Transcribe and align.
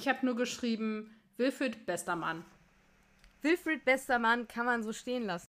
Ich 0.00 0.06
habe 0.06 0.24
nur 0.24 0.36
geschrieben, 0.36 1.10
Wilfried, 1.38 1.84
bester 1.84 2.14
Mann. 2.14 2.44
Wilfried, 3.42 3.84
bester 3.84 4.20
Mann, 4.20 4.46
kann 4.46 4.64
man 4.64 4.84
so 4.84 4.92
stehen 4.92 5.24
lassen. 5.24 5.48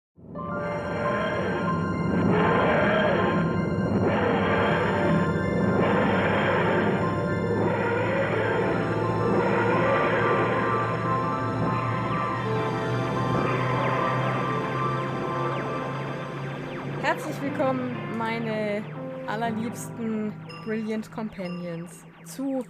Herzlich 17.02 17.42
willkommen, 17.42 18.16
meine 18.16 18.82
allerliebsten 19.26 20.32
Brilliant 20.64 21.12
Companions, 21.12 22.02
zu 22.24 22.64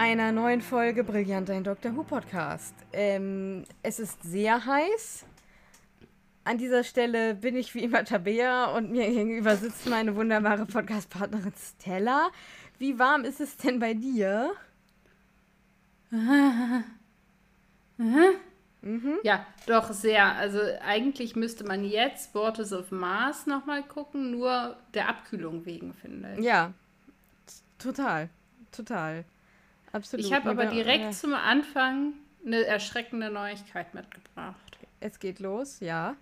einer 0.00 0.32
neuen 0.32 0.62
Folge 0.62 1.04
Brillant, 1.04 1.50
ein 1.50 1.62
Dr. 1.62 1.94
Who 1.94 2.04
Podcast. 2.04 2.74
Ähm, 2.90 3.64
es 3.82 4.00
ist 4.00 4.22
sehr 4.22 4.64
heiß. 4.64 5.26
An 6.42 6.56
dieser 6.56 6.84
Stelle 6.84 7.34
bin 7.34 7.54
ich 7.54 7.74
wie 7.74 7.84
immer 7.84 8.02
Tabea 8.02 8.74
und 8.74 8.92
mir 8.92 9.06
gegenüber 9.06 9.56
sitzt 9.56 9.86
meine 9.86 10.16
wunderbare 10.16 10.64
Podcast-Partnerin 10.64 11.52
Stella. 11.54 12.30
Wie 12.78 12.98
warm 12.98 13.24
ist 13.24 13.42
es 13.42 13.58
denn 13.58 13.78
bei 13.78 13.92
dir? 13.92 14.52
Mhm. 17.98 19.18
Ja, 19.22 19.44
doch 19.66 19.92
sehr. 19.92 20.34
Also 20.36 20.60
eigentlich 20.82 21.36
müsste 21.36 21.64
man 21.64 21.84
jetzt 21.84 22.34
Waters 22.34 22.72
of 22.72 22.90
Mars 22.90 23.46
nochmal 23.46 23.82
gucken, 23.82 24.30
nur 24.30 24.78
der 24.94 25.10
Abkühlung 25.10 25.66
wegen, 25.66 25.92
finde 25.92 26.36
ich. 26.38 26.44
Ja, 26.46 26.72
total, 27.78 28.30
total. 28.72 29.26
Absolut. 29.92 30.24
Ich 30.24 30.32
habe 30.32 30.50
aber 30.50 30.66
direkt 30.66 31.04
ja. 31.04 31.10
zum 31.10 31.34
Anfang 31.34 32.12
eine 32.44 32.64
erschreckende 32.64 33.30
Neuigkeit 33.30 33.92
mitgebracht. 33.94 34.78
Es 35.00 35.18
geht 35.18 35.40
los, 35.40 35.80
ja. 35.80 36.16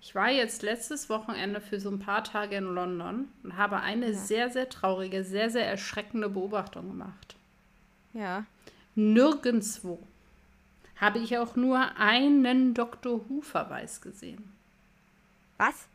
Ich 0.00 0.14
war 0.14 0.30
jetzt 0.30 0.62
letztes 0.62 1.08
Wochenende 1.10 1.60
für 1.60 1.80
so 1.80 1.90
ein 1.90 1.98
paar 1.98 2.22
Tage 2.22 2.56
in 2.56 2.64
London 2.64 3.28
und 3.42 3.56
habe 3.56 3.80
eine 3.80 4.12
ja. 4.12 4.18
sehr, 4.18 4.50
sehr 4.50 4.68
traurige, 4.68 5.24
sehr, 5.24 5.50
sehr 5.50 5.66
erschreckende 5.66 6.28
Beobachtung 6.28 6.88
gemacht. 6.88 7.36
Ja. 8.14 8.46
Nirgendwo 8.94 9.98
habe 10.96 11.18
ich 11.18 11.38
auch 11.38 11.56
nur 11.56 11.96
einen 11.96 12.74
Dr. 12.74 13.28
Who-Verweis 13.28 14.00
gesehen. 14.00 14.52
Was? 15.56 15.86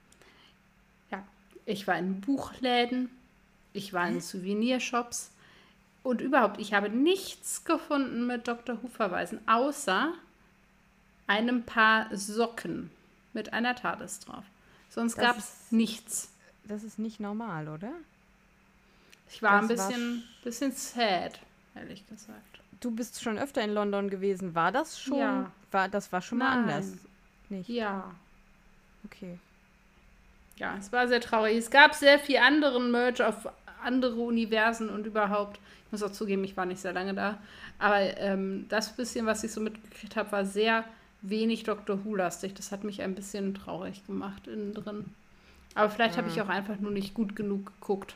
Ja, 1.11 1.25
ich 1.65 1.87
war 1.87 1.97
in 1.97 2.21
Buchläden, 2.21 3.09
ich 3.73 3.93
war 3.93 4.07
in 4.07 4.21
Souvenirshops 4.21 5.32
und 6.03 6.21
überhaupt, 6.21 6.59
ich 6.59 6.73
habe 6.73 6.89
nichts 6.89 7.65
gefunden 7.65 8.27
mit 8.27 8.47
Dr. 8.47 8.81
Who-Verweisen, 8.81 9.39
außer 9.47 10.13
einem 11.27 11.63
Paar 11.63 12.15
Socken 12.15 12.91
mit 13.33 13.53
einer 13.53 13.75
TARDIS 13.75 14.19
drauf. 14.19 14.43
Sonst 14.89 15.15
gab 15.15 15.37
es 15.37 15.71
nichts. 15.71 16.29
Das 16.65 16.83
ist 16.83 16.99
nicht 16.99 17.19
normal, 17.19 17.67
oder? 17.67 17.91
Ich 19.29 19.41
war 19.41 19.61
das 19.61 19.61
ein 19.61 19.67
bisschen, 19.67 20.23
bisschen 20.43 20.71
sad, 20.71 21.39
ehrlich 21.75 22.07
gesagt 22.07 22.53
du 22.83 22.91
bist 22.91 23.21
schon 23.21 23.37
öfter 23.37 23.61
in 23.61 23.73
London 23.73 24.09
gewesen. 24.09 24.55
War 24.55 24.71
das 24.71 24.99
schon? 24.99 25.17
Ja. 25.17 25.51
War, 25.71 25.89
das 25.89 26.11
war 26.11 26.21
schon 26.21 26.37
mal 26.39 26.49
Nein. 26.49 26.59
anders. 26.59 26.91
Nicht? 27.49 27.69
Ja. 27.69 28.11
Okay. 29.05 29.39
Ja, 30.57 30.75
es 30.77 30.91
war 30.91 31.07
sehr 31.07 31.21
traurig. 31.21 31.57
Es 31.57 31.71
gab 31.71 31.95
sehr 31.95 32.19
viel 32.19 32.37
anderen 32.37 32.91
Merch 32.91 33.21
auf 33.21 33.47
andere 33.83 34.15
Universen 34.15 34.89
und 34.89 35.05
überhaupt. 35.05 35.59
Ich 35.85 35.91
muss 35.91 36.03
auch 36.03 36.11
zugeben, 36.11 36.43
ich 36.43 36.57
war 36.57 36.65
nicht 36.65 36.81
sehr 36.81 36.93
lange 36.93 37.13
da. 37.13 37.37
Aber 37.79 37.99
ähm, 38.17 38.65
das 38.69 38.95
bisschen, 38.95 39.25
was 39.25 39.43
ich 39.43 39.51
so 39.51 39.61
mitgekriegt 39.61 40.15
habe, 40.15 40.31
war 40.31 40.45
sehr 40.45 40.83
wenig 41.21 41.63
Dr. 41.63 42.03
Who-lastig. 42.03 42.53
Das 42.53 42.71
hat 42.71 42.83
mich 42.83 43.01
ein 43.01 43.15
bisschen 43.15 43.53
traurig 43.53 44.05
gemacht 44.05 44.47
innen 44.47 44.73
drin. 44.73 45.05
Aber 45.75 45.89
vielleicht 45.89 46.15
mhm. 46.15 46.21
habe 46.21 46.29
ich 46.29 46.41
auch 46.41 46.49
einfach 46.49 46.79
nur 46.79 46.91
nicht 46.91 47.13
gut 47.13 47.35
genug 47.35 47.65
geguckt. 47.79 48.15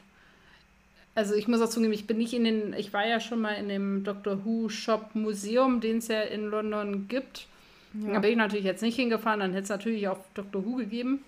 Also 1.16 1.34
ich 1.34 1.48
muss 1.48 1.62
auch 1.62 1.70
zugeben, 1.70 1.94
ich 1.94 2.06
bin 2.06 2.20
nicht 2.20 2.34
in 2.34 2.44
den, 2.44 2.74
ich 2.74 2.94
war 2.94 3.08
ja 3.08 3.20
schon 3.20 3.42
mal 3.42 3.54
in 3.54 3.70
dem 3.70 4.04
Doctor 4.04 4.46
Who 4.46 4.70
Shop 4.70 5.16
Museum, 5.16 5.82
den 5.82 5.98
es 5.98 6.10
ja 6.10 6.22
in 6.22 6.46
London 6.46 7.08
gibt. 7.08 7.48
Ja. 7.94 8.14
Da 8.14 8.20
bin 8.20 8.32
ich 8.32 8.38
natürlich 8.38 8.66
jetzt 8.66 8.84
nicht 8.84 8.98
hingefahren, 8.98 9.40
dann 9.40 9.52
hätte 9.54 9.64
es 9.64 9.70
natürlich 9.70 10.08
auch 10.08 10.20
Doctor 10.36 10.64
Who 10.64 10.76
gegeben. 10.76 11.24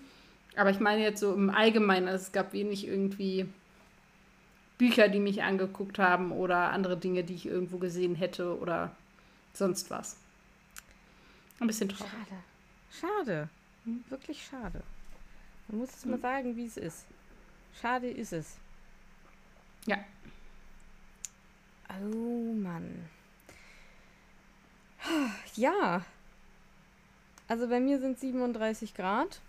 Aber 0.56 0.70
ich 0.70 0.78
meine 0.78 1.02
jetzt 1.02 1.18
so 1.20 1.34
im 1.34 1.50
Allgemeinen, 1.50 2.06
also 2.06 2.22
es 2.22 2.30
gab 2.30 2.52
wenig 2.52 2.86
irgendwie 2.86 3.46
Bücher, 4.80 5.10
die 5.10 5.20
mich 5.20 5.42
angeguckt 5.42 5.98
haben 5.98 6.32
oder 6.32 6.70
andere 6.72 6.96
Dinge, 6.96 7.22
die 7.22 7.34
ich 7.34 7.44
irgendwo 7.44 7.76
gesehen 7.76 8.14
hätte 8.14 8.58
oder 8.58 8.96
sonst 9.52 9.90
was. 9.90 10.16
Ein 11.58 11.66
bisschen 11.66 11.90
traurig. 11.90 12.10
Schade. 12.90 13.18
Schade. 13.18 13.48
Wirklich 14.08 14.42
schade. 14.42 14.82
Man 15.68 15.80
muss 15.80 15.90
es 15.90 16.04
hm. 16.04 16.12
mal 16.12 16.20
sagen, 16.20 16.56
wie 16.56 16.64
es 16.64 16.78
ist. 16.78 17.04
Schade 17.78 18.08
ist 18.08 18.32
es. 18.32 18.56
Ja. 19.84 19.98
Oh 22.02 22.54
Mann. 22.54 23.04
Ja. 25.56 26.06
Also 27.48 27.68
bei 27.68 27.80
mir 27.80 28.00
sind 28.00 28.18
37 28.18 28.94
Grad. 28.94 29.42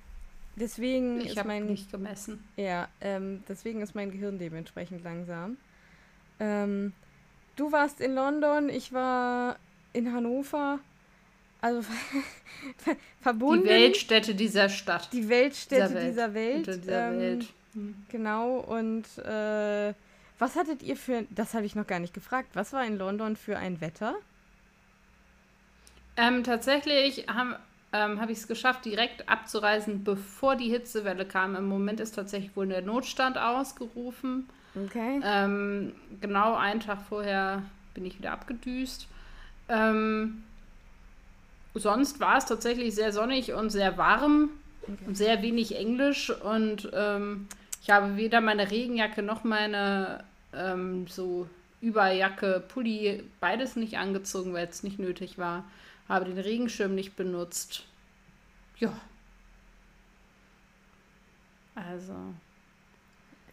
Deswegen 0.62 1.22
ich 1.22 1.36
ist 1.36 1.46
mein 1.46 1.66
nicht 1.66 1.92
gemessen. 1.92 2.48
Ja, 2.56 2.88
ähm, 3.02 3.44
deswegen 3.50 3.82
ist 3.82 3.96
mein 3.96 4.12
Gehirn 4.12 4.38
dementsprechend 4.38 5.04
langsam. 5.04 5.58
Ähm, 6.40 6.94
du 7.56 7.72
warst 7.72 8.00
in 8.00 8.14
London, 8.14 8.70
ich 8.70 8.94
war 8.94 9.58
in 9.92 10.14
Hannover. 10.14 10.80
Also 11.62 11.82
verbunden. 13.22 13.64
Die 13.64 13.70
Weltstätte 13.70 14.36
dieser 14.36 14.70
Stadt. 14.70 15.10
Die 15.12 15.28
Weltstätte 15.30 16.00
dieser 16.00 16.34
Welt. 16.34 16.68
Dieser 16.68 16.74
Welt. 16.74 16.84
Dieser 16.84 17.08
ähm, 17.10 17.20
Welt. 17.20 17.46
Hm. 17.74 17.96
Genau, 18.10 18.58
und 18.58 19.06
äh, 19.18 19.94
was 20.38 20.56
hattet 20.56 20.84
ihr 20.84 20.98
für, 20.98 21.26
das 21.32 21.54
habe 21.56 21.66
ich 21.66 21.76
noch 21.76 21.88
gar 21.88 22.00
nicht 22.00 22.14
gefragt, 22.14 22.50
was 22.54 22.74
war 22.74 22.86
in 22.86 22.98
London 22.98 23.36
für 23.36 23.58
ein 23.58 23.82
Wetter? 23.82 24.16
Ähm, 26.18 26.44
tatsächlich 26.44 27.28
haben, 27.28 27.56
ähm, 27.94 28.22
habe 28.22 28.32
ich 28.32 28.40
es 28.40 28.48
geschafft, 28.48 28.86
direkt 28.86 29.28
abzureisen, 29.30 30.04
bevor 30.04 30.56
die 30.56 30.70
Hitzewelle 30.70 31.26
kam. 31.26 31.56
Im 31.56 31.68
Moment 31.68 32.00
ist 32.00 32.16
tatsächlich 32.16 32.56
wohl 32.56 32.68
der 32.68 32.82
Notstand 32.82 33.38
ausgerufen. 33.38 34.48
Okay. 34.76 35.20
Ähm, 35.24 35.94
genau 36.22 36.56
einen 36.56 36.80
Tag 36.80 37.02
vorher 37.10 37.64
bin 37.94 38.06
ich 38.06 38.18
wieder 38.18 38.32
abgedüst. 38.32 39.08
Ähm, 39.68 40.44
sonst 41.74 42.20
war 42.20 42.38
es 42.38 42.46
tatsächlich 42.46 42.96
sehr 42.96 43.12
sonnig 43.12 43.54
und 43.54 43.70
sehr 43.70 43.98
warm 43.98 44.50
okay. 44.84 44.98
und 45.08 45.18
sehr 45.18 45.42
wenig 45.42 45.76
Englisch 45.76 46.30
und 46.30 46.90
ähm, 46.94 47.48
ich 47.82 47.90
habe 47.90 48.16
weder 48.16 48.42
meine 48.42 48.70
Regenjacke 48.70 49.24
noch 49.24 49.44
meine 49.44 50.24
ähm, 50.54 51.08
so 51.08 51.48
Überjacke, 51.82 52.64
Pulli, 52.68 53.24
beides 53.40 53.76
nicht 53.76 53.98
angezogen, 53.98 54.54
weil 54.54 54.68
es 54.68 54.84
nicht 54.84 55.00
nötig 55.00 55.38
war. 55.38 55.64
Habe 56.12 56.26
den 56.26 56.40
Regenschirm 56.40 56.94
nicht 56.94 57.16
benutzt. 57.16 57.86
Ja. 58.80 58.92
Also. 61.74 62.14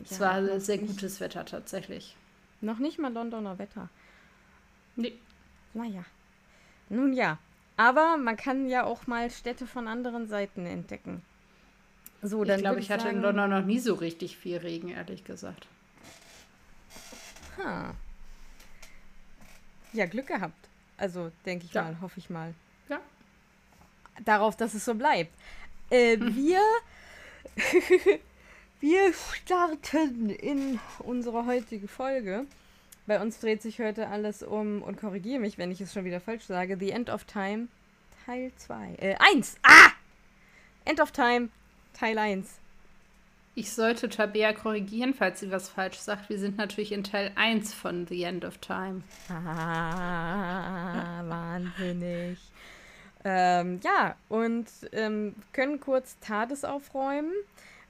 Es 0.03 0.19
ja, 0.19 0.21
war 0.21 0.59
sehr 0.59 0.79
gutes 0.79 1.21
Wetter 1.21 1.45
tatsächlich. 1.45 2.17
Noch 2.61 2.81
nicht 2.81 2.99
mal 2.99 3.13
Londoner 3.13 3.61
Wetter. 3.61 3.91
Nee. 4.97 5.17
Naja. 5.73 6.05
Nun 6.89 7.13
ja. 7.13 7.39
Aber 7.77 8.17
man 8.17 8.37
kann 8.37 8.69
ja 8.69 8.83
auch 8.83 9.07
mal 9.07 9.31
Städte 9.31 9.65
von 9.65 9.87
anderen 9.87 10.27
Seiten 10.27 10.67
entdecken. 10.67 11.23
So, 12.23 12.43
dann 12.43 12.57
ich 12.57 12.65
glaube, 12.65 12.81
ich, 12.81 12.91
hatte 12.91 13.09
in 13.09 13.23
London 13.23 13.51
noch 13.51 13.65
nie 13.65 13.79
so 13.79 13.95
richtig 13.95 14.37
viel 14.37 14.57
Regen, 14.57 14.89
ehrlich 14.89 15.23
gesagt. 15.23 15.69
Aha. 17.57 17.95
Ja, 19.93 20.07
Glück 20.07 20.27
gehabt. 20.27 20.68
Also, 20.99 21.31
denke 21.47 21.65
ich 21.65 21.73
ja. 21.73 21.83
mal, 21.85 22.01
hoffe 22.01 22.19
ich 22.19 22.29
mal. 22.29 22.53
Ja. 22.89 23.01
Darauf, 24.25 24.57
dass 24.57 24.75
es 24.75 24.85
so 24.85 24.95
bleibt. 24.95 25.33
Äh, 25.91 26.17
hm. 26.17 26.37
Wir. 26.37 26.61
wir 28.81 29.13
starten 29.13 30.31
in 30.31 30.79
unsere 30.99 31.47
heutige 31.47 31.89
Folge. 31.89 32.45
Bei 33.07 33.23
uns 33.23 33.41
dreht 33.41 33.63
sich 33.63 33.81
heute 33.81 34.09
alles 34.09 34.43
um, 34.43 34.83
und 34.83 35.01
korrigiere 35.01 35.41
mich, 35.41 35.57
wenn 35.57 35.71
ich 35.71 35.81
es 35.81 35.95
schon 35.95 36.05
wieder 36.05 36.21
falsch 36.21 36.45
sage, 36.45 36.77
The 36.79 36.91
End 36.91 37.09
of 37.09 37.25
Time 37.25 37.69
Teil 38.27 38.53
2. 38.55 38.97
Äh, 38.99 39.15
1! 39.19 39.57
Ah! 39.63 39.93
End 40.85 41.01
of 41.01 41.13
Time 41.13 41.49
Teil 41.95 42.19
1. 42.19 42.58
Ich 43.59 43.73
sollte 43.73 44.09
Tabea 44.09 44.53
korrigieren, 44.53 45.15
falls 45.15 45.41
sie 45.41 45.51
was 45.51 45.69
falsch 45.69 45.99
sagt. 45.99 46.29
Wir 46.29 46.39
sind 46.39 46.59
natürlich 46.59 46.93
in 46.93 47.03
Teil 47.03 47.33
1 47.35 47.75
von 47.75 48.07
The 48.07 48.23
End 48.23 48.45
of 48.45 48.59
Time. 48.59 49.03
Ah, 49.29 51.25
wahnsinnig. 51.27 52.39
Ähm, 53.25 53.81
ja, 53.83 54.15
und 54.29 54.67
ähm, 54.93 55.35
können 55.53 55.81
kurz 55.81 56.21
TARDIS 56.21 56.63
aufräumen. 56.63 57.33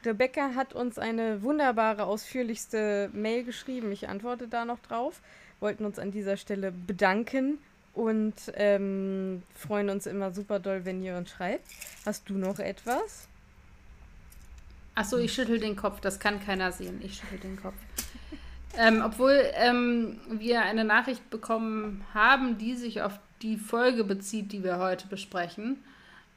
Rebecca 0.06 0.54
hat 0.54 0.72
uns 0.72 0.98
eine 0.98 1.42
wunderbare, 1.42 2.04
ausführlichste 2.04 3.10
Mail 3.12 3.44
geschrieben. 3.44 3.92
Ich 3.92 4.08
antworte 4.08 4.48
da 4.48 4.64
noch 4.64 4.78
drauf. 4.78 5.20
wollten 5.60 5.84
uns 5.84 5.98
an 5.98 6.12
dieser 6.12 6.38
Stelle 6.38 6.72
bedanken 6.72 7.58
und 7.92 8.32
ähm, 8.54 9.42
freuen 9.54 9.90
uns 9.90 10.06
immer 10.06 10.32
super 10.32 10.60
doll, 10.60 10.86
wenn 10.86 11.02
ihr 11.02 11.18
uns 11.18 11.28
schreibt. 11.28 11.66
Hast 12.06 12.30
du 12.30 12.38
noch 12.38 12.58
etwas? 12.58 13.28
Achso, 14.98 15.16
ich 15.16 15.32
schüttel 15.32 15.60
den 15.60 15.76
Kopf, 15.76 16.00
das 16.00 16.18
kann 16.18 16.44
keiner 16.44 16.72
sehen. 16.72 17.00
Ich 17.04 17.18
schüttel 17.18 17.38
den 17.38 17.62
Kopf. 17.62 17.76
ähm, 18.76 19.00
obwohl 19.06 19.40
ähm, 19.54 20.18
wir 20.28 20.62
eine 20.62 20.82
Nachricht 20.82 21.30
bekommen 21.30 22.04
haben, 22.14 22.58
die 22.58 22.74
sich 22.74 23.00
auf 23.00 23.12
die 23.40 23.58
Folge 23.58 24.02
bezieht, 24.02 24.50
die 24.50 24.64
wir 24.64 24.78
heute 24.78 25.06
besprechen, 25.06 25.84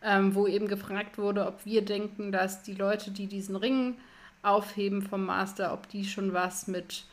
ähm, 0.04 0.36
wo 0.36 0.46
eben 0.46 0.68
gefragt 0.68 1.18
wurde, 1.18 1.48
ob 1.48 1.66
wir 1.66 1.84
denken, 1.84 2.32
dass 2.32 2.62
die 2.62 2.76
Leute, 2.76 3.10
die 3.10 3.26
diesen 3.26 3.56
Ring 3.56 3.98
aufheben 4.44 5.02
vom 5.02 5.26
Master, 5.26 5.74
ob 5.74 5.90
die 5.90 6.06
schon 6.06 6.34
was 6.34 6.68
mit 6.68 7.06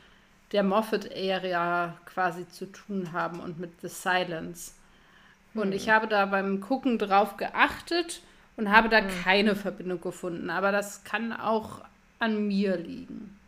der 0.52 0.64
Moffat-Area 0.64 1.96
quasi 2.04 2.46
zu 2.46 2.66
tun 2.66 3.12
haben 3.12 3.40
und 3.40 3.58
mit 3.58 3.80
The 3.80 3.88
Silence. 3.88 4.74
Und 5.54 5.68
hm. 5.68 5.72
ich 5.72 5.88
habe 5.88 6.08
da 6.08 6.26
beim 6.26 6.60
Gucken 6.60 6.98
drauf 6.98 7.38
geachtet 7.38 8.20
und 8.58 8.70
habe 8.70 8.88
da 8.88 9.00
hm. 9.00 9.08
keine 9.22 9.56
Verbindung 9.56 10.00
gefunden. 10.02 10.50
Aber 10.50 10.72
das 10.72 11.04
kann 11.04 11.32
auch 11.32 11.80
an 12.18 12.46
mir 12.46 12.76
liegen. 12.76 13.38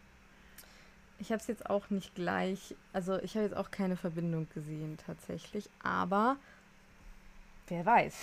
Ich 1.19 1.33
habe 1.33 1.41
es 1.41 1.49
jetzt 1.49 1.69
auch 1.69 1.91
nicht 1.91 2.15
gleich, 2.15 2.75
also 2.95 3.19
ich 3.19 3.35
habe 3.35 3.45
jetzt 3.45 3.57
auch 3.57 3.71
keine 3.71 3.97
Verbindung 3.97 4.47
gesehen 4.55 4.97
tatsächlich, 5.05 5.69
aber 5.83 6.37
wer 7.69 7.85
weiß. 7.85 8.15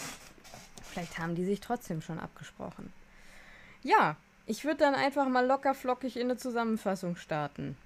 Vielleicht 0.81 1.19
haben 1.19 1.35
die 1.35 1.45
sich 1.45 1.59
trotzdem 1.59 2.01
schon 2.01 2.17
abgesprochen. 2.17 2.91
Ja, 3.83 4.15
ich 4.47 4.63
würde 4.63 4.77
dann 4.77 4.95
einfach 4.95 5.27
mal 5.27 5.45
locker 5.45 5.75
flockig 5.75 6.15
in 6.15 6.23
eine 6.23 6.37
Zusammenfassung 6.37 7.17
starten. 7.17 7.77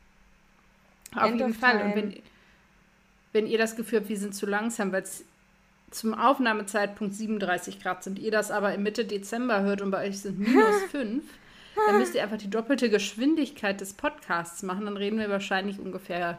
Auf 1.14 1.30
End 1.30 1.40
jeden 1.40 1.54
Fall. 1.56 1.82
Und 1.82 1.96
wenn, 1.96 2.24
wenn 3.34 3.48
ihr 3.48 3.58
das 3.58 3.76
Gefühl 3.76 4.00
habt, 4.00 4.10
wir 4.10 4.18
sind 4.18 4.34
zu 4.34 4.46
langsam, 4.46 4.94
weil 4.94 5.02
es 5.02 5.26
zum 5.92 6.14
Aufnahmezeitpunkt 6.14 7.14
37 7.14 7.82
Grad 7.82 8.04
sind, 8.04 8.18
ihr 8.18 8.32
das 8.32 8.50
aber 8.50 8.74
im 8.74 8.84
Mitte 8.84 9.06
Dezember 9.06 9.62
hört 9.62 9.82
und 9.82 9.92
bei 9.92 10.08
euch 10.08 10.22
sind 10.22 10.40
minus 10.40 10.82
5, 10.90 11.24
dann 11.88 12.00
müsst 12.00 12.16
ihr 12.16 12.24
einfach 12.24 12.38
die 12.38 12.50
doppelte 12.50 12.90
Geschwindigkeit 12.90 13.80
des 13.80 13.94
Podcasts 13.94 14.64
machen. 14.64 14.86
Dann 14.86 14.98
reden 14.98 15.20
wir 15.20 15.30
wahrscheinlich 15.30 15.80
ungefähr 15.80 16.38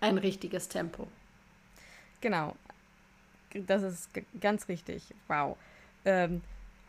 ein 0.00 0.18
richtiges 0.18 0.68
Tempo. 0.68 1.08
Genau. 2.20 2.54
Das 3.54 3.82
ist 3.82 4.08
ganz 4.40 4.68
richtig. 4.68 5.02
Wow. 5.28 5.56
Ähm, 6.04 6.40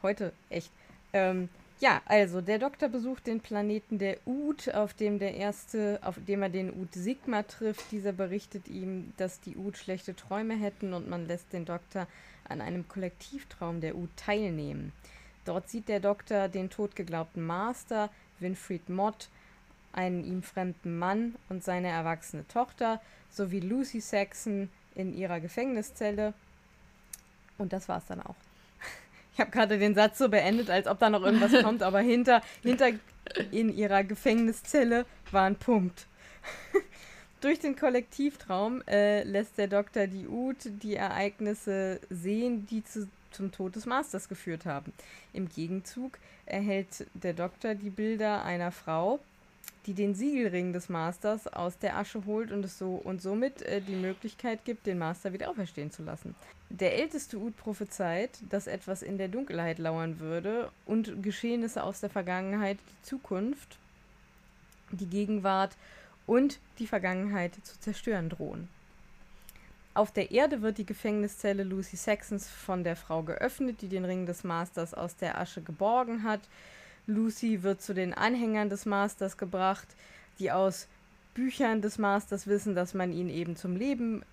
heute 0.02 0.32
echt. 0.50 0.72
Ähm, 1.12 1.50
ja, 1.84 2.02
also 2.06 2.40
der 2.40 2.60
Doktor 2.60 2.88
besucht 2.88 3.28
den 3.28 3.42
Planeten 3.42 4.00
der 4.00 4.16
Ud, 4.26 4.74
auf 4.74 4.94
dem 4.94 5.20
der 5.20 5.36
erste, 5.36 6.00
auf 6.02 6.18
dem 6.26 6.42
er 6.42 6.48
den 6.48 6.72
Ud 6.72 6.94
Sigma 6.94 7.44
trifft. 7.44 7.92
Dieser 7.92 8.14
berichtet 8.14 8.70
ihm, 8.70 9.12
dass 9.18 9.42
die 9.42 9.58
Ud 9.58 9.76
schlechte 9.76 10.16
Träume 10.16 10.56
hätten 10.56 10.94
und 10.94 11.10
man 11.10 11.28
lässt 11.28 11.52
den 11.52 11.66
Doktor 11.66 12.08
an 12.48 12.62
einem 12.62 12.88
Kollektivtraum 12.88 13.82
der 13.82 13.98
Ud 13.98 14.10
teilnehmen. 14.16 14.94
Dort 15.44 15.68
sieht 15.68 15.90
der 15.90 16.00
Doktor 16.00 16.48
den 16.48 16.70
totgeglaubten 16.70 17.46
Master, 17.46 18.10
Winfried 18.40 18.88
Mott, 18.88 19.28
einen 19.92 20.24
ihm 20.24 20.42
fremden 20.42 20.98
Mann 20.98 21.36
und 21.50 21.66
seine 21.66 21.90
erwachsene 21.90 22.48
Tochter, 22.48 23.02
sowie 23.30 23.60
Lucy 23.60 24.00
Saxon 24.00 24.70
in 24.96 25.14
ihrer 25.14 25.42
Gefängniszelle. 25.42 26.34
Und 27.58 27.74
das 27.74 27.90
war's 27.90 28.06
dann 28.06 28.22
auch. 28.22 28.36
Ich 29.34 29.40
habe 29.40 29.52
gerade 29.52 29.80
den 29.80 29.96
Satz 29.96 30.20
so 30.20 30.30
beendet, 30.30 30.70
als 30.70 30.88
ob 30.88 31.00
da 31.00 31.10
noch 31.10 31.24
irgendwas 31.24 31.52
kommt, 31.64 31.82
aber 31.82 32.00
hinter, 32.00 32.42
hinter 32.62 32.92
in 33.52 33.76
ihrer 33.76 34.04
Gefängniszelle 34.04 35.06
war 35.32 35.46
ein 35.46 35.56
Punkt. 35.56 36.06
Durch 37.42 37.60
den 37.60 37.76
Kollektivtraum 37.76 38.84
äh, 38.88 39.24
lässt 39.24 39.58
der 39.58 39.68
Doktor 39.68 40.08
die 40.08 40.28
Ut 40.28 40.58
die 40.64 40.96
Ereignisse 40.96 42.00
sehen, 42.10 42.68
die 42.68 42.84
zu, 42.84 43.10
zum 43.32 43.52
Tod 43.52 43.76
des 43.76 43.86
Masters 43.86 44.30
geführt 44.30 44.66
haben. 44.66 44.94
Im 45.34 45.50
Gegenzug 45.50 46.20
erhält 46.46 47.08
der 47.14 47.34
Doktor 47.34 47.76
die 47.76 47.90
Bilder 47.90 48.46
einer 48.46 48.72
Frau, 48.72 49.20
die 49.86 49.94
den 49.94 50.16
Siegelring 50.16 50.74
des 50.74 50.90
Masters 50.90 51.48
aus 51.48 51.78
der 51.78 51.98
Asche 51.98 52.26
holt 52.26 52.52
und 52.52 52.64
es 52.64 52.78
so 52.78 52.96
und 52.96 53.22
somit 53.22 53.62
äh, 53.64 53.82
die 53.82 53.96
Möglichkeit 53.96 54.64
gibt, 54.66 54.86
den 54.86 54.98
Master 54.98 55.34
wieder 55.34 55.50
auferstehen 55.50 55.92
zu 55.92 56.04
lassen. 56.04 56.36
Der 56.70 56.98
älteste 56.98 57.38
Ud 57.38 57.56
prophezeit, 57.58 58.32
dass 58.50 58.68
etwas 58.68 59.02
in 59.02 59.18
der 59.18 59.28
Dunkelheit 59.28 59.80
lauern 59.80 60.20
würde 60.20 60.72
und 60.86 61.22
Geschehnisse 61.22 61.84
aus 61.84 62.00
der 62.00 62.10
Vergangenheit, 62.10 62.78
die 62.80 63.08
Zukunft, 63.08 63.78
die 64.92 65.08
Gegenwart 65.08 65.76
und 66.26 66.60
die 66.80 66.88
Vergangenheit 66.88 67.54
zu 67.64 67.80
zerstören 67.80 68.30
drohen. 68.30 68.70
Auf 69.96 70.12
der 70.12 70.32
Erde 70.32 70.62
wird 70.64 70.80
die 70.80 70.86
Gefängniszelle 70.86 71.64
Lucy 71.64 71.98
Saxons 71.98 72.50
von 72.50 72.84
der 72.84 72.96
Frau 72.96 73.22
geöffnet, 73.22 73.82
die 73.82 73.88
den 73.90 74.06
Ring 74.06 74.26
des 74.26 74.44
Masters 74.44 74.94
aus 74.96 75.16
der 75.16 75.40
Asche 75.40 75.62
geborgen 75.62 76.24
hat. 76.24 76.42
Lucy 77.08 77.64
wird 77.64 77.82
zu 77.82 77.94
den 77.94 78.14
Anhängern 78.14 78.70
des 78.70 78.86
Masters 78.86 79.38
gebracht, 79.38 79.88
die 80.40 80.52
aus 80.52 80.88
Büchern 81.34 81.82
des 81.82 81.98
Masters 81.98 82.48
wissen, 82.48 82.76
dass 82.76 82.94
man 82.94 83.12
ihn 83.12 83.30
eben 83.30 83.56
zum 83.56 83.76
Leben 83.76 84.24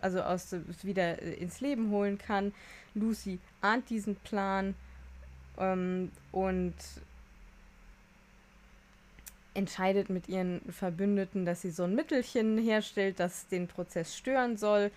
also 0.00 0.20
aus 0.22 0.54
wieder 0.82 1.20
äh, 1.22 1.34
ins 1.34 1.60
Leben 1.60 1.90
holen 1.90 2.18
kann. 2.18 2.52
Lucy 2.94 3.38
ahnt 3.60 3.88
diesen 3.90 4.16
Plan 4.16 4.74
ähm, 5.58 6.10
und 6.32 6.74
entscheidet 9.54 10.10
mit 10.10 10.28
ihren 10.28 10.60
Verbündeten, 10.70 11.46
dass 11.46 11.62
sie 11.62 11.70
so 11.70 11.84
ein 11.84 11.94
Mittelchen 11.94 12.58
herstellt, 12.58 13.18
das 13.18 13.48
den 13.48 13.66
Prozess 13.66 14.16
stören 14.16 14.56
soll. 14.56 14.90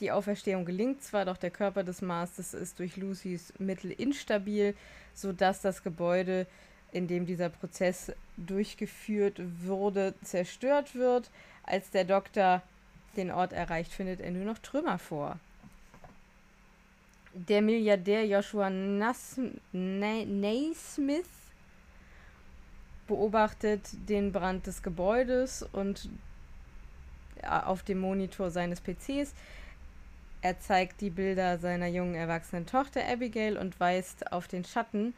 Die 0.00 0.10
Auferstehung 0.10 0.64
gelingt 0.64 1.02
zwar, 1.02 1.26
doch 1.26 1.36
der 1.36 1.50
Körper 1.50 1.84
des 1.84 2.00
Masters 2.00 2.54
ist 2.54 2.78
durch 2.78 2.96
Lucys 2.96 3.52
Mittel 3.58 3.92
instabil, 3.92 4.74
sodass 5.14 5.60
das 5.60 5.82
Gebäude, 5.82 6.46
in 6.90 7.06
dem 7.06 7.26
dieser 7.26 7.50
Prozess 7.50 8.10
durchgeführt 8.38 9.40
wurde, 9.62 10.14
zerstört 10.24 10.94
wird. 10.94 11.30
Als 11.64 11.90
der 11.90 12.04
Doktor 12.04 12.62
den 13.16 13.30
Ort 13.30 13.52
erreicht, 13.52 13.92
findet 13.92 14.20
er 14.20 14.30
nur 14.30 14.44
noch 14.44 14.58
Trümmer 14.58 14.98
vor. 14.98 15.38
Der 17.34 17.62
Milliardär 17.62 18.26
Joshua 18.26 18.70
Naismith 19.72 21.28
beobachtet 23.06 23.82
den 24.08 24.32
Brand 24.32 24.66
des 24.66 24.82
Gebäudes 24.82 25.62
und 25.72 26.08
auf 27.42 27.82
dem 27.82 28.00
Monitor 28.00 28.50
seines 28.50 28.80
PCs. 28.80 29.34
Er 30.42 30.58
zeigt 30.58 31.02
die 31.02 31.10
Bilder 31.10 31.58
seiner 31.58 31.88
jungen 31.88 32.14
erwachsenen 32.14 32.66
Tochter 32.66 33.06
Abigail 33.06 33.58
und 33.58 33.78
weist 33.78 34.32
auf 34.32 34.48
den 34.48 34.64
Schatten 34.64 35.14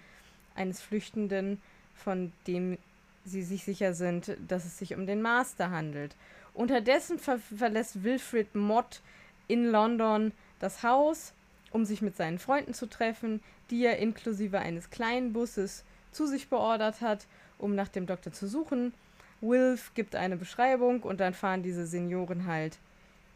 eines 0.56 0.82
Flüchtenden, 0.82 1.60
von 1.94 2.32
dem 2.46 2.76
sie 3.24 3.42
sich 3.42 3.62
sicher 3.64 3.94
sind, 3.94 4.36
dass 4.48 4.64
es 4.64 4.78
sich 4.78 4.94
um 4.94 5.06
den 5.06 5.22
Master 5.22 5.70
handelt. 5.70 6.16
Unterdessen 6.54 7.18
ver 7.18 7.38
verlässt 7.38 8.02
Wilfrid 8.02 8.54
Mott 8.54 9.00
in 9.46 9.70
London 9.70 10.32
das 10.58 10.82
Haus, 10.82 11.32
um 11.70 11.84
sich 11.84 12.02
mit 12.02 12.16
seinen 12.16 12.40
Freunden 12.40 12.74
zu 12.74 12.86
treffen, 12.86 13.40
die 13.70 13.84
er 13.84 13.98
inklusive 13.98 14.58
eines 14.58 14.90
kleinen 14.90 15.32
Busses 15.32 15.84
zu 16.10 16.26
sich 16.26 16.48
beordert 16.48 17.00
hat, 17.00 17.26
um 17.58 17.74
nach 17.74 17.88
dem 17.88 18.06
Doktor 18.06 18.32
zu 18.32 18.48
suchen. 18.48 18.92
Wilf 19.40 19.92
gibt 19.94 20.14
eine 20.14 20.36
Beschreibung 20.36 21.02
und 21.02 21.20
dann 21.20 21.32
fahren 21.34 21.62
diese 21.62 21.86
Senioren 21.86 22.46
halt 22.46 22.78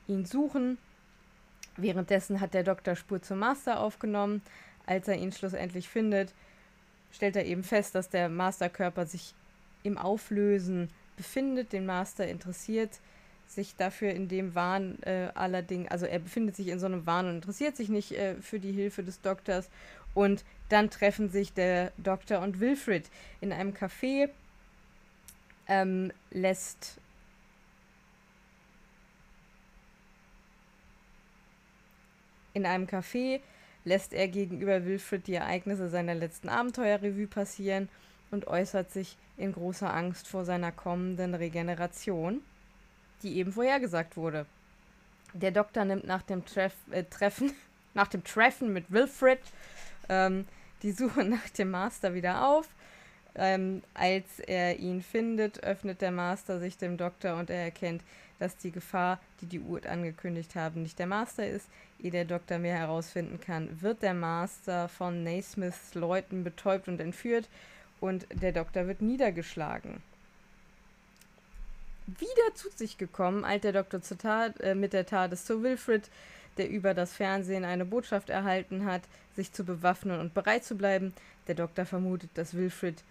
ihn 0.08 0.24
suchen. 0.24 0.78
Währenddessen 1.76 2.40
hat 2.40 2.54
der 2.54 2.62
Doktor 2.62 2.96
Spur 2.96 3.22
zum 3.22 3.38
Master 3.38 3.80
aufgenommen. 3.80 4.42
Als 4.86 5.08
er 5.08 5.16
ihn 5.16 5.32
schlussendlich 5.32 5.88
findet, 5.88 6.32
stellt 7.12 7.36
er 7.36 7.44
eben 7.44 7.64
fest, 7.64 7.94
dass 7.94 8.08
der 8.08 8.28
Masterkörper 8.28 9.06
sich 9.06 9.34
im 9.82 9.98
Auflösen 9.98 10.90
befindet. 11.16 11.72
Den 11.72 11.86
Master 11.86 12.26
interessiert 12.26 13.00
sich 13.48 13.76
dafür 13.76 14.10
in 14.10 14.28
dem 14.28 14.54
Wahn 14.54 15.00
äh, 15.02 15.30
allerdings, 15.34 15.90
also 15.90 16.04
er 16.06 16.18
befindet 16.18 16.56
sich 16.56 16.68
in 16.68 16.80
so 16.80 16.86
einem 16.86 17.06
Wahn 17.06 17.28
und 17.28 17.36
interessiert 17.36 17.76
sich 17.76 17.88
nicht 17.88 18.12
äh, 18.12 18.34
für 18.40 18.58
die 18.58 18.72
Hilfe 18.72 19.02
des 19.02 19.20
Doktors. 19.20 19.68
Und 20.14 20.44
dann 20.68 20.90
treffen 20.90 21.30
sich 21.30 21.52
der 21.52 21.92
Doktor 21.96 22.40
und 22.40 22.60
Wilfrid 22.60 23.08
in 23.40 23.52
einem 23.52 23.72
Café. 23.72 24.30
Ähm, 25.68 26.12
lässt 26.30 26.98
In 32.56 32.64
einem 32.64 32.86
Café 32.86 33.40
lässt 33.84 34.14
er 34.14 34.28
gegenüber 34.28 34.86
Wilfrid 34.86 35.26
die 35.26 35.34
Ereignisse 35.34 35.90
seiner 35.90 36.14
letzten 36.14 36.48
Abenteuerrevue 36.48 37.26
passieren 37.26 37.90
und 38.30 38.46
äußert 38.46 38.90
sich 38.90 39.18
in 39.36 39.52
großer 39.52 39.92
Angst 39.92 40.26
vor 40.26 40.46
seiner 40.46 40.72
kommenden 40.72 41.34
Regeneration, 41.34 42.40
die 43.22 43.36
eben 43.36 43.52
vorhergesagt 43.52 44.16
wurde. 44.16 44.46
Der 45.34 45.50
Doktor 45.50 45.84
nimmt 45.84 46.06
nach 46.06 46.22
dem 46.22 46.46
Treff, 46.46 46.72
äh, 46.92 47.04
Treffen, 47.04 47.52
nach 47.92 48.08
dem 48.08 48.24
Treffen 48.24 48.72
mit 48.72 48.90
Wilfrid 48.90 49.40
ähm, 50.08 50.46
die 50.80 50.92
Suche 50.92 51.24
nach 51.24 51.50
dem 51.50 51.70
Master 51.70 52.14
wieder 52.14 52.48
auf. 52.48 52.70
Ähm, 53.34 53.82
als 53.92 54.40
er 54.40 54.78
ihn 54.78 55.02
findet, 55.02 55.62
öffnet 55.62 56.00
der 56.00 56.10
Master 56.10 56.58
sich 56.58 56.78
dem 56.78 56.96
Doktor 56.96 57.36
und 57.36 57.50
er 57.50 57.64
erkennt 57.64 58.02
dass 58.38 58.56
die 58.56 58.70
Gefahr, 58.70 59.20
die 59.40 59.46
die 59.46 59.60
Urt 59.60 59.86
angekündigt 59.86 60.54
haben, 60.54 60.82
nicht 60.82 60.98
der 60.98 61.06
Master 61.06 61.48
ist. 61.48 61.68
Ehe 62.00 62.10
der 62.10 62.24
Doktor 62.24 62.58
mehr 62.58 62.76
herausfinden 62.76 63.40
kann, 63.40 63.80
wird 63.80 64.02
der 64.02 64.14
Master 64.14 64.88
von 64.88 65.24
Naismiths 65.24 65.94
Leuten 65.94 66.44
betäubt 66.44 66.88
und 66.88 67.00
entführt 67.00 67.48
und 68.00 68.26
der 68.30 68.52
Doktor 68.52 68.86
wird 68.86 69.02
niedergeschlagen. 69.02 70.02
Wieder 72.06 72.54
zu 72.54 72.68
sich 72.70 72.98
gekommen, 72.98 73.44
eilt 73.44 73.64
der 73.64 73.72
Doktor 73.72 74.00
zur 74.00 74.18
Tat, 74.18 74.60
äh, 74.60 74.74
mit 74.74 74.92
der 74.92 75.06
Tat 75.06 75.36
zu 75.36 75.62
Wilfrid, 75.62 76.08
der 76.56 76.70
über 76.70 76.94
das 76.94 77.14
Fernsehen 77.14 77.64
eine 77.64 77.84
Botschaft 77.84 78.30
erhalten 78.30 78.86
hat, 78.86 79.02
sich 79.34 79.52
zu 79.52 79.64
bewaffnen 79.64 80.20
und 80.20 80.32
bereit 80.32 80.64
zu 80.64 80.76
bleiben. 80.76 81.12
Der 81.48 81.54
Doktor 81.54 81.84
vermutet, 81.84 82.30
dass 82.34 82.54
Wilfrid 82.54 83.02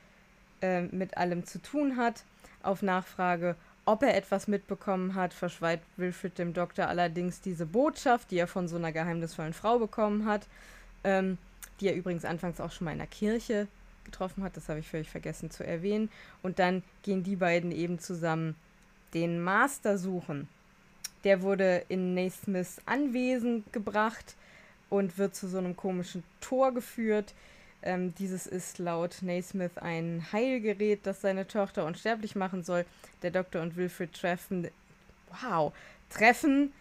äh, 0.62 0.84
mit 0.84 1.18
allem 1.18 1.46
zu 1.46 1.62
tun 1.62 1.98
hat. 1.98 2.24
Auf 2.64 2.82
Nachfrage, 2.82 3.56
ob 3.86 4.04
er 4.04 4.16
etwas 4.16 4.48
mitbekommen 4.48 5.16
hat, 5.16 5.34
verschweigt 5.34 5.86
Wilfrid 5.98 6.38
dem 6.38 6.54
Doktor 6.54 6.88
allerdings 6.88 7.42
diese 7.42 7.66
Botschaft, 7.66 8.32
die 8.32 8.38
er 8.38 8.48
von 8.48 8.68
so 8.68 8.76
einer 8.76 8.92
geheimnisvollen 8.92 9.54
Frau 9.54 9.80
bekommen 9.80 10.26
hat, 10.26 10.48
ähm, 11.04 11.38
die 11.80 11.88
er 11.88 11.96
übrigens 11.96 12.26
anfangs 12.26 12.60
auch 12.60 12.72
schon 12.72 12.86
mal 12.86 12.92
in 12.92 12.98
der 12.98 13.08
Kirche 13.08 13.68
getroffen 14.04 14.44
hat. 14.44 14.58
Das 14.58 14.70
habe 14.70 14.80
ich 14.80 14.88
völlig 14.88 15.10
vergessen 15.10 15.52
zu 15.52 15.66
erwähnen. 15.66 16.10
Und 16.42 16.60
dann 16.60 16.84
gehen 17.04 17.24
die 17.24 17.36
beiden 17.36 17.72
eben 17.72 18.00
zusammen 18.00 18.56
den 19.14 19.42
Master 19.42 19.98
suchen. 19.98 20.48
Der 21.24 21.42
wurde 21.42 21.84
in 21.88 22.14
Naismiths 22.14 22.82
Anwesen 22.86 23.64
gebracht 23.72 24.36
und 24.90 25.18
wird 25.18 25.36
zu 25.36 25.48
so 25.48 25.58
einem 25.58 25.76
komischen 25.76 26.24
Tor 26.42 26.74
geführt. 26.74 27.34
Ähm, 27.86 28.16
dieses 28.16 28.48
ist 28.48 28.80
laut 28.80 29.18
Naismith 29.22 29.78
ein 29.78 30.26
Heilgerät, 30.34 31.06
das 31.06 31.22
seine 31.22 31.48
Tochter 31.48 31.86
unsterblich 31.86 32.36
machen 32.36 32.64
soll. 32.64 32.84
Der 33.22 33.30
Doktor 33.32 33.62
und 33.62 33.78
Wilfred 33.78 34.12
treffen, 34.12 34.68
wow, 35.30 35.72
treffen 36.10 36.74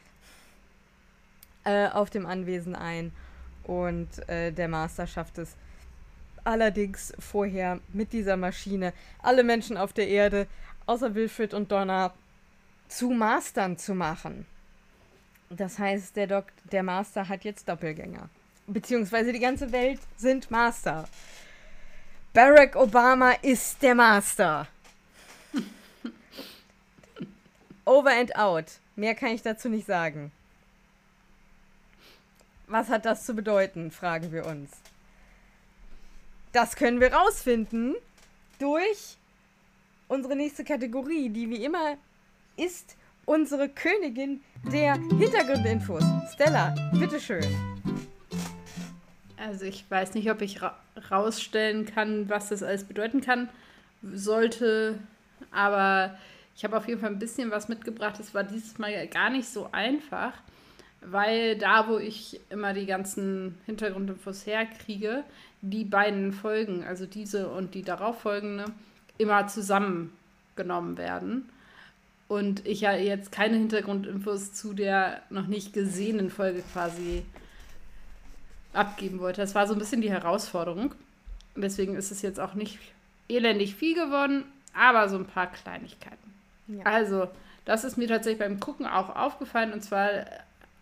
äh, 1.64 1.88
auf 1.88 2.08
dem 2.08 2.24
Anwesen 2.24 2.74
ein 2.74 3.12
und 3.64 4.28
äh, 4.28 4.50
der 4.50 4.68
Master 4.68 5.06
schafft 5.06 5.38
es 5.38 5.56
allerdings 6.42 7.12
vorher 7.18 7.80
mit 7.92 8.12
dieser 8.12 8.36
Maschine 8.36 8.92
alle 9.22 9.44
Menschen 9.44 9.76
auf 9.76 9.92
der 9.92 10.08
Erde, 10.08 10.46
außer 10.86 11.14
Wilfred 11.14 11.54
und 11.54 11.70
Donna, 11.70 12.12
zu 12.88 13.10
Mastern 13.10 13.78
zu 13.78 13.94
machen. 13.94 14.46
Das 15.50 15.78
heißt, 15.78 16.16
der, 16.16 16.26
Dok 16.26 16.46
der 16.70 16.82
Master 16.82 17.28
hat 17.28 17.44
jetzt 17.44 17.68
Doppelgänger. 17.68 18.28
Beziehungsweise 18.66 19.32
die 19.32 19.40
ganze 19.40 19.72
Welt 19.72 20.00
sind 20.16 20.50
Master. 20.50 21.08
Barack 22.32 22.76
Obama 22.76 23.32
ist 23.42 23.82
der 23.82 23.94
Master. 23.94 24.66
Over 27.84 28.10
and 28.10 28.36
out. 28.36 28.66
Mehr 28.96 29.14
kann 29.14 29.30
ich 29.30 29.42
dazu 29.42 29.68
nicht 29.68 29.86
sagen. 29.86 30.32
Was 32.66 32.88
hat 32.88 33.04
das 33.04 33.26
zu 33.26 33.34
bedeuten, 33.34 33.90
fragen 33.90 34.32
wir 34.32 34.46
uns. 34.46 34.70
Das 36.52 36.76
können 36.76 37.00
wir 37.00 37.12
rausfinden 37.12 37.94
durch 38.58 39.18
unsere 40.08 40.36
nächste 40.36 40.64
Kategorie, 40.64 41.28
die 41.28 41.50
wie 41.50 41.64
immer 41.64 41.96
ist 42.56 42.96
unsere 43.26 43.68
Königin 43.68 44.40
der 44.70 44.94
Hintergrundinfos. 44.94 46.04
Stella, 46.32 46.74
bitteschön. 46.92 47.73
Also 49.46 49.66
ich 49.66 49.84
weiß 49.90 50.14
nicht, 50.14 50.30
ob 50.30 50.40
ich 50.40 50.62
ra 50.62 50.74
rausstellen 51.10 51.86
kann, 51.86 52.28
was 52.28 52.48
das 52.48 52.62
alles 52.62 52.84
bedeuten 52.84 53.20
kann, 53.20 53.48
sollte, 54.02 54.98
aber 55.50 56.16
ich 56.56 56.64
habe 56.64 56.76
auf 56.76 56.86
jeden 56.86 57.00
Fall 57.00 57.10
ein 57.10 57.18
bisschen 57.18 57.50
was 57.50 57.68
mitgebracht. 57.68 58.18
Es 58.20 58.32
war 58.32 58.44
dieses 58.44 58.78
Mal 58.78 59.06
gar 59.08 59.28
nicht 59.28 59.48
so 59.48 59.68
einfach, 59.72 60.32
weil 61.00 61.58
da, 61.58 61.88
wo 61.88 61.98
ich 61.98 62.40
immer 62.48 62.72
die 62.72 62.86
ganzen 62.86 63.58
Hintergrundinfos 63.66 64.46
herkriege, 64.46 65.24
die 65.62 65.84
beiden 65.84 66.32
Folgen, 66.32 66.84
also 66.84 67.04
diese 67.04 67.48
und 67.48 67.74
die 67.74 67.82
darauffolgende, 67.82 68.66
immer 69.18 69.46
zusammengenommen 69.48 70.96
werden 70.96 71.50
und 72.28 72.66
ich 72.66 72.82
ja 72.82 72.94
jetzt 72.94 73.32
keine 73.32 73.56
Hintergrundinfos 73.56 74.52
zu 74.52 74.72
der 74.72 75.22
noch 75.28 75.48
nicht 75.48 75.72
gesehenen 75.72 76.30
Folge 76.30 76.62
quasi 76.72 77.24
abgeben 78.74 79.20
wollte. 79.20 79.40
Das 79.40 79.54
war 79.54 79.66
so 79.66 79.74
ein 79.74 79.78
bisschen 79.78 80.00
die 80.00 80.10
Herausforderung. 80.10 80.94
Und 81.54 81.62
deswegen 81.62 81.94
ist 81.96 82.10
es 82.10 82.22
jetzt 82.22 82.40
auch 82.40 82.54
nicht 82.54 82.78
elendig 83.28 83.74
viel 83.74 83.94
geworden, 83.94 84.44
aber 84.74 85.08
so 85.08 85.16
ein 85.16 85.26
paar 85.26 85.50
Kleinigkeiten. 85.50 86.34
Ja. 86.66 86.84
Also, 86.84 87.28
das 87.64 87.84
ist 87.84 87.96
mir 87.96 88.08
tatsächlich 88.08 88.40
beim 88.40 88.60
Gucken 88.60 88.86
auch 88.86 89.14
aufgefallen. 89.14 89.72
Und 89.72 89.82
zwar 89.82 90.08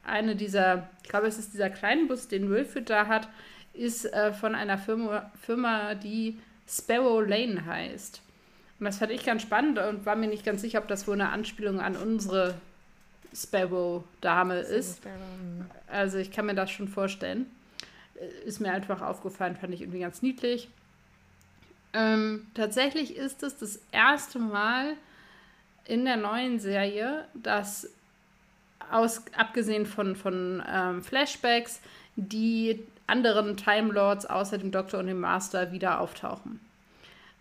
eine 0.04 0.34
dieser, 0.34 0.88
ich 1.02 1.08
glaube, 1.08 1.26
es 1.26 1.38
ist 1.38 1.52
dieser 1.52 1.70
kleine 1.70 2.06
Bus, 2.06 2.28
den 2.28 2.50
Wilfrid 2.50 2.90
da 2.90 3.06
hat, 3.06 3.28
ist 3.74 4.04
äh, 4.12 4.32
von 4.32 4.54
einer 4.54 4.78
Firma, 4.78 5.30
Firma, 5.40 5.94
die 5.94 6.38
Sparrow 6.68 7.26
Lane 7.26 7.64
heißt. 7.64 8.20
Und 8.78 8.86
das 8.86 8.98
fand 8.98 9.12
ich 9.12 9.24
ganz 9.24 9.42
spannend 9.42 9.78
und 9.78 10.06
war 10.06 10.16
mir 10.16 10.26
nicht 10.26 10.44
ganz 10.44 10.60
sicher, 10.60 10.80
ob 10.80 10.88
das 10.88 11.06
wohl 11.06 11.14
eine 11.14 11.28
Anspielung 11.28 11.80
an 11.80 11.96
unsere 11.96 12.54
Sparrow-Dame 13.34 14.58
ist. 14.58 15.02
Also 15.86 16.18
ich 16.18 16.32
kann 16.32 16.46
mir 16.46 16.54
das 16.54 16.70
schon 16.70 16.88
vorstellen. 16.88 17.46
Äh, 18.22 18.46
ist 18.46 18.60
mir 18.60 18.72
einfach 18.72 19.02
aufgefallen, 19.02 19.56
fand 19.56 19.74
ich 19.74 19.82
irgendwie 19.82 20.00
ganz 20.00 20.22
niedlich. 20.22 20.68
Ähm, 21.92 22.46
tatsächlich 22.54 23.16
ist 23.16 23.42
es 23.42 23.58
das 23.58 23.80
erste 23.92 24.38
Mal 24.38 24.94
in 25.84 26.04
der 26.04 26.16
neuen 26.16 26.58
Serie, 26.58 27.26
dass 27.34 27.90
aus, 28.90 29.22
abgesehen 29.36 29.86
von, 29.86 30.16
von 30.16 30.62
ähm, 30.66 31.02
Flashbacks, 31.02 31.80
die 32.16 32.82
anderen 33.06 33.56
Time 33.56 33.92
Lords 33.92 34.26
außer 34.26 34.58
dem 34.58 34.70
Doktor 34.70 35.00
und 35.00 35.06
dem 35.06 35.20
Master 35.20 35.72
wieder 35.72 36.00
auftauchen. 36.00 36.60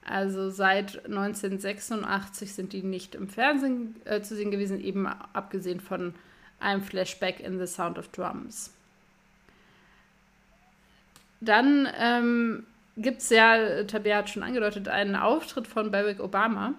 Also 0.03 0.49
seit 0.49 1.05
1986 1.05 2.53
sind 2.53 2.73
die 2.73 2.81
nicht 2.81 3.15
im 3.15 3.27
Fernsehen 3.27 3.95
äh, 4.05 4.21
zu 4.21 4.35
sehen 4.35 4.51
gewesen, 4.51 4.81
eben 4.81 5.07
abgesehen 5.07 5.79
von 5.79 6.15
einem 6.59 6.81
Flashback 6.81 7.39
in 7.39 7.59
The 7.59 7.67
Sound 7.67 7.99
of 7.99 8.07
Drums. 8.09 8.73
Dann 11.41 11.87
ähm, 11.99 12.63
gibt 12.95 13.21
es 13.21 13.29
ja, 13.29 13.83
Tabea 13.83 14.17
hat 14.17 14.29
schon 14.29 14.43
angedeutet, 14.43 14.87
einen 14.87 15.15
Auftritt 15.15 15.67
von 15.67 15.91
Barack 15.91 16.19
Obama. 16.19 16.73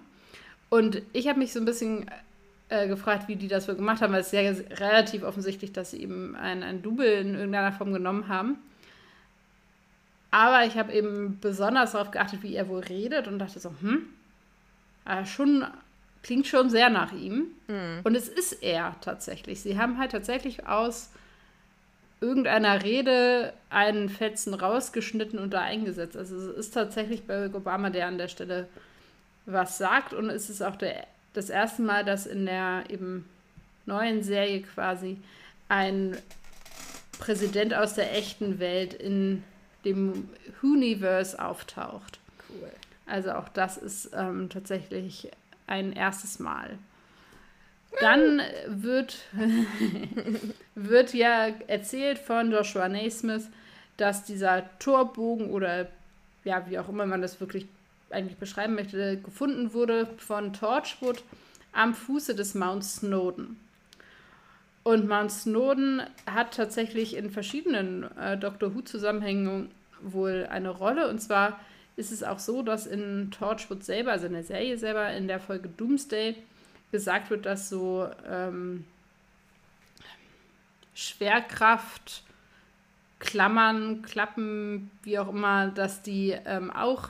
Und 0.69 1.01
ich 1.11 1.27
habe 1.27 1.39
mich 1.39 1.53
so 1.53 1.59
ein 1.59 1.65
bisschen 1.65 2.09
äh, 2.69 2.87
gefragt, 2.87 3.27
wie 3.27 3.35
die 3.35 3.47
das 3.47 3.67
wohl 3.67 3.75
gemacht 3.75 4.01
haben, 4.01 4.13
weil 4.13 4.21
es 4.21 4.33
ist 4.33 4.33
ja 4.33 4.77
relativ 4.77 5.23
offensichtlich, 5.23 5.73
dass 5.73 5.91
sie 5.91 6.01
eben 6.01 6.35
ein, 6.35 6.63
ein 6.63 6.81
Double 6.81 7.05
in 7.05 7.35
irgendeiner 7.35 7.71
Form 7.71 7.93
genommen 7.93 8.27
haben. 8.27 8.57
Aber 10.31 10.65
ich 10.65 10.77
habe 10.77 10.91
eben 10.93 11.37
besonders 11.39 11.91
darauf 11.91 12.09
geachtet, 12.09 12.41
wie 12.41 12.55
er 12.55 12.67
wohl 12.67 12.79
redet 12.79 13.27
und 13.27 13.37
dachte 13.37 13.59
so, 13.59 13.71
hm, 13.81 14.07
äh, 15.05 15.25
schon, 15.25 15.63
klingt 16.23 16.47
schon 16.47 16.71
sehr 16.71 16.89
nach 16.89 17.11
ihm. 17.11 17.47
Mhm. 17.67 17.99
Und 18.03 18.15
es 18.15 18.29
ist 18.29 18.63
er 18.63 18.95
tatsächlich. 19.01 19.61
Sie 19.61 19.77
haben 19.77 19.99
halt 19.99 20.11
tatsächlich 20.11 20.65
aus 20.67 21.11
irgendeiner 22.23 22.83
Rede 22.83 23.53
einen 23.69 24.07
Fetzen 24.07 24.53
rausgeschnitten 24.53 25.37
und 25.37 25.53
da 25.53 25.61
eingesetzt. 25.61 26.15
Also 26.15 26.37
es 26.37 26.57
ist 26.57 26.73
tatsächlich 26.73 27.27
Barack 27.27 27.53
Obama, 27.53 27.89
der 27.89 28.07
an 28.07 28.17
der 28.17 28.29
Stelle 28.29 28.67
was 29.45 29.77
sagt. 29.77 30.13
Und 30.13 30.29
es 30.29 30.49
ist 30.49 30.61
auch 30.61 30.77
der, 30.77 31.05
das 31.33 31.49
erste 31.49 31.81
Mal, 31.81 32.05
dass 32.05 32.25
in 32.25 32.45
der 32.45 32.85
eben 32.89 33.27
neuen 33.85 34.23
Serie 34.23 34.61
quasi 34.61 35.17
ein 35.67 36.17
Präsident 37.19 37.73
aus 37.73 37.93
der 37.93 38.15
echten 38.17 38.59
Welt 38.59 38.93
in 38.93 39.43
dem 39.83 40.29
Universe 40.61 41.43
auftaucht. 41.43 42.19
Cool. 42.49 42.71
Also 43.05 43.33
auch 43.33 43.49
das 43.49 43.77
ist 43.77 44.11
ähm, 44.15 44.49
tatsächlich 44.49 45.29
ein 45.67 45.91
erstes 45.91 46.39
Mal. 46.39 46.77
Dann 47.99 48.41
wird, 48.67 49.17
wird 50.75 51.13
ja 51.13 51.49
erzählt 51.67 52.17
von 52.17 52.51
Joshua 52.51 52.89
Naismith, 52.89 53.49
dass 53.97 54.23
dieser 54.23 54.63
Torbogen 54.79 55.51
oder 55.51 55.87
ja, 56.43 56.65
wie 56.69 56.79
auch 56.79 56.89
immer 56.89 57.05
man 57.05 57.21
das 57.21 57.39
wirklich 57.39 57.67
eigentlich 58.09 58.37
beschreiben 58.37 58.75
möchte, 58.75 59.17
gefunden 59.17 59.73
wurde 59.73 60.07
von 60.17 60.53
Torchwood 60.53 61.23
am 61.71 61.93
Fuße 61.93 62.35
des 62.35 62.53
Mount 62.53 62.83
Snowden. 62.83 63.57
Und 64.83 65.07
Mount 65.07 65.31
Snowden 65.31 66.03
hat 66.25 66.55
tatsächlich 66.55 67.15
in 67.15 67.31
verschiedenen 67.31 68.05
äh, 68.17 68.37
Doctor 68.37 68.75
Who-Zusammenhängen 68.75 69.71
wohl 70.01 70.47
eine 70.49 70.69
Rolle. 70.69 71.09
Und 71.09 71.19
zwar 71.19 71.59
ist 71.95 72.11
es 72.11 72.23
auch 72.23 72.39
so, 72.39 72.61
dass 72.61 72.85
in 72.85 73.31
Torchwood 73.31 73.83
selber, 73.83 74.11
also 74.11 74.27
in 74.27 74.33
der 74.33 74.43
Serie 74.43 74.77
selber, 74.77 75.11
in 75.13 75.27
der 75.27 75.39
Folge 75.39 75.69
Doomsday, 75.69 76.35
gesagt 76.93 77.31
wird, 77.31 77.45
dass 77.45 77.69
so 77.69 78.07
ähm, 78.29 78.85
Schwerkraft, 80.93 82.23
Klammern, 83.17 84.03
Klappen, 84.03 84.91
wie 85.01 85.17
auch 85.17 85.29
immer, 85.29 85.69
dass 85.69 86.03
die 86.03 86.37
ähm, 86.45 86.69
auch 86.71 87.09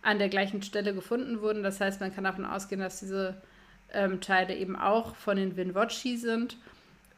an 0.00 0.20
der 0.20 0.28
gleichen 0.28 0.62
Stelle 0.62 0.94
gefunden 0.94 1.40
wurden. 1.40 1.64
Das 1.64 1.80
heißt, 1.80 2.00
man 2.00 2.14
kann 2.14 2.22
davon 2.22 2.44
ausgehen, 2.44 2.80
dass 2.80 3.00
diese 3.00 3.34
ähm, 3.92 4.20
Teile 4.20 4.54
eben 4.54 4.76
auch 4.76 5.16
von 5.16 5.36
den 5.36 5.56
Winwatchy 5.56 6.16
sind. 6.16 6.56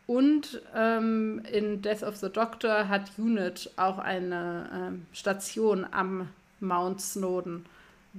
Und 0.06 0.62
ähm, 0.74 1.42
in 1.52 1.82
Death 1.82 2.02
of 2.02 2.16
the 2.16 2.30
Doctor 2.30 2.88
hat 2.88 3.10
Unit 3.18 3.70
auch 3.76 3.98
eine 3.98 4.70
ähm, 4.72 5.06
Station 5.12 5.86
am 5.90 6.30
Mount 6.60 7.02
Snowden. 7.02 7.66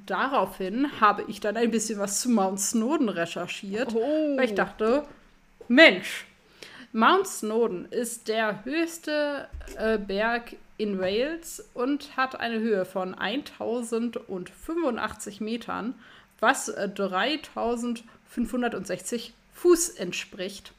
Daraufhin 0.06 1.01
habe 1.01 1.25
ich 1.27 1.39
dann 1.39 1.58
ein 1.58 1.72
bisschen 1.72 1.98
was 2.00 2.22
zu 2.22 2.29
Mount 2.29 2.60
Snowden 2.60 3.10
recherchiert, 3.10 3.96
oh. 3.96 4.38
weil 4.38 4.46
ich 4.46 4.53
dachte, 4.56 5.03
Mensch, 5.68 6.27
Mount 6.91 7.27
Snowden 7.27 7.86
ist 7.91 8.27
der 8.27 8.65
höchste 8.65 9.48
äh, 9.77 9.98
Berg 9.98 10.56
in 10.77 11.00
Wales 11.00 11.63
und 11.74 12.18
hat 12.18 12.39
eine 12.39 12.60
Höhe 12.60 12.86
von 12.86 13.13
1085 13.13 15.41
Metern, 15.41 15.94
was 16.39 16.70
äh, 16.70 16.89
3560 16.89 19.34
Fuß 19.53 19.89
entspricht 19.89 20.74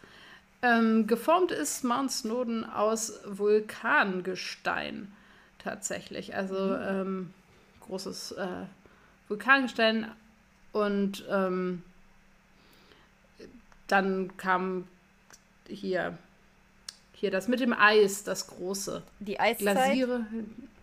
Ähm, 0.62 1.06
geformt 1.08 1.52
ist 1.52 1.84
Mount 1.84 2.12
Snowden 2.12 2.66
aus 2.66 3.20
Vulkangestein 3.26 5.12
tatsächlich. 5.60 6.36
Also 6.36 6.56
mhm. 6.56 6.84
ähm, 6.88 7.34
großes 7.81 8.34
äh, 8.34 8.48
Vulkangestein. 9.27 10.12
Und 10.74 11.25
ähm, 11.29 11.84
dann 13.88 14.36
kam 14.38 14.88
hier, 15.68 16.18
hier 17.14 17.31
das 17.31 17.48
mit 17.48 17.60
dem 17.60 17.74
Eis, 17.74 18.24
das 18.24 18.48
große. 18.48 19.03
Die 19.20 19.40
Eiszeit? 19.40 19.75
Glasiere. 19.75 20.25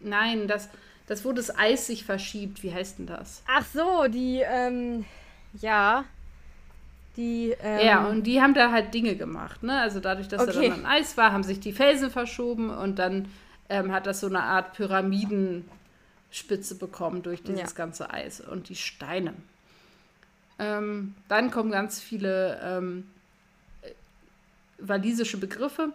Nein, 0.00 0.48
das, 0.48 0.68
das, 1.06 1.24
wo 1.24 1.32
das 1.32 1.56
Eis 1.56 1.86
sich 1.86 2.04
verschiebt. 2.04 2.62
Wie 2.62 2.72
heißt 2.72 2.98
denn 2.98 3.06
das? 3.06 3.42
Ach 3.46 3.64
so, 3.72 4.08
die, 4.08 4.40
ähm, 4.44 5.04
ja. 5.60 6.04
Die, 7.16 7.54
ähm 7.60 7.86
ja, 7.86 8.06
und 8.06 8.24
die 8.24 8.40
haben 8.40 8.54
da 8.54 8.72
halt 8.72 8.92
Dinge 8.92 9.16
gemacht. 9.16 9.62
Ne? 9.62 9.78
Also 9.78 10.00
dadurch, 10.00 10.28
dass 10.28 10.42
okay. 10.42 10.68
da 10.68 10.76
dann 10.76 10.86
Eis 10.86 11.16
war, 11.16 11.32
haben 11.32 11.44
sich 11.44 11.60
die 11.60 11.72
Felsen 11.72 12.10
verschoben 12.10 12.70
und 12.70 12.98
dann 12.98 13.28
ähm, 13.68 13.92
hat 13.92 14.06
das 14.06 14.20
so 14.20 14.26
eine 14.26 14.42
Art 14.42 14.74
Pyramidenspitze 14.74 16.76
bekommen 16.76 17.22
durch 17.22 17.42
dieses 17.42 17.70
ja. 17.70 17.76
ganze 17.76 18.10
Eis 18.10 18.40
und 18.40 18.68
die 18.68 18.76
Steine. 18.76 19.34
Ähm, 20.58 21.14
dann 21.28 21.50
kommen 21.50 21.70
ganz 21.70 22.00
viele 22.00 22.60
ähm, 22.62 23.08
walisische 24.78 25.36
Begriffe, 25.36 25.90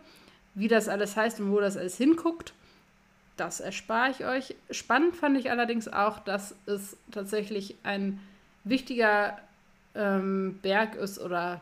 wie 0.56 0.68
das 0.68 0.88
alles 0.88 1.16
heißt 1.16 1.40
und 1.40 1.52
wo 1.52 1.60
das 1.60 1.78
alles 1.78 1.98
hinguckt. 1.98 2.54
Das 3.38 3.62
erspare 3.62 4.12
ich 4.12 4.26
euch. 4.26 4.56
Spannend 4.70 5.16
fand 5.16 5.38
ich 5.38 5.50
allerdings 5.50 5.88
auch, 5.88 6.20
dass 6.20 6.56
es 6.66 6.98
tatsächlich 7.12 7.76
ein 7.84 8.20
wichtiger 8.66 9.38
ähm, 9.96 10.60
Berg 10.62 10.96
ist 10.96 11.20
oder 11.20 11.62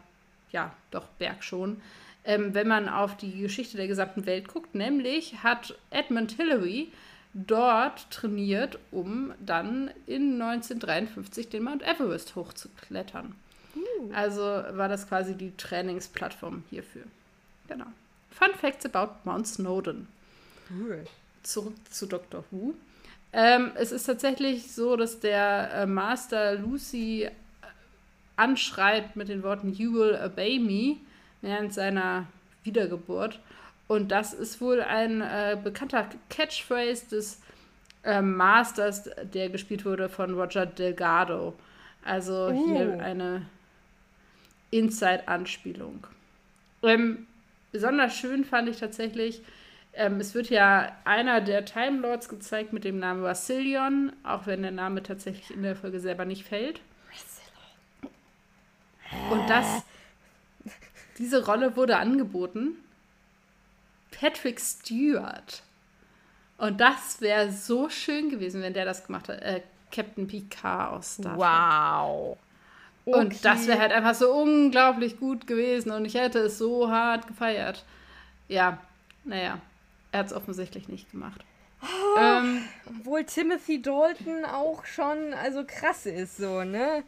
ja, 0.52 0.74
doch 0.92 1.06
Berg 1.20 1.44
schon, 1.44 1.82
ähm, 2.24 2.54
wenn 2.54 2.68
man 2.68 2.90
auf 2.90 3.18
die 3.18 3.42
Geschichte 3.42 3.78
der 3.78 3.88
gesamten 3.88 4.26
Welt 4.26 4.48
guckt. 4.48 4.76
Nämlich 4.76 5.44
hat 5.44 5.78
Edmund 5.90 6.34
Hillary 6.34 6.92
dort 7.34 8.10
trainiert, 8.10 8.80
um 8.92 9.34
dann 9.40 9.92
in 10.06 10.42
1953 10.42 11.50
den 11.50 11.64
Mount 11.64 11.84
Everest 11.84 12.36
hochzuklettern. 12.36 13.36
Uh. 13.76 14.12
Also 14.14 14.42
war 14.42 14.90
das 14.90 15.08
quasi 15.08 15.36
die 15.36 15.56
Trainingsplattform 15.56 16.64
hierfür. 16.70 17.04
Genau. 17.68 17.86
Fun 18.32 18.50
Facts 18.60 18.86
about 18.86 19.14
Mount 19.24 19.48
Snowden. 19.48 20.08
Cool. 20.70 21.06
Zurück 21.44 21.76
zu 21.90 22.08
Dr. 22.08 22.44
Who. 22.52 22.74
Ähm, 23.34 23.72
es 23.76 23.92
ist 23.92 24.06
tatsächlich 24.06 24.72
so, 24.72 24.96
dass 24.96 25.20
der 25.20 25.72
äh, 25.74 25.86
Master 25.86 26.56
Lucy 26.56 27.30
anschreit 28.38 29.16
mit 29.16 29.28
den 29.28 29.44
Worten 29.44 29.74
You 29.74 29.94
will 29.94 30.18
obey 30.24 30.60
me 30.60 30.98
während 31.42 31.74
seiner 31.74 32.26
Wiedergeburt. 32.64 33.40
Und 33.88 34.12
das 34.12 34.34
ist 34.34 34.62
wohl 34.62 34.82
ein 34.82 35.22
äh, 35.22 35.58
bekannter 35.62 36.10
Catchphrase 36.30 37.10
des 37.10 37.42
äh, 38.04 38.22
Masters, 38.22 39.10
der 39.34 39.50
gespielt 39.50 39.86
wurde 39.86 40.10
von 40.10 40.34
Roger 40.34 40.66
Delgado. 40.66 41.54
Also 42.04 42.50
uh. 42.50 42.68
hier 42.68 43.00
eine 43.04 43.46
Inside-Anspielung. 44.72 46.06
Ähm, 46.84 47.28
besonders 47.72 48.16
schön 48.16 48.46
fand 48.46 48.70
ich 48.70 48.78
tatsächlich, 48.78 49.42
ähm, 49.94 50.20
es 50.20 50.36
wird 50.36 50.50
ja 50.50 50.92
einer 51.06 51.42
der 51.42 51.66
Time 51.66 52.02
Lords 52.02 52.30
gezeigt 52.30 52.72
mit 52.72 52.84
dem 52.84 53.00
Namen 53.00 53.24
Vasilion, 53.24 54.14
auch 54.24 54.46
wenn 54.46 54.62
der 54.62 54.72
Name 54.72 55.02
tatsächlich 55.02 55.52
in 55.52 55.64
der 55.64 55.76
Folge 55.76 56.00
selber 56.00 56.26
nicht 56.26 56.44
fällt. 56.44 56.82
Und 59.30 59.50
das, 59.50 59.84
diese 61.18 61.46
Rolle 61.46 61.76
wurde 61.76 61.98
angeboten 61.98 62.78
Patrick 64.12 64.60
Stewart. 64.60 65.64
Und 66.58 66.82
das 66.82 67.22
wäre 67.22 67.52
so 67.52 67.90
schön 67.90 68.30
gewesen, 68.30 68.62
wenn 68.62 68.74
der 68.74 68.86
das 68.86 69.06
gemacht 69.06 69.30
hat. 69.30 69.42
Äh, 69.42 69.62
Captain 69.92 70.28
Picard 70.28 70.94
aus 70.94 71.14
Star 71.14 71.38
Trek. 71.38 71.40
Wow. 71.40 72.38
Okay. 73.06 73.20
Und 73.20 73.46
das 73.46 73.68
wäre 73.68 73.80
halt 73.80 73.92
einfach 73.94 74.16
so 74.16 74.34
unglaublich 74.34 75.18
gut 75.18 75.48
gewesen 75.48 75.92
und 75.92 76.04
ich 76.04 76.16
hätte 76.16 76.40
es 76.40 76.58
so 76.58 76.90
hart 76.90 77.26
gefeiert. 77.26 77.86
Ja, 78.50 78.80
naja, 79.24 79.62
er 80.12 80.20
hat 80.20 80.28
es 80.28 80.34
offensichtlich 80.34 80.90
nicht 80.90 81.12
gemacht. 81.12 81.46
Oh, 81.82 82.20
ähm, 82.20 82.64
obwohl 82.86 83.24
Timothy 83.24 83.82
Dalton 83.82 84.44
auch 84.44 84.84
schon, 84.84 85.34
also 85.36 85.64
krass 85.66 86.06
ist 86.06 86.38
so, 86.38 86.64
ne? 86.64 87.04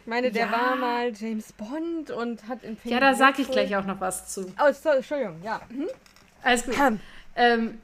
Ich 0.00 0.06
meine, 0.06 0.30
der 0.30 0.46
ja. 0.46 0.52
war 0.52 0.76
mal 0.76 1.12
James 1.14 1.52
Bond 1.52 2.10
und 2.10 2.48
hat 2.48 2.62
in 2.62 2.76
Pink 2.76 2.92
Ja, 2.92 3.00
da 3.00 3.14
sag 3.14 3.38
ich 3.38 3.50
gleich 3.50 3.76
auch 3.76 3.84
noch 3.84 4.00
was 4.00 4.32
zu. 4.32 4.52
Oh, 4.58 4.72
sorry, 4.72 4.96
Entschuldigung, 4.96 5.36
ja. 5.44 5.60
Mhm. 5.68 5.88
Alles 6.42 6.64
gut. 6.64 6.74
Ähm, 7.36 7.80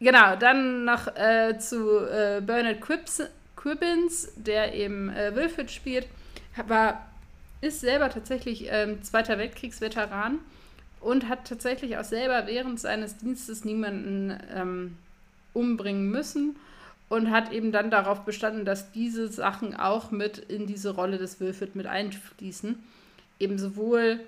genau, 0.00 0.36
dann 0.36 0.84
noch 0.84 1.08
äh, 1.16 1.58
zu 1.58 1.98
äh, 2.06 2.40
Bernard 2.40 2.80
Quips, 2.80 3.22
Quibbins, 3.56 4.32
der 4.36 4.74
eben 4.74 5.10
äh, 5.10 5.34
Wilfred 5.34 5.70
spielt. 5.70 6.06
War, 6.66 7.06
ist 7.60 7.80
selber 7.80 8.10
tatsächlich 8.10 8.66
ähm, 8.70 9.02
Zweiter 9.02 9.38
Weltkriegsveteran 9.38 10.38
und 11.00 11.28
hat 11.28 11.46
tatsächlich 11.46 11.98
auch 11.98 12.04
selber 12.04 12.46
während 12.46 12.78
seines 12.80 13.16
Dienstes 13.16 13.64
niemanden 13.64 14.38
ähm, 14.54 14.96
umbringen 15.52 16.10
müssen 16.10 16.56
und 17.12 17.30
hat 17.30 17.52
eben 17.52 17.72
dann 17.72 17.90
darauf 17.90 18.24
bestanden, 18.24 18.64
dass 18.64 18.90
diese 18.90 19.28
Sachen 19.28 19.76
auch 19.76 20.10
mit 20.10 20.38
in 20.38 20.66
diese 20.66 20.94
Rolle 20.94 21.18
des 21.18 21.40
Wilfrid 21.40 21.76
mit 21.76 21.86
einfließen. 21.86 22.82
eben 23.38 23.58
sowohl 23.58 24.20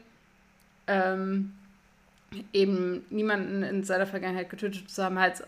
ähm, 0.86 1.54
eben 2.52 3.06
niemanden 3.08 3.62
in 3.62 3.84
seiner 3.84 4.06
Vergangenheit 4.06 4.50
getötet 4.50 4.90
zu 4.90 5.02
haben, 5.02 5.16
als 5.16 5.42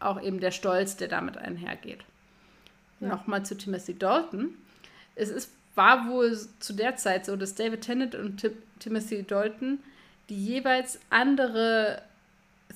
auch 0.00 0.22
eben 0.22 0.40
der 0.40 0.50
Stolz, 0.50 0.96
der 0.96 1.08
damit 1.08 1.36
einhergeht. 1.36 1.98
Ja. 3.00 3.08
Nochmal 3.08 3.44
zu 3.44 3.54
Timothy 3.54 3.98
Dalton. 3.98 4.54
Es 5.14 5.28
ist, 5.28 5.50
war 5.74 6.08
wohl 6.08 6.34
zu 6.58 6.72
der 6.72 6.96
Zeit 6.96 7.26
so, 7.26 7.36
dass 7.36 7.54
David 7.54 7.82
Tennant 7.82 8.14
und 8.14 8.38
Tim 8.38 8.52
Timothy 8.78 9.24
Dalton 9.24 9.78
die 10.30 10.42
jeweils 10.42 10.98
andere 11.10 12.00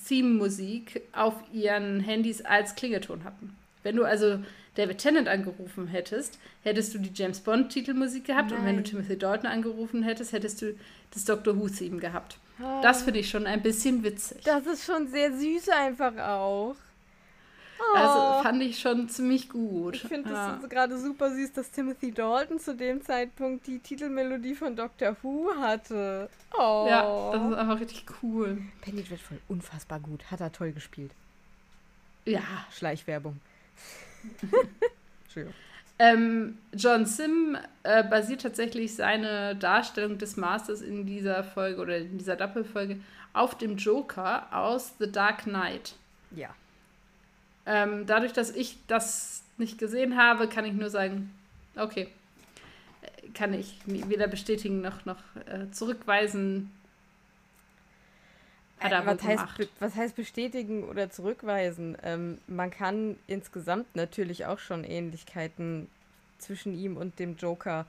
Theme-Musik 0.07 1.01
auf 1.13 1.33
ihren 1.51 2.01
Handys 2.01 2.45
als 2.45 2.75
Klingelton 2.75 3.25
hatten. 3.25 3.57
Wenn 3.87 3.95
du 3.95 4.05
also 4.05 4.41
David 4.75 4.99
Tennant 4.99 5.29
angerufen 5.29 5.87
hättest, 5.87 6.41
hättest 6.65 6.93
du 6.93 6.99
die 6.99 7.13
James 7.15 7.39
Bond-Titelmusik 7.39 8.25
gehabt 8.25 8.51
Nein. 8.51 8.59
und 8.59 8.67
wenn 8.67 8.77
du 8.79 8.83
Timothy 8.83 9.17
Dalton 9.17 9.49
angerufen 9.49 10.03
hättest, 10.03 10.33
hättest 10.33 10.61
du 10.61 10.75
das 11.13 11.25
Doctor 11.25 11.57
Who-Theme 11.57 12.01
gehabt. 12.01 12.39
Oh. 12.61 12.81
Das 12.83 13.03
finde 13.03 13.21
ich 13.21 13.31
schon 13.31 13.47
ein 13.47 13.63
bisschen 13.63 14.03
witzig. 14.03 14.43
Das 14.43 14.67
ist 14.67 14.85
schon 14.85 15.07
sehr 15.07 15.33
süß 15.33 15.69
einfach 15.69 16.17
auch. 16.19 16.75
Also 17.95 18.19
oh. 18.19 18.43
fand 18.43 18.61
ich 18.61 18.81
schon 18.81 19.09
ziemlich 19.09 19.51
gut. 19.51 19.95
Ich 19.95 20.03
finde 20.03 20.31
ja. 20.31 20.59
das 20.61 20.69
gerade 20.69 20.99
super 20.99 21.31
süß, 21.31 21.53
dass 21.53 21.71
Timothy 21.71 22.11
Dalton 22.11 22.59
zu 22.59 22.75
dem 22.75 23.03
Zeitpunkt 23.03 23.69
die 23.69 23.79
Titelmelodie 23.79 24.57
von 24.57 24.75
Doctor 24.75 25.17
Who 25.23 25.49
hatte. 25.61 26.29
Oh. 26.59 26.87
Ja, 26.89 27.31
das 27.31 27.51
ist 27.53 27.57
einfach 27.57 27.79
richtig 27.81 28.05
cool. 28.21 28.59
Penny 28.81 29.05
Dreadful, 29.05 29.39
unfassbar 29.47 30.01
gut. 30.01 30.29
Hat 30.33 30.41
er 30.41 30.51
toll 30.51 30.73
gespielt. 30.73 31.13
Ja. 32.25 32.43
Schleichwerbung. 32.73 33.39
Ähm, 35.99 36.59
John 36.75 37.07
Sim 37.07 37.57
äh, 37.83 38.05
basiert 38.05 38.43
tatsächlich 38.43 38.95
seine 38.95 39.57
Darstellung 39.57 40.19
des 40.19 40.37
Masters 40.37 40.83
in 40.83 41.07
dieser 41.07 41.43
Folge 41.43 41.81
oder 41.81 41.97
in 41.97 42.19
dieser 42.19 42.37
Doppelfolge 42.37 43.01
auf 43.33 43.57
dem 43.57 43.77
Joker 43.77 44.47
aus 44.53 44.95
The 44.99 45.11
Dark 45.11 45.45
Knight. 45.45 45.95
Ja. 46.33 46.55
Ähm, 47.65 48.05
dadurch, 48.07 48.33
dass 48.33 48.51
ich 48.51 48.77
das 48.89 49.43
nicht 49.57 49.79
gesehen 49.79 50.19
habe, 50.19 50.49
kann 50.49 50.67
ich 50.67 50.75
nur 50.75 50.91
sagen, 50.91 51.33
okay, 51.77 52.09
kann 53.33 53.55
ich 53.55 53.75
weder 53.87 54.29
bestätigen 54.29 54.83
noch, 54.83 55.05
noch 55.07 55.19
äh, 55.47 55.71
zurückweisen. 55.71 56.71
Hat 58.79 58.93
er 58.93 59.03
äh, 59.03 59.07
was, 59.07 59.23
heißt, 59.23 59.71
was 59.81 59.95
heißt 59.95 60.17
bestätigen 60.17 60.85
oder 60.85 61.11
zurückweisen? 61.11 61.97
Ähm, 62.03 62.39
man 62.47 62.71
kann 62.71 63.17
insgesamt 63.27 63.95
natürlich 63.97 64.47
auch 64.47 64.59
schon 64.59 64.85
Ähnlichkeiten 64.85 65.89
zwischen 66.39 66.75
ihm 66.75 66.97
und 66.97 67.19
dem 67.19 67.37
Joker 67.37 67.87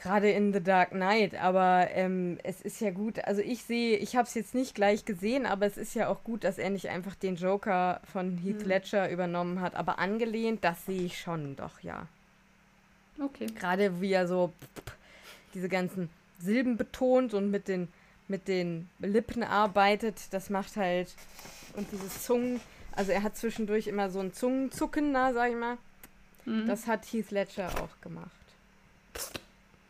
gerade 0.00 0.30
in 0.30 0.52
The 0.52 0.62
Dark 0.62 0.90
Knight, 0.90 1.34
aber 1.34 1.88
ähm, 1.92 2.38
es 2.42 2.60
ist 2.62 2.80
ja 2.80 2.90
gut, 2.90 3.22
also 3.24 3.42
ich 3.42 3.62
sehe, 3.62 3.98
ich 3.98 4.16
habe 4.16 4.26
es 4.26 4.34
jetzt 4.34 4.54
nicht 4.54 4.74
gleich 4.74 5.04
gesehen, 5.04 5.46
aber 5.46 5.66
es 5.66 5.76
ist 5.76 5.94
ja 5.94 6.08
auch 6.08 6.24
gut, 6.24 6.44
dass 6.44 6.58
er 6.58 6.70
nicht 6.70 6.88
einfach 6.88 7.14
den 7.14 7.36
Joker 7.36 8.00
von 8.10 8.38
Heath 8.38 8.62
hm. 8.62 8.68
Ledger 8.68 9.10
übernommen 9.10 9.60
hat, 9.60 9.74
aber 9.74 9.98
angelehnt, 9.98 10.64
das 10.64 10.86
sehe 10.86 11.02
ich 11.02 11.20
schon 11.20 11.54
doch, 11.56 11.80
ja. 11.80 12.06
Okay. 13.22 13.46
Gerade 13.58 14.00
wie 14.00 14.12
er 14.12 14.26
so 14.26 14.52
diese 15.52 15.68
ganzen 15.68 16.08
Silben 16.38 16.78
betont 16.78 17.34
und 17.34 17.50
mit 17.50 17.68
den, 17.68 17.88
mit 18.30 18.48
den 18.48 18.88
Lippen 19.00 19.42
arbeitet, 19.42 20.16
das 20.30 20.48
macht 20.48 20.76
halt, 20.76 21.12
und 21.74 21.90
dieses 21.92 22.22
Zungen, 22.22 22.60
also 22.92 23.12
er 23.12 23.22
hat 23.22 23.36
zwischendurch 23.36 23.88
immer 23.88 24.08
so 24.08 24.20
ein 24.20 24.32
Zungenzucken 24.32 25.12
da, 25.12 25.32
sag 25.32 25.50
ich 25.50 25.56
mal. 25.56 25.76
Mhm. 26.46 26.66
Das 26.66 26.86
hat 26.86 27.04
Heath 27.12 27.30
Ledger 27.32 27.68
auch 27.82 28.00
gemacht. 28.00 28.30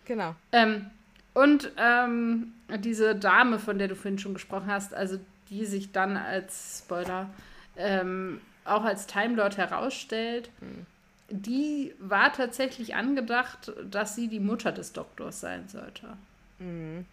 Genau. 0.07 0.35
Ähm, 0.53 0.87
und 1.35 1.70
ähm, 1.76 2.53
diese 2.79 3.14
Dame, 3.14 3.59
von 3.59 3.79
der 3.79 3.88
du 3.88 3.94
vorhin 3.94 4.18
schon 4.18 4.35
gesprochen 4.35 4.66
hast, 4.66 4.94
also 4.94 5.20
die 5.50 5.66
sich 5.66 5.92
dann 5.92 6.16
als 6.16 6.83
Spoiler 6.85 7.31
ähm, 7.76 8.40
auch 8.64 8.85
als 8.85 9.07
Time 9.07 9.37
Lord 9.37 9.57
herausstellt, 9.57 10.50
mhm. 10.61 10.87
die 11.29 11.94
war 11.98 12.33
tatsächlich 12.33 12.94
angedacht, 12.94 13.72
dass 13.88 14.16
sie 14.16 14.29
die 14.29 14.40
Mutter 14.40 14.72
des 14.72 14.92
Doktors 14.92 15.40
sein 15.40 15.68
sollte. 15.68 16.16
Mhm. 16.59 17.07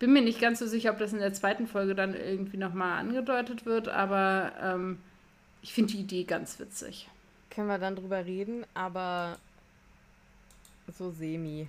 Bin 0.00 0.14
mir 0.14 0.22
nicht 0.22 0.40
ganz 0.40 0.58
so 0.58 0.66
sicher, 0.66 0.92
ob 0.92 0.98
das 0.98 1.12
in 1.12 1.18
der 1.18 1.34
zweiten 1.34 1.66
Folge 1.66 1.94
dann 1.94 2.14
irgendwie 2.14 2.56
nochmal 2.56 2.98
angedeutet 2.98 3.66
wird, 3.66 3.86
aber 3.88 4.52
ähm, 4.60 4.98
ich 5.60 5.74
finde 5.74 5.92
die 5.92 6.00
Idee 6.00 6.24
ganz 6.24 6.58
witzig. 6.58 7.06
Können 7.50 7.68
wir 7.68 7.76
dann 7.76 7.96
drüber 7.96 8.24
reden, 8.24 8.64
aber 8.72 9.36
so 10.96 11.10
semi, 11.10 11.68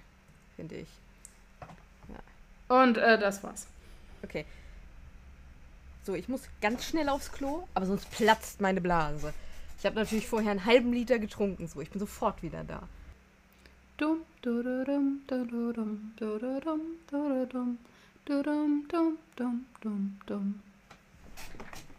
finde 0.56 0.76
ich. 0.76 0.88
Ja. 2.08 2.82
Und 2.82 2.98
äh, 2.98 3.20
das 3.20 3.44
war's. 3.44 3.68
Okay. 4.24 4.46
So, 6.04 6.16
ich 6.16 6.30
muss 6.30 6.44
ganz 6.62 6.86
schnell 6.86 7.10
aufs 7.10 7.34
Klo, 7.34 7.68
aber 7.74 7.86
sonst 7.86 8.10
platzt 8.12 8.62
meine 8.62 8.80
Blase. 8.80 9.34
Ich 9.78 9.86
habe 9.86 9.98
natürlich 9.98 10.28
vorher 10.28 10.52
einen 10.52 10.66
halben 10.66 10.94
Liter 10.94 11.20
getrunken, 11.20 11.68
so. 11.68 11.82
Ich 11.82 11.90
bin 11.90 12.00
sofort 12.00 12.42
wieder 12.44 12.64
da. 12.64 12.84
Dum, 13.98 14.22
du, 14.42 14.64
du, 14.64 14.86
dum, 14.86 15.22
du, 15.28 15.46
du, 15.46 15.74
dum, 15.74 16.14
du, 16.16 16.40
du, 16.40 16.60
dum, 16.62 16.82
du, 17.10 17.30
du, 17.30 17.48
dum, 17.48 17.78
du, 18.26 18.44
dum, 18.44 18.86
dum, 18.90 19.18
dum, 19.36 19.66
dum, 19.82 20.20
dum. 20.26 20.62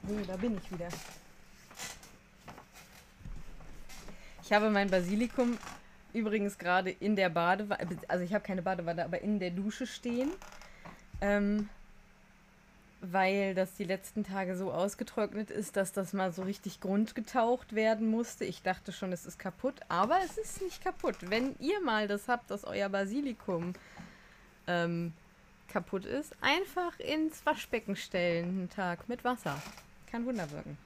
So, 0.09 0.19
da 0.27 0.37
bin 0.37 0.57
ich 0.57 0.73
wieder. 0.73 0.89
Ich 4.43 4.53
habe 4.53 4.71
mein 4.71 4.91
Basilikum 4.91 5.57
übrigens 6.13 6.59
gerade 6.59 6.91
in 6.91 7.17
der 7.17 7.29
Badewanne, 7.29 7.87
also 8.09 8.25
ich 8.25 8.35
habe 8.35 8.45
keine 8.45 8.63
Badewanne, 8.63 9.05
aber 9.05 9.21
in 9.21 9.39
der 9.39 9.51
Dusche 9.51 9.87
stehen. 9.87 10.31
Ähm, 11.21 11.69
weil 13.03 13.55
das 13.55 13.75
die 13.75 13.85
letzten 13.85 14.23
Tage 14.23 14.57
so 14.57 14.71
ausgetrocknet 14.71 15.51
ist, 15.51 15.77
dass 15.77 15.93
das 15.93 16.13
mal 16.13 16.31
so 16.33 16.43
richtig 16.43 16.81
grundgetaucht 16.81 17.75
werden 17.75 18.09
musste. 18.09 18.45
Ich 18.45 18.63
dachte 18.63 18.93
schon, 18.93 19.13
es 19.13 19.27
ist 19.27 19.41
kaputt, 19.41 19.75
aber 19.89 20.19
es 20.25 20.39
ist 20.39 20.63
nicht 20.63 20.85
kaputt. 20.85 21.17
Wenn 21.21 21.57
ihr 21.59 21.81
mal 21.81 22.07
das 22.07 22.29
habt, 22.29 22.51
dass 22.51 22.65
euer 22.65 22.89
Basilikum 22.89 23.73
ähm, 24.69 25.13
kaputt 25.73 26.05
ist, 26.05 26.35
einfach 26.41 26.99
ins 27.01 27.45
Waschbecken 27.47 27.97
stellen, 27.97 28.49
einen 28.49 28.71
Tag 28.71 29.09
mit 29.09 29.25
Wasser. 29.25 29.61
Kann 30.11 30.27
Wunder 30.27 30.51
wirken. 30.51 30.77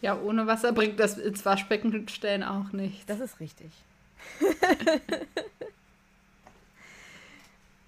Ja, 0.00 0.18
ohne 0.20 0.46
Wasser 0.46 0.72
bringt 0.72 1.00
das 1.00 1.16
ins 1.16 1.44
Waschbecken 1.44 2.08
stellen 2.08 2.42
auch 2.42 2.72
nicht. 2.72 3.08
Das 3.08 3.20
ist 3.20 3.40
richtig. 3.40 3.70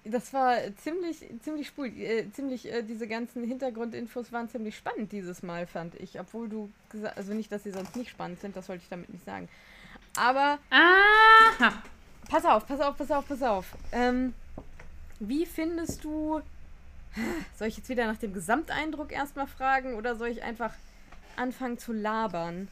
das 0.05 0.33
war 0.33 0.57
ziemlich, 0.77 1.25
ziemlich 1.41 1.67
spul, 1.67 1.87
äh, 1.87 2.31
ziemlich, 2.31 2.71
äh, 2.71 2.81
diese 2.81 3.07
ganzen 3.07 3.43
Hintergrundinfos 3.43 4.31
waren 4.31 4.49
ziemlich 4.49 4.75
spannend 4.75 5.11
dieses 5.11 5.43
Mal, 5.43 5.67
fand 5.67 5.95
ich. 5.95 6.19
Obwohl 6.19 6.49
du 6.49 6.71
gesagt, 6.89 7.17
also 7.17 7.33
nicht, 7.33 7.51
dass 7.51 7.63
sie 7.63 7.71
sonst 7.71 7.95
nicht 7.95 8.09
spannend 8.09 8.39
sind, 8.39 8.55
das 8.55 8.69
wollte 8.69 8.83
ich 8.83 8.89
damit 8.89 9.09
nicht 9.09 9.25
sagen. 9.25 9.49
Aber. 10.15 10.57
Aha. 10.69 11.83
Pass 12.29 12.45
auf, 12.45 12.65
pass 12.67 12.79
auf, 12.81 12.97
pass 12.97 13.11
auf, 13.11 13.27
pass 13.27 13.43
auf. 13.43 13.65
Ähm, 13.91 14.33
wie 15.19 15.45
findest 15.45 16.03
du. 16.03 16.41
Soll 17.57 17.69
ich 17.69 17.77
jetzt 17.77 17.89
wieder 17.89 18.05
nach 18.05 18.17
dem 18.17 18.33
Gesamteindruck 18.33 19.11
erstmal 19.11 19.47
fragen 19.47 19.95
oder 19.95 20.15
soll 20.15 20.27
ich 20.27 20.43
einfach 20.43 20.73
anfangen 21.35 21.77
zu 21.77 21.93
labern? 21.93 22.67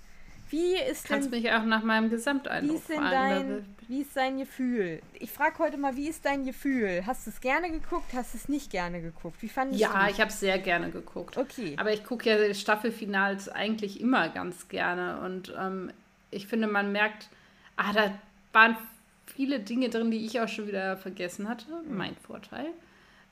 Wie 0.50 0.76
ist 0.76 1.06
Kannst 1.06 1.32
denn, 1.32 1.42
mich 1.42 1.52
auch 1.52 1.64
nach 1.64 1.82
meinem 1.84 2.10
Gesamteindruck 2.10 2.72
wie 2.72 2.76
ist 2.76 2.90
denn 2.90 3.02
dein, 3.02 3.66
Wie 3.88 4.02
ist 4.02 4.16
dein 4.16 4.38
Gefühl? 4.38 5.02
Ich 5.20 5.32
frage 5.32 5.58
heute 5.58 5.78
mal, 5.78 5.96
wie 5.96 6.08
ist 6.08 6.24
dein 6.24 6.46
Gefühl? 6.46 7.04
Hast 7.06 7.26
du 7.26 7.32
es 7.32 7.42
gerne 7.42 7.72
geguckt? 7.72 8.14
Hast 8.14 8.36
du 8.36 8.38
es 8.38 8.48
nicht 8.48 8.70
gerne 8.70 9.02
geguckt? 9.02 9.42
Wie 9.42 9.50
fandest 9.50 9.82
ja, 9.82 9.90
du? 9.90 9.94
Ja, 9.96 10.10
ich 10.10 10.22
habe 10.22 10.30
es 10.30 10.40
sehr 10.40 10.60
gerne 10.60 10.92
geguckt. 10.92 11.38
Okay. 11.38 11.76
Aber 11.78 11.92
ich 11.92 12.04
gucke 12.04 12.30
ja 12.30 12.54
Staffelfinals 12.54 13.50
eigentlich 13.50 14.00
immer 14.00 14.30
ganz 14.30 14.68
gerne 14.68 15.20
und 15.22 15.54
ähm, 15.60 15.92
ich 16.30 16.48
finde, 16.48 16.68
man 16.68 16.92
merkt, 16.92 17.30
ah, 17.78 17.92
da 17.94 18.12
waren 18.54 18.78
viele 19.26 19.60
Dinge 19.60 19.90
drin, 19.90 20.12
die 20.12 20.26
ich 20.26 20.40
auch 20.40 20.48
schon 20.48 20.68
wieder 20.68 20.98
vergessen 20.98 21.50
hatte. 21.50 21.68
Mhm. 21.88 21.98
Mein 21.98 22.16
Vorteil. 22.16 22.68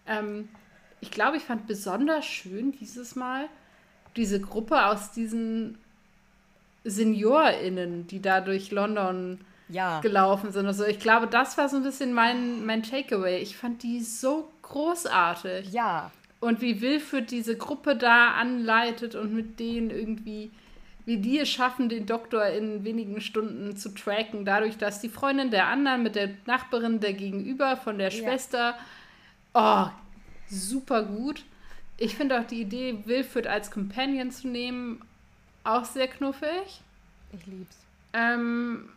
Ähm, 0.08 0.50
ich 1.00 1.12
glaube, 1.12 1.38
ich 1.38 1.44
fand 1.44 1.68
besonders 1.68 2.26
schön 2.26 2.72
dieses 2.72 3.16
Mal 3.16 3.48
diese 4.16 4.40
Gruppe 4.40 4.86
aus 4.86 5.12
diesen 5.12 5.78
SeniorInnen, 6.84 8.08
die 8.08 8.22
da 8.22 8.42
durch 8.42 8.72
London 8.72 9.40
ja. 9.70 10.00
gelaufen 10.02 10.52
sind. 10.52 10.66
Also 10.66 10.86
ich 10.86 11.00
glaube, 11.00 11.28
das 11.28 11.58
war 11.58 11.70
so 11.70 11.78
ein 11.78 11.84
bisschen 11.84 12.14
mein, 12.14 12.66
mein 12.66 12.84
Takeaway. 12.84 13.40
Ich 13.40 13.58
fand 13.58 13.84
die 13.84 14.02
so 14.02 14.50
großartig. 14.62 15.72
Ja. 15.72 16.12
Und 16.40 16.62
wie 16.62 16.82
Wilfried 16.82 17.32
diese 17.32 17.58
Gruppe 17.58 17.96
da 17.96 18.32
anleitet 18.32 19.16
und 19.16 19.34
mit 19.34 19.60
denen 19.60 19.90
irgendwie, 19.90 20.52
wie 21.06 21.18
die 21.18 21.40
es 21.40 21.50
schaffen, 21.50 21.90
den 21.90 22.06
Doktor 22.06 22.46
in 22.48 22.84
wenigen 22.84 23.20
Stunden 23.20 23.76
zu 23.76 23.90
tracken, 23.90 24.46
dadurch, 24.46 24.78
dass 24.78 25.02
die 25.02 25.10
Freundin 25.10 25.52
der 25.52 25.68
anderen 25.68 26.04
mit 26.04 26.16
der 26.16 26.30
Nachbarin 26.46 27.00
der 27.00 27.14
Gegenüber 27.14 27.76
von 27.76 27.98
der 27.98 28.12
Schwester, 28.12 28.76
ja. 29.54 29.92
oh, 29.92 29.92
super 30.50 31.04
gut. 31.04 31.44
Ich 31.98 32.16
finde 32.16 32.40
auch 32.40 32.46
die 32.46 32.62
Idee, 32.62 33.00
Wilfried 33.06 33.48
als 33.48 33.70
Companion 33.70 34.32
zu 34.32 34.48
nehmen, 34.48 35.02
auch 35.64 35.86
sehr 35.86 36.08
knuffig. 36.08 36.82
Ich 37.34 37.46
lieb's. 37.46 37.78
Ähm, 38.14 38.90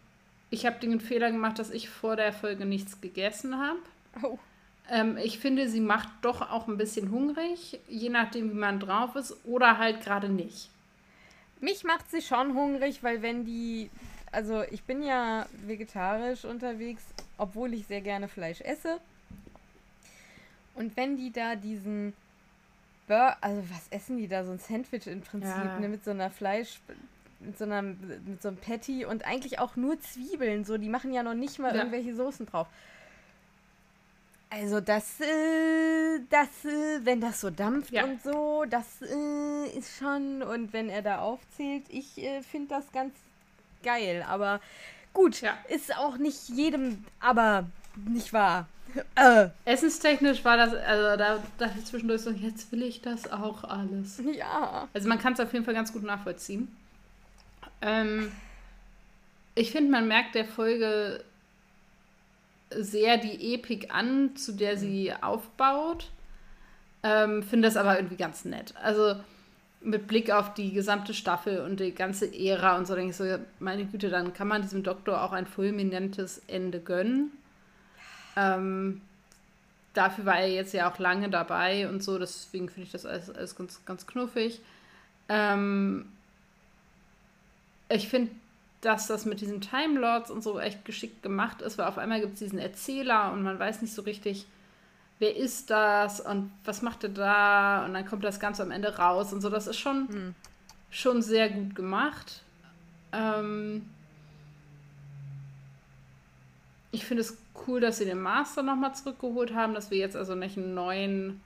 ich 0.51 0.65
habe 0.65 0.79
den 0.79 1.01
Fehler 1.01 1.31
gemacht, 1.31 1.59
dass 1.59 1.71
ich 1.71 1.89
vor 1.89 2.17
der 2.17 2.33
Folge 2.33 2.67
nichts 2.67 3.01
gegessen 3.01 3.59
habe. 3.59 3.79
Oh. 4.23 4.39
Ähm, 4.89 5.17
ich 5.17 5.39
finde, 5.39 5.69
sie 5.69 5.81
macht 5.81 6.09
doch 6.23 6.51
auch 6.51 6.69
ein 6.69 6.77
bisschen 6.77 7.11
hungrig, 7.11 7.81
je 7.89 8.09
nachdem, 8.09 8.51
wie 8.51 8.59
man 8.59 8.79
drauf 8.79 9.17
ist, 9.17 9.37
oder 9.45 9.79
halt 9.79 10.03
gerade 10.03 10.29
nicht. 10.29 10.71
Mich 11.61 11.85
macht 11.85 12.11
sie 12.11 12.23
schon 12.23 12.55
hungrig, 12.55 13.03
weil 13.03 13.23
wenn 13.23 13.45
die, 13.45 13.91
also 14.33 14.63
ich 14.71 14.83
bin 14.83 15.03
ja 15.03 15.47
vegetarisch 15.67 16.45
unterwegs, 16.45 17.03
obwohl 17.39 17.75
ich 17.75 17.87
sehr 17.87 18.01
gerne 18.01 18.29
Fleisch 18.29 18.61
esse. 18.61 19.01
Und 20.75 20.97
wenn 20.97 21.17
die 21.17 21.33
da 21.33 21.57
diesen 21.57 22.13
Bur 23.07 23.37
also 23.41 23.63
was 23.71 23.89
essen 23.91 24.19
die 24.19 24.29
da? 24.29 24.45
So 24.45 24.53
ein 24.53 24.59
Sandwich 24.59 25.07
im 25.07 25.23
Prinzip, 25.23 25.51
ja. 25.51 25.79
ne, 25.79 25.89
mit 25.89 26.05
so 26.05 26.11
einer 26.11 26.31
Fleisch, 26.31 26.81
mit 27.41 27.57
so 27.57 27.65
einer, 27.65 27.83
mit 27.83 28.43
so 28.43 28.49
einem 28.49 28.57
Patty 28.57 29.05
und 29.05 29.25
eigentlich 29.25 29.59
auch 29.59 29.77
nur 29.77 30.01
Zwiebeln, 30.01 30.65
so, 30.65 30.77
die 30.77 30.89
machen 30.89 31.13
ja 31.13 31.23
noch 31.23 31.35
nicht 31.35 31.59
mal 31.59 31.73
ja. 31.75 31.79
irgendwelche 31.79 32.15
Soßen 32.15 32.47
drauf. 32.47 32.67
Also 34.49 34.81
das, 34.81 35.21
äh, 35.21 36.21
das, 36.31 36.49
äh, 36.65 37.01
wenn 37.05 37.21
das 37.21 37.41
so 37.41 37.51
dampft 37.51 37.91
ja. 37.91 38.05
und 38.05 38.23
so, 38.23 38.65
das 38.69 38.87
äh, 39.03 39.77
ist 39.77 39.99
schon, 39.99 40.43
und 40.43 40.73
wenn 40.73 40.89
er 40.89 41.03
da 41.03 41.19
aufzählt, 41.19 41.85
ich 41.89 42.17
äh, 42.19 42.43
finde 42.43 42.69
das 42.69 42.93
ganz 42.93 43.13
geil, 43.83 44.25
aber 44.29 44.61
gut, 45.13 45.41
ja. 45.41 45.59
ist 45.69 45.97
auch 45.97 46.17
nicht 46.17 46.49
jedem, 46.49 47.05
aber 47.21 47.67
nicht 48.07 48.33
wahr. 48.33 48.69
Äh. 49.17 49.49
Essenstechnisch 49.65 50.45
war 50.45 50.57
das, 50.57 50.73
also 50.75 51.17
da 51.17 51.43
dachte 51.59 51.79
ich 51.79 51.85
zwischendurch 51.85 52.23
so, 52.23 52.31
jetzt 52.31 52.71
will 52.73 52.83
ich 52.83 53.03
das 53.03 53.31
auch 53.31 53.65
alles. 53.65 54.23
Ja. 54.33 54.89
Also 54.93 55.09
man 55.09 55.19
kann 55.19 55.33
es 55.33 55.41
auf 55.41 55.53
jeden 55.53 55.65
Fall 55.65 55.75
ganz 55.75 55.93
gut 55.93 56.03
nachvollziehen. 56.03 56.75
Ähm, 57.83 58.33
ich 59.55 59.73
finde, 59.73 59.91
man 59.91 60.07
merkt 60.09 60.35
der 60.35 60.45
Folge 60.45 61.25
sehr 62.71 63.19
die 63.19 63.55
Epik 63.55 63.95
an, 63.95 64.37
zu 64.37 64.53
der 64.53 64.77
sie 64.77 65.13
aufbaut. 65.21 66.11
Ähm, 67.03 67.43
finde 67.43 67.69
das 67.69 67.77
aber 67.77 67.97
irgendwie 67.97 68.17
ganz 68.17 68.45
nett. 68.45 68.75
Also 68.83 69.17
mit 69.81 70.09
Blick 70.09 70.31
auf 70.31 70.55
die 70.55 70.73
gesamte 70.73 71.15
Staffel 71.15 71.61
und 71.61 71.79
die 71.79 71.95
ganze 71.95 72.27
Ära 72.35 72.77
und 72.77 72.87
so 72.87 72.95
denke 72.95 73.11
ich 73.11 73.17
so, 73.17 73.25
meine 73.61 73.85
Güte, 73.85 74.09
dann 74.11 74.35
kann 74.35 74.49
man 74.49 74.63
diesem 74.63 74.83
Doktor 74.83 75.23
auch 75.23 75.33
ein 75.33 75.47
fulminantes 75.47 76.43
Ende 76.49 76.81
gönnen. 76.81 77.31
Ähm, 78.37 79.01
dafür 79.95 80.27
war 80.27 80.41
er 80.41 80.49
jetzt 80.49 80.75
ja 80.75 80.91
auch 80.91 80.99
lange 80.99 81.31
dabei 81.31 81.89
und 81.89 82.03
so, 82.03 82.19
deswegen 82.19 82.69
finde 82.69 82.87
ich 82.87 82.93
das 82.93 83.07
alles, 83.07 83.31
alles 83.31 83.55
ganz, 83.55 83.85
ganz 83.85 84.07
knuffig. 84.07 84.61
Ähm, 85.29 86.07
ich 87.89 88.09
finde 88.09 88.33
dass 88.81 89.07
das 89.07 89.25
mit 89.25 89.41
diesen 89.41 89.61
Time 89.61 89.99
Lords 89.99 90.31
und 90.31 90.43
so 90.43 90.61
echt 90.61 90.85
geschickt 90.85 91.23
gemacht 91.23 91.63
ist, 91.63 91.79
weil 91.79 91.87
auf 91.87 91.99
einmal 91.99 92.21
gibt 92.21 92.35
es 92.35 92.41
diesen 92.41 92.59
Erzähler 92.59 93.33
und 93.33 93.43
man 93.43 93.59
weiß 93.59 93.83
nicht 93.83 93.95
so 93.95 94.03
richtig, 94.03 94.47
wer 95.19 95.35
ist 95.37 95.71
das 95.71 96.21
und 96.21 96.51
was 96.65 96.83
macht 96.83 97.05
er 97.05 97.11
da 97.11 97.85
und 97.85 97.95
dann 97.95 98.07
kommt 98.07 98.25
das 98.25 98.39
Ganze 98.39 98.63
am 98.63 98.71
Ende 98.71 98.97
raus 98.97 99.33
und 99.33 99.41
so. 99.41 99.49
Das 99.49 99.67
ist 99.67 99.79
schon, 99.79 100.09
hm. 100.09 100.35
schon 100.91 101.23
sehr 101.23 101.49
gut 101.49 101.75
gemacht. 101.75 102.43
Ähm 103.13 103.89
ich 106.93 107.05
finde 107.05 107.23
es 107.23 107.39
cool, 107.67 107.81
dass 107.81 107.99
sie 107.99 108.05
den 108.05 108.21
Master 108.21 108.63
nochmal 108.63 108.95
zurückgeholt 108.95 109.55
haben, 109.55 109.75
dass 109.75 109.91
wir 109.91 109.99
jetzt 109.99 110.17
also 110.17 110.35
nicht 110.35 110.57
einen 110.57 110.75
neuen, 110.75 111.41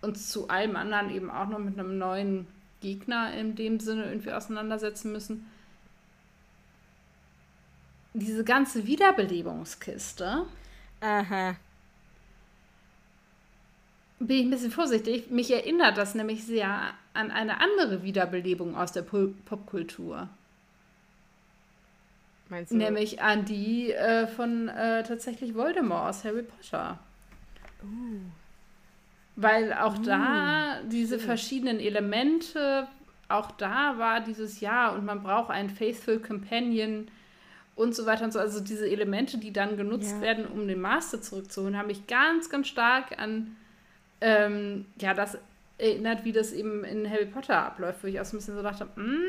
uns 0.00 0.30
zu 0.30 0.48
allem 0.48 0.76
anderen 0.76 1.10
eben 1.10 1.30
auch 1.30 1.48
noch 1.48 1.58
mit 1.58 1.78
einem 1.78 1.98
neuen 1.98 2.46
Gegner 2.80 3.32
in 3.34 3.56
dem 3.56 3.78
Sinne 3.78 4.06
irgendwie 4.06 4.32
auseinandersetzen 4.32 5.12
müssen 5.12 5.46
diese 8.18 8.44
ganze 8.44 8.86
Wiederbelebungskiste. 8.86 10.46
Aha. 11.00 11.56
Bin 14.18 14.36
ich 14.38 14.44
ein 14.44 14.50
bisschen 14.50 14.70
vorsichtig. 14.70 15.30
Mich 15.30 15.50
erinnert 15.52 15.98
das 15.98 16.14
nämlich 16.14 16.44
sehr 16.44 16.94
an 17.12 17.30
eine 17.30 17.60
andere 17.60 18.02
Wiederbelebung 18.02 18.74
aus 18.74 18.92
der 18.92 19.02
Popkultur. 19.02 20.28
Meinst 22.48 22.72
du? 22.72 22.76
Nämlich 22.76 23.20
an 23.20 23.44
die 23.44 23.92
äh, 23.92 24.26
von 24.26 24.68
äh, 24.68 25.02
tatsächlich 25.02 25.54
Voldemort 25.54 26.10
aus 26.10 26.24
Harry 26.24 26.42
Potter. 26.42 26.98
Uh. 27.82 28.20
Weil 29.34 29.74
auch 29.74 29.98
uh. 29.98 30.02
da 30.02 30.80
diese 30.84 31.18
verschiedenen 31.18 31.78
Elemente, 31.78 32.86
auch 33.28 33.50
da 33.52 33.98
war 33.98 34.20
dieses 34.20 34.60
Jahr 34.60 34.94
und 34.94 35.04
man 35.04 35.22
braucht 35.22 35.50
einen 35.50 35.68
Faithful 35.68 36.20
Companion, 36.20 37.08
und 37.76 37.94
so 37.94 38.06
weiter 38.06 38.24
und 38.24 38.32
so. 38.32 38.38
Also 38.38 38.60
diese 38.60 38.88
Elemente, 38.88 39.38
die 39.38 39.52
dann 39.52 39.76
genutzt 39.76 40.12
ja. 40.16 40.20
werden, 40.22 40.46
um 40.46 40.66
den 40.66 40.80
Master 40.80 41.22
zurückzuholen, 41.22 41.78
haben 41.78 41.86
mich 41.86 42.06
ganz, 42.06 42.50
ganz 42.50 42.66
stark 42.66 43.18
an 43.18 43.56
ähm, 44.20 44.86
ja, 44.98 45.14
das 45.14 45.38
erinnert, 45.78 46.24
wie 46.24 46.32
das 46.32 46.52
eben 46.52 46.84
in 46.84 47.08
Harry 47.08 47.26
Potter 47.26 47.58
abläuft, 47.58 48.02
wo 48.02 48.06
ich 48.06 48.18
auch 48.18 48.24
so 48.24 48.36
ein 48.36 48.38
bisschen 48.38 48.56
so 48.56 48.62
dachte, 48.62 48.86
mm, 48.96 49.22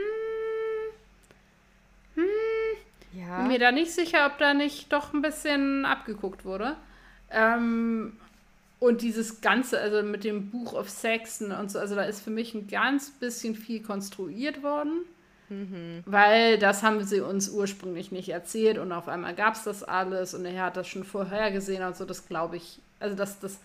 hm, 2.16 2.24
ja. 3.14 3.38
bin 3.40 3.48
mir 3.50 3.60
da 3.60 3.72
nicht 3.72 3.92
sicher, 3.92 4.26
ob 4.26 4.38
da 4.38 4.54
nicht 4.54 4.92
doch 4.94 5.14
ein 5.14 5.22
bisschen 5.22 5.86
abgeguckt 5.86 6.46
wurde. 6.46 6.78
Ähm, 7.30 8.14
und 8.80 9.02
dieses 9.02 9.42
Ganze, 9.42 9.80
also 9.80 10.04
mit 10.04 10.24
dem 10.24 10.50
Buch 10.50 10.74
of 10.74 10.90
Saxon 10.90 11.52
und 11.52 11.72
so, 11.72 11.80
also 11.80 11.96
da 11.96 12.04
ist 12.04 12.22
für 12.22 12.30
mich 12.30 12.54
ein 12.54 12.68
ganz 12.68 13.10
bisschen 13.10 13.56
viel 13.56 13.82
konstruiert 13.82 14.64
worden. 14.64 15.02
Mhm. 15.50 16.04
Weil 16.06 16.58
das 16.58 16.84
haben 16.84 17.04
sie 17.04 17.22
uns 17.22 17.50
ursprünglich 17.50 18.12
nicht 18.12 18.30
erzählt 18.30 18.78
und 18.78 18.92
auf 18.92 19.08
einmal 19.08 19.34
gab 19.34 19.56
es 19.56 19.64
das 19.64 19.84
alles 19.84 20.34
und 20.34 20.46
er 20.46 20.66
hat 20.66 20.78
das 20.78 20.88
schon 20.88 21.04
vorher 21.04 21.52
gesehen 21.52 21.84
und 21.84 21.96
so, 21.96 22.06
das 22.06 22.28
glaube 22.28 22.58
ich, 22.58 22.80
also 23.00 23.16
das, 23.16 23.40
das 23.40 23.60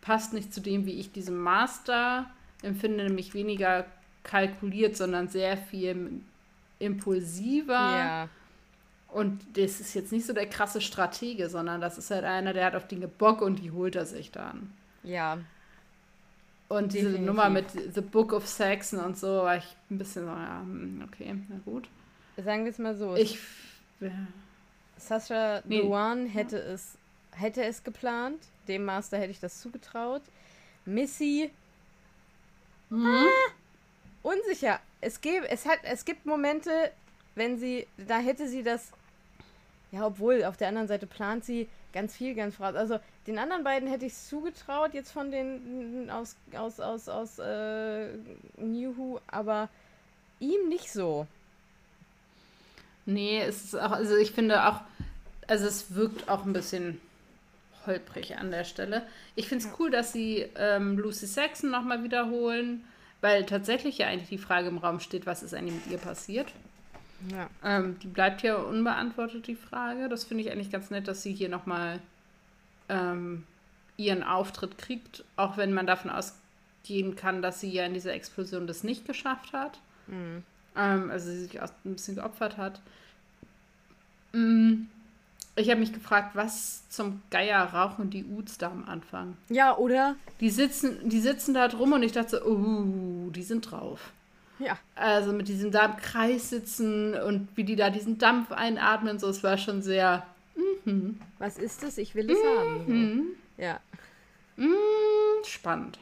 passt 0.00 0.32
nicht 0.32 0.54
zu 0.54 0.60
dem, 0.60 0.86
wie 0.86 0.98
ich 0.98 1.12
diesen 1.12 1.36
Master 1.36 2.26
empfinde, 2.62 3.04
nämlich 3.04 3.34
weniger 3.34 3.84
kalkuliert, 4.22 4.96
sondern 4.96 5.28
sehr 5.28 5.56
viel 5.56 6.20
impulsiver. 6.78 7.72
Ja. 7.72 8.28
Und 9.08 9.40
das 9.56 9.80
ist 9.80 9.94
jetzt 9.94 10.12
nicht 10.12 10.26
so 10.26 10.32
der 10.32 10.46
krasse 10.46 10.80
Stratege, 10.80 11.48
sondern 11.48 11.80
das 11.80 11.96
ist 11.96 12.10
halt 12.10 12.24
einer, 12.24 12.52
der 12.52 12.66
hat 12.66 12.74
auf 12.74 12.88
Dinge 12.88 13.08
Bock 13.08 13.40
und 13.40 13.56
die 13.56 13.70
holt 13.70 13.94
er 13.96 14.04
sich 14.04 14.30
dann. 14.30 14.72
Ja, 15.02 15.38
und 16.68 16.92
diese 16.92 17.10
Definitiv. 17.10 17.26
Nummer 17.26 17.50
mit 17.50 17.70
The 17.94 18.00
Book 18.00 18.32
of 18.32 18.46
Saxon 18.46 19.00
und 19.00 19.16
so 19.16 19.28
war 19.28 19.56
ich 19.56 19.76
ein 19.90 19.98
bisschen 19.98 20.24
so, 20.24 20.30
ja, 20.30 20.60
hm, 20.60 21.04
okay, 21.06 21.36
na 21.48 21.56
gut. 21.64 21.88
Sagen 22.36 22.64
wir 22.64 22.70
es 22.70 22.78
mal 22.78 22.96
so. 22.96 23.14
Ich. 23.14 23.38
Ja. 24.00 24.10
Sasha 24.98 25.62
nee. 25.64 25.80
Luan 25.80 26.26
hätte 26.26 26.58
es, 26.58 26.96
hätte 27.32 27.64
es 27.64 27.84
geplant. 27.84 28.42
Dem 28.68 28.84
Master 28.84 29.18
hätte 29.18 29.30
ich 29.30 29.40
das 29.40 29.60
zugetraut. 29.60 30.22
Missy. 30.84 31.50
Mhm. 32.90 33.06
Ah, 33.06 33.52
unsicher. 34.22 34.80
Es, 35.00 35.20
gäbe, 35.20 35.48
es, 35.48 35.66
hat, 35.66 35.78
es 35.82 36.04
gibt 36.04 36.26
Momente, 36.26 36.70
wenn 37.34 37.58
sie. 37.58 37.86
Da 37.96 38.18
hätte 38.18 38.48
sie 38.48 38.62
das. 38.62 38.92
Ja, 39.92 40.06
obwohl, 40.06 40.44
auf 40.44 40.56
der 40.56 40.68
anderen 40.68 40.88
Seite 40.88 41.06
plant 41.06 41.44
sie 41.44 41.68
ganz 41.96 42.14
viel, 42.14 42.34
ganz 42.34 42.56
voraus. 42.56 42.74
Also 42.74 43.00
den 43.26 43.38
anderen 43.38 43.64
beiden 43.64 43.88
hätte 43.88 44.04
ich 44.04 44.12
es 44.12 44.28
zugetraut, 44.28 44.92
jetzt 44.92 45.10
von 45.10 45.30
den 45.30 46.10
aus, 46.10 46.36
aus, 46.54 46.78
aus, 46.78 47.08
aus 47.08 47.38
äh, 47.38 48.08
New 48.58 48.96
Who, 48.96 49.20
aber 49.26 49.70
ihm 50.38 50.68
nicht 50.68 50.92
so. 50.92 51.26
Nee, 53.06 53.40
es 53.40 53.64
ist 53.64 53.76
auch, 53.76 53.92
also 53.92 54.14
ich 54.16 54.32
finde 54.32 54.68
auch, 54.68 54.82
also 55.46 55.66
es 55.66 55.94
wirkt 55.94 56.28
auch 56.28 56.44
ein 56.44 56.52
bisschen 56.52 57.00
holprig 57.86 58.36
an 58.36 58.50
der 58.50 58.64
Stelle. 58.64 59.06
Ich 59.34 59.48
finde 59.48 59.64
es 59.64 59.70
cool, 59.78 59.90
dass 59.90 60.12
sie 60.12 60.46
ähm, 60.56 60.98
Lucy 60.98 61.26
Saxon 61.26 61.70
nochmal 61.70 62.04
wiederholen, 62.04 62.84
weil 63.22 63.46
tatsächlich 63.46 63.98
ja 63.98 64.08
eigentlich 64.08 64.28
die 64.28 64.38
Frage 64.38 64.68
im 64.68 64.78
Raum 64.78 65.00
steht, 65.00 65.24
was 65.24 65.42
ist 65.42 65.54
eigentlich 65.54 65.86
mit 65.86 65.92
ihr 65.92 65.98
passiert. 65.98 66.52
Ja. 67.30 67.48
Ähm, 67.64 67.98
die 68.00 68.08
bleibt 68.08 68.42
ja 68.42 68.56
unbeantwortet, 68.56 69.46
die 69.46 69.56
Frage. 69.56 70.08
Das 70.08 70.24
finde 70.24 70.44
ich 70.44 70.50
eigentlich 70.50 70.70
ganz 70.70 70.90
nett, 70.90 71.08
dass 71.08 71.22
sie 71.22 71.32
hier 71.32 71.48
nochmal 71.48 72.00
ähm, 72.88 73.44
ihren 73.96 74.22
Auftritt 74.22 74.78
kriegt, 74.78 75.24
auch 75.36 75.56
wenn 75.56 75.72
man 75.72 75.86
davon 75.86 76.10
ausgehen 76.10 77.16
kann, 77.16 77.42
dass 77.42 77.60
sie 77.60 77.70
ja 77.70 77.84
in 77.84 77.94
dieser 77.94 78.12
Explosion 78.12 78.66
das 78.66 78.84
nicht 78.84 79.06
geschafft 79.06 79.52
hat. 79.52 79.80
Mhm. 80.06 80.42
Ähm, 80.76 81.10
also 81.10 81.30
sie 81.30 81.44
sich 81.44 81.60
auch 81.60 81.70
ein 81.84 81.94
bisschen 81.94 82.16
geopfert 82.16 82.56
hat. 82.58 82.80
Mhm. 84.32 84.88
Ich 85.58 85.70
habe 85.70 85.80
mich 85.80 85.94
gefragt, 85.94 86.36
was 86.36 86.86
zum 86.90 87.22
Geier 87.30 87.64
rauchen 87.72 88.10
die 88.10 88.26
Uts 88.26 88.58
da 88.58 88.70
am 88.70 88.84
Anfang? 88.84 89.38
Ja, 89.48 89.74
oder? 89.78 90.16
Die 90.40 90.50
sitzen, 90.50 91.08
die 91.08 91.20
sitzen 91.20 91.54
da 91.54 91.68
drum 91.68 91.92
und 91.92 92.02
ich 92.02 92.12
dachte 92.12 92.42
so, 92.42 92.44
oh, 92.44 93.30
die 93.30 93.42
sind 93.42 93.70
drauf. 93.70 94.12
Ja. 94.58 94.78
Also 94.94 95.32
mit 95.32 95.48
diesem 95.48 95.70
da 95.70 95.86
im 95.86 95.96
Kreis 95.96 96.50
sitzen 96.50 97.14
und 97.14 97.48
wie 97.56 97.64
die 97.64 97.76
da 97.76 97.90
diesen 97.90 98.18
Dampf 98.18 98.52
einatmen, 98.52 99.18
so, 99.18 99.28
es 99.28 99.42
war 99.42 99.58
schon 99.58 99.82
sehr. 99.82 100.26
Mhm. 100.84 101.20
Was 101.38 101.58
ist 101.58 101.82
es? 101.82 101.98
Ich 101.98 102.14
will 102.14 102.30
es 102.30 102.38
mhm. 102.38 102.58
haben. 102.58 103.36
Ja. 103.58 103.80
Mhm. 104.56 104.74
Spannend. 105.44 105.98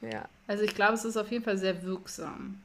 Ja. 0.00 0.28
Also 0.46 0.62
ich 0.62 0.74
glaube, 0.74 0.94
es 0.94 1.04
ist 1.04 1.16
auf 1.16 1.30
jeden 1.30 1.44
Fall 1.44 1.58
sehr 1.58 1.82
wirksam. 1.82 2.60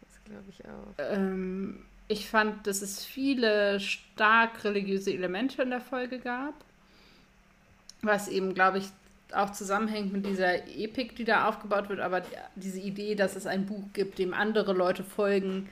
Das 0.00 0.24
glaube 0.24 0.44
ich 0.48 0.64
auch. 0.64 0.94
Ähm, 0.98 1.84
ich 2.08 2.28
fand, 2.28 2.66
dass 2.66 2.82
es 2.82 3.04
viele 3.04 3.78
stark 3.78 4.64
religiöse 4.64 5.12
Elemente 5.12 5.62
in 5.62 5.70
der 5.70 5.80
Folge 5.80 6.18
gab. 6.18 6.54
was 8.00 8.28
eben, 8.28 8.54
glaube 8.54 8.78
ich, 8.78 8.88
auch 9.32 9.50
zusammenhängt 9.50 10.12
mit 10.12 10.26
dieser 10.26 10.66
Epik, 10.68 11.16
die 11.16 11.24
da 11.24 11.48
aufgebaut 11.48 11.88
wird, 11.88 12.00
aber 12.00 12.22
diese 12.56 12.80
Idee, 12.80 13.14
dass 13.14 13.36
es 13.36 13.46
ein 13.46 13.66
Buch 13.66 13.84
gibt, 13.92 14.18
dem 14.18 14.34
andere 14.34 14.72
Leute 14.72 15.04
folgen, 15.04 15.68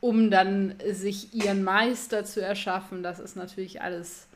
um 0.00 0.30
dann 0.30 0.74
sich 0.90 1.34
ihren 1.34 1.62
Meister 1.64 2.24
zu 2.24 2.42
erschaffen, 2.42 3.02
das 3.02 3.18
ist 3.20 3.36
natürlich 3.36 3.82
alles 3.82 4.26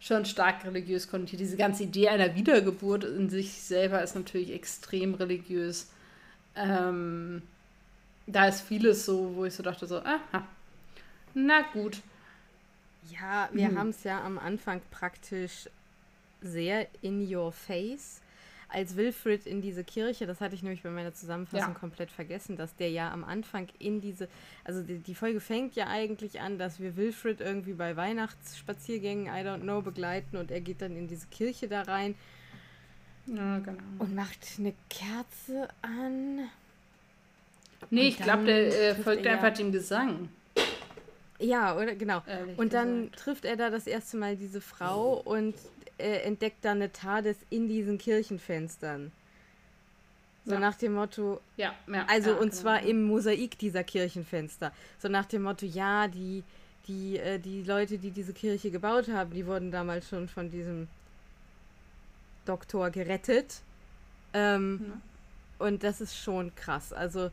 schon 0.00 0.24
stark 0.24 0.64
religiös 0.64 1.10
konnotiert. 1.10 1.40
Diese 1.40 1.56
ganze 1.56 1.84
Idee 1.84 2.08
einer 2.08 2.34
Wiedergeburt 2.34 3.04
in 3.04 3.28
sich 3.28 3.62
selber 3.62 4.02
ist 4.02 4.14
natürlich 4.14 4.52
extrem 4.52 5.14
religiös. 5.14 5.90
Ähm, 6.54 7.42
da 8.26 8.46
ist 8.46 8.60
vieles 8.60 9.04
so, 9.06 9.34
wo 9.34 9.44
ich 9.44 9.54
so 9.54 9.62
dachte, 9.62 9.86
so, 9.86 9.98
aha, 9.98 10.46
na 11.34 11.62
gut. 11.72 12.00
Ja, 13.10 13.48
wir 13.52 13.68
hm. 13.68 13.78
haben 13.78 13.88
es 13.88 14.04
ja 14.04 14.22
am 14.22 14.38
Anfang 14.38 14.80
praktisch 14.90 15.68
sehr 16.40 16.86
in 17.02 17.34
your 17.34 17.52
face. 17.52 18.20
Als 18.70 18.96
Wilfred 18.96 19.46
in 19.46 19.62
diese 19.62 19.82
Kirche, 19.82 20.26
das 20.26 20.42
hatte 20.42 20.54
ich 20.54 20.62
nämlich 20.62 20.82
bei 20.82 20.90
meiner 20.90 21.14
Zusammenfassung 21.14 21.72
ja. 21.72 21.78
komplett 21.78 22.10
vergessen, 22.10 22.56
dass 22.56 22.76
der 22.76 22.90
ja 22.90 23.10
am 23.10 23.24
Anfang 23.24 23.68
in 23.78 24.02
diese, 24.02 24.28
also 24.62 24.82
die, 24.82 24.98
die, 24.98 25.14
Folge 25.14 25.40
fängt 25.40 25.74
ja 25.74 25.86
eigentlich 25.86 26.40
an, 26.40 26.58
dass 26.58 26.78
wir 26.78 26.94
Wilfred 26.94 27.40
irgendwie 27.40 27.72
bei 27.72 27.96
Weihnachtsspaziergängen, 27.96 29.26
I 29.26 29.46
don't 29.46 29.62
know, 29.62 29.80
begleiten 29.80 30.36
und 30.36 30.50
er 30.50 30.60
geht 30.60 30.82
dann 30.82 30.96
in 30.96 31.08
diese 31.08 31.28
Kirche 31.28 31.66
da 31.66 31.80
rein. 31.80 32.14
Ja, 33.24 33.58
genau. 33.58 33.82
Und 33.98 34.14
macht 34.14 34.38
eine 34.58 34.74
Kerze 34.90 35.68
an. 35.80 36.50
Nee, 37.88 38.08
ich 38.08 38.18
glaube, 38.18 38.44
der 38.44 38.90
äh, 38.90 38.94
folgt 38.96 39.26
einfach 39.26 39.54
dem 39.54 39.72
Gesang. 39.72 40.28
Ja, 41.38 41.76
oder 41.76 41.94
genau. 41.94 42.22
Ehrlich 42.26 42.58
und 42.58 42.72
dann 42.72 43.04
gesagt. 43.04 43.18
trifft 43.18 43.44
er 43.44 43.56
da 43.56 43.70
das 43.70 43.86
erste 43.86 44.16
Mal 44.16 44.36
diese 44.36 44.60
Frau 44.60 45.20
und 45.20 45.54
äh, 45.98 46.22
entdeckt 46.22 46.64
dann 46.64 46.78
eine 46.78 46.92
TARDIS 46.92 47.36
in 47.50 47.68
diesen 47.68 47.98
Kirchenfenstern. 47.98 49.12
So 50.44 50.54
ja. 50.54 50.60
nach 50.60 50.76
dem 50.76 50.94
Motto. 50.94 51.40
Ja, 51.56 51.74
ja 51.86 52.06
Also, 52.08 52.30
ja, 52.30 52.36
und 52.36 52.50
genau. 52.50 52.62
zwar 52.62 52.82
im 52.82 53.04
Mosaik 53.04 53.58
dieser 53.58 53.84
Kirchenfenster. 53.84 54.72
So 54.98 55.08
nach 55.08 55.26
dem 55.26 55.42
Motto, 55.42 55.66
ja, 55.66 56.08
die, 56.08 56.42
die, 56.86 57.18
äh, 57.18 57.38
die 57.38 57.62
Leute, 57.64 57.98
die 57.98 58.10
diese 58.10 58.32
Kirche 58.32 58.70
gebaut 58.70 59.08
haben, 59.08 59.32
die 59.32 59.46
wurden 59.46 59.70
damals 59.70 60.08
schon 60.08 60.26
von 60.28 60.50
diesem 60.50 60.88
Doktor 62.46 62.90
gerettet. 62.90 63.60
Ähm, 64.32 64.80
ja. 64.88 65.66
Und 65.66 65.82
das 65.82 66.00
ist 66.00 66.16
schon 66.16 66.54
krass. 66.54 66.94
Also, 66.94 67.30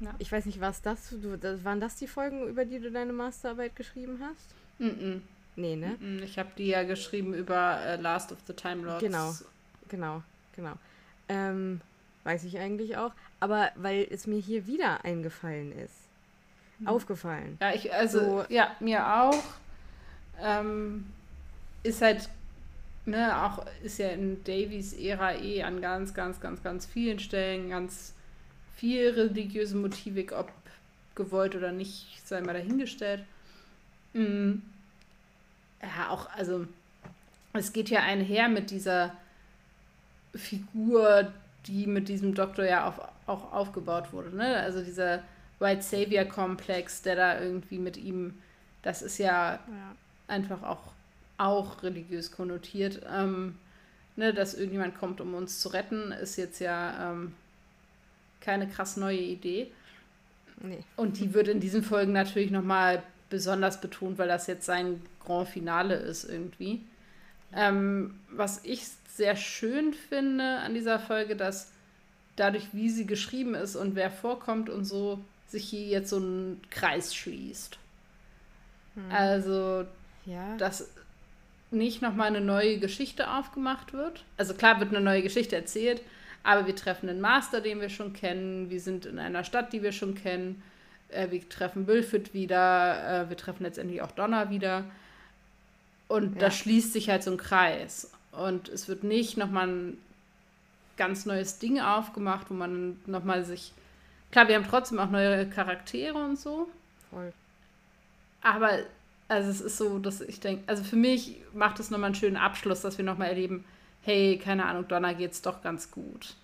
ja. 0.00 0.14
ich 0.18 0.32
weiß 0.32 0.46
nicht, 0.46 0.60
was 0.60 0.82
das, 0.82 1.10
du, 1.10 1.36
das, 1.38 1.62
waren 1.64 1.80
das 1.80 1.96
die 1.96 2.08
Folgen, 2.08 2.48
über 2.48 2.64
die 2.64 2.80
du 2.80 2.90
deine 2.90 3.12
Masterarbeit 3.12 3.76
geschrieben 3.76 4.18
hast? 4.20 4.54
Mhm. 4.78 5.22
Nee, 5.58 5.74
ne? 5.74 5.98
Ich 6.22 6.38
habe 6.38 6.50
die 6.56 6.68
ja 6.68 6.84
geschrieben 6.84 7.34
über 7.34 7.80
äh, 7.84 7.96
Last 7.96 8.30
of 8.30 8.38
the 8.46 8.52
Time 8.52 8.84
Lords. 8.84 9.00
Genau, 9.00 9.34
genau, 9.88 10.22
genau. 10.54 10.74
Ähm, 11.28 11.80
weiß 12.22 12.44
ich 12.44 12.60
eigentlich 12.60 12.96
auch. 12.96 13.10
Aber 13.40 13.72
weil 13.74 14.06
es 14.08 14.28
mir 14.28 14.38
hier 14.38 14.68
wieder 14.68 15.04
eingefallen 15.04 15.72
ist. 15.72 15.94
Mhm. 16.78 16.86
Aufgefallen. 16.86 17.58
Ja, 17.60 17.74
ich, 17.74 17.92
also, 17.92 18.20
so, 18.20 18.44
ja, 18.48 18.76
mir 18.78 19.04
auch. 19.04 19.42
Ähm, 20.40 21.06
ist 21.82 22.02
halt, 22.02 22.28
ne, 23.04 23.42
auch 23.42 23.66
ist 23.82 23.98
ja 23.98 24.10
in 24.10 24.44
Davies 24.44 24.92
Ära 24.92 25.34
eh 25.34 25.64
an 25.64 25.80
ganz, 25.80 26.14
ganz, 26.14 26.40
ganz, 26.40 26.62
ganz 26.62 26.86
vielen 26.86 27.18
Stellen 27.18 27.70
ganz 27.70 28.14
viel 28.76 29.10
religiöse 29.10 29.76
Motivik, 29.76 30.30
ob 30.30 30.52
gewollt 31.16 31.56
oder 31.56 31.72
nicht, 31.72 32.24
sei 32.24 32.42
mal 32.42 32.52
dahingestellt. 32.52 33.24
Mhm 34.12 34.62
ja, 35.82 36.10
auch, 36.10 36.28
also 36.30 36.66
es 37.52 37.72
geht 37.72 37.90
ja 37.90 38.00
einher 38.00 38.48
mit 38.48 38.70
dieser 38.70 39.12
Figur, 40.34 41.32
die 41.66 41.86
mit 41.86 42.08
diesem 42.08 42.34
Doktor 42.34 42.64
ja 42.64 42.88
auf, 42.88 43.00
auch 43.26 43.52
aufgebaut 43.52 44.12
wurde. 44.12 44.34
Ne? 44.34 44.56
Also 44.56 44.82
dieser 44.82 45.22
White 45.58 45.82
Savior-Komplex, 45.82 47.02
der 47.02 47.16
da 47.16 47.40
irgendwie 47.40 47.78
mit 47.78 47.96
ihm, 47.96 48.34
das 48.82 49.02
ist 49.02 49.18
ja, 49.18 49.54
ja. 49.54 49.60
einfach 50.28 50.62
auch, 50.62 50.92
auch 51.36 51.82
religiös 51.82 52.30
konnotiert. 52.30 53.00
Ähm, 53.12 53.56
ne, 54.16 54.34
dass 54.34 54.54
irgendjemand 54.54 54.98
kommt, 54.98 55.20
um 55.20 55.34
uns 55.34 55.60
zu 55.60 55.68
retten, 55.68 56.12
ist 56.12 56.36
jetzt 56.36 56.60
ja 56.60 57.12
ähm, 57.12 57.34
keine 58.40 58.68
krass 58.68 58.96
neue 58.96 59.18
Idee. 59.18 59.70
Nee. 60.60 60.82
Und 60.96 61.18
die 61.18 61.34
wird 61.34 61.48
in 61.48 61.60
diesen 61.60 61.82
Folgen 61.82 62.12
natürlich 62.12 62.50
nochmal 62.50 63.02
besonders 63.30 63.80
betont, 63.80 64.18
weil 64.18 64.28
das 64.28 64.46
jetzt 64.46 64.66
sein 64.66 65.02
Grand 65.24 65.48
Finale 65.48 65.94
ist 65.94 66.24
irgendwie. 66.24 66.82
Ähm, 67.52 68.18
was 68.30 68.64
ich 68.64 68.84
sehr 69.08 69.36
schön 69.36 69.92
finde 69.94 70.44
an 70.58 70.74
dieser 70.74 70.98
Folge, 70.98 71.36
dass 71.36 71.70
dadurch, 72.36 72.68
wie 72.72 72.90
sie 72.90 73.06
geschrieben 73.06 73.54
ist 73.54 73.76
und 73.76 73.94
wer 73.94 74.10
vorkommt 74.10 74.70
und 74.70 74.84
so, 74.84 75.20
sich 75.46 75.68
hier 75.68 75.86
jetzt 75.86 76.10
so 76.10 76.18
ein 76.18 76.60
Kreis 76.70 77.14
schließt. 77.14 77.78
Hm. 78.94 79.10
Also, 79.10 79.84
ja. 80.26 80.56
dass 80.56 80.90
nicht 81.70 82.00
nochmal 82.00 82.28
eine 82.28 82.40
neue 82.40 82.78
Geschichte 82.78 83.30
aufgemacht 83.30 83.92
wird. 83.92 84.24
Also 84.36 84.54
klar 84.54 84.80
wird 84.80 84.90
eine 84.90 85.00
neue 85.00 85.22
Geschichte 85.22 85.56
erzählt, 85.56 86.00
aber 86.42 86.66
wir 86.66 86.76
treffen 86.76 87.08
einen 87.08 87.20
Master, 87.20 87.60
den 87.60 87.80
wir 87.80 87.88
schon 87.88 88.12
kennen. 88.12 88.70
Wir 88.70 88.80
sind 88.80 89.04
in 89.06 89.18
einer 89.18 89.44
Stadt, 89.44 89.72
die 89.72 89.82
wir 89.82 89.92
schon 89.92 90.14
kennen. 90.14 90.62
Äh, 91.10 91.30
wir 91.30 91.48
treffen 91.48 91.86
Wilfrid 91.86 92.34
wieder. 92.34 93.24
Äh, 93.24 93.28
wir 93.28 93.36
treffen 93.36 93.62
letztendlich 93.62 94.02
auch 94.02 94.12
Donner 94.12 94.50
wieder. 94.50 94.84
Und 96.08 96.34
ja. 96.34 96.40
da 96.40 96.50
schließt 96.50 96.92
sich 96.92 97.10
halt 97.10 97.22
so 97.22 97.30
ein 97.30 97.36
Kreis. 97.36 98.10
Und 98.32 98.68
es 98.68 98.88
wird 98.88 99.04
nicht 99.04 99.36
nochmal 99.36 99.68
ein 99.68 99.98
ganz 100.96 101.26
neues 101.26 101.58
Ding 101.58 101.80
aufgemacht, 101.80 102.50
wo 102.50 102.54
man 102.54 102.98
nochmal 103.06 103.44
sich. 103.44 103.72
Klar, 104.30 104.48
wir 104.48 104.56
haben 104.56 104.66
trotzdem 104.68 104.98
auch 104.98 105.10
neue 105.10 105.48
Charaktere 105.48 106.18
und 106.18 106.38
so. 106.38 106.68
Voll. 107.10 107.32
Aber 108.42 108.78
also 109.28 109.50
es 109.50 109.60
ist 109.60 109.76
so, 109.76 109.98
dass 109.98 110.20
ich 110.22 110.40
denke, 110.40 110.64
also 110.66 110.82
für 110.82 110.96
mich 110.96 111.36
macht 111.52 111.80
es 111.80 111.90
nochmal 111.90 112.08
einen 112.08 112.14
schönen 112.14 112.36
Abschluss, 112.36 112.80
dass 112.80 112.96
wir 112.96 113.04
nochmal 113.04 113.28
erleben, 113.28 113.64
hey, 114.02 114.40
keine 114.42 114.64
Ahnung, 114.64 114.88
Donner 114.88 115.14
geht's 115.14 115.42
doch 115.42 115.62
ganz 115.62 115.90
gut. 115.90 116.34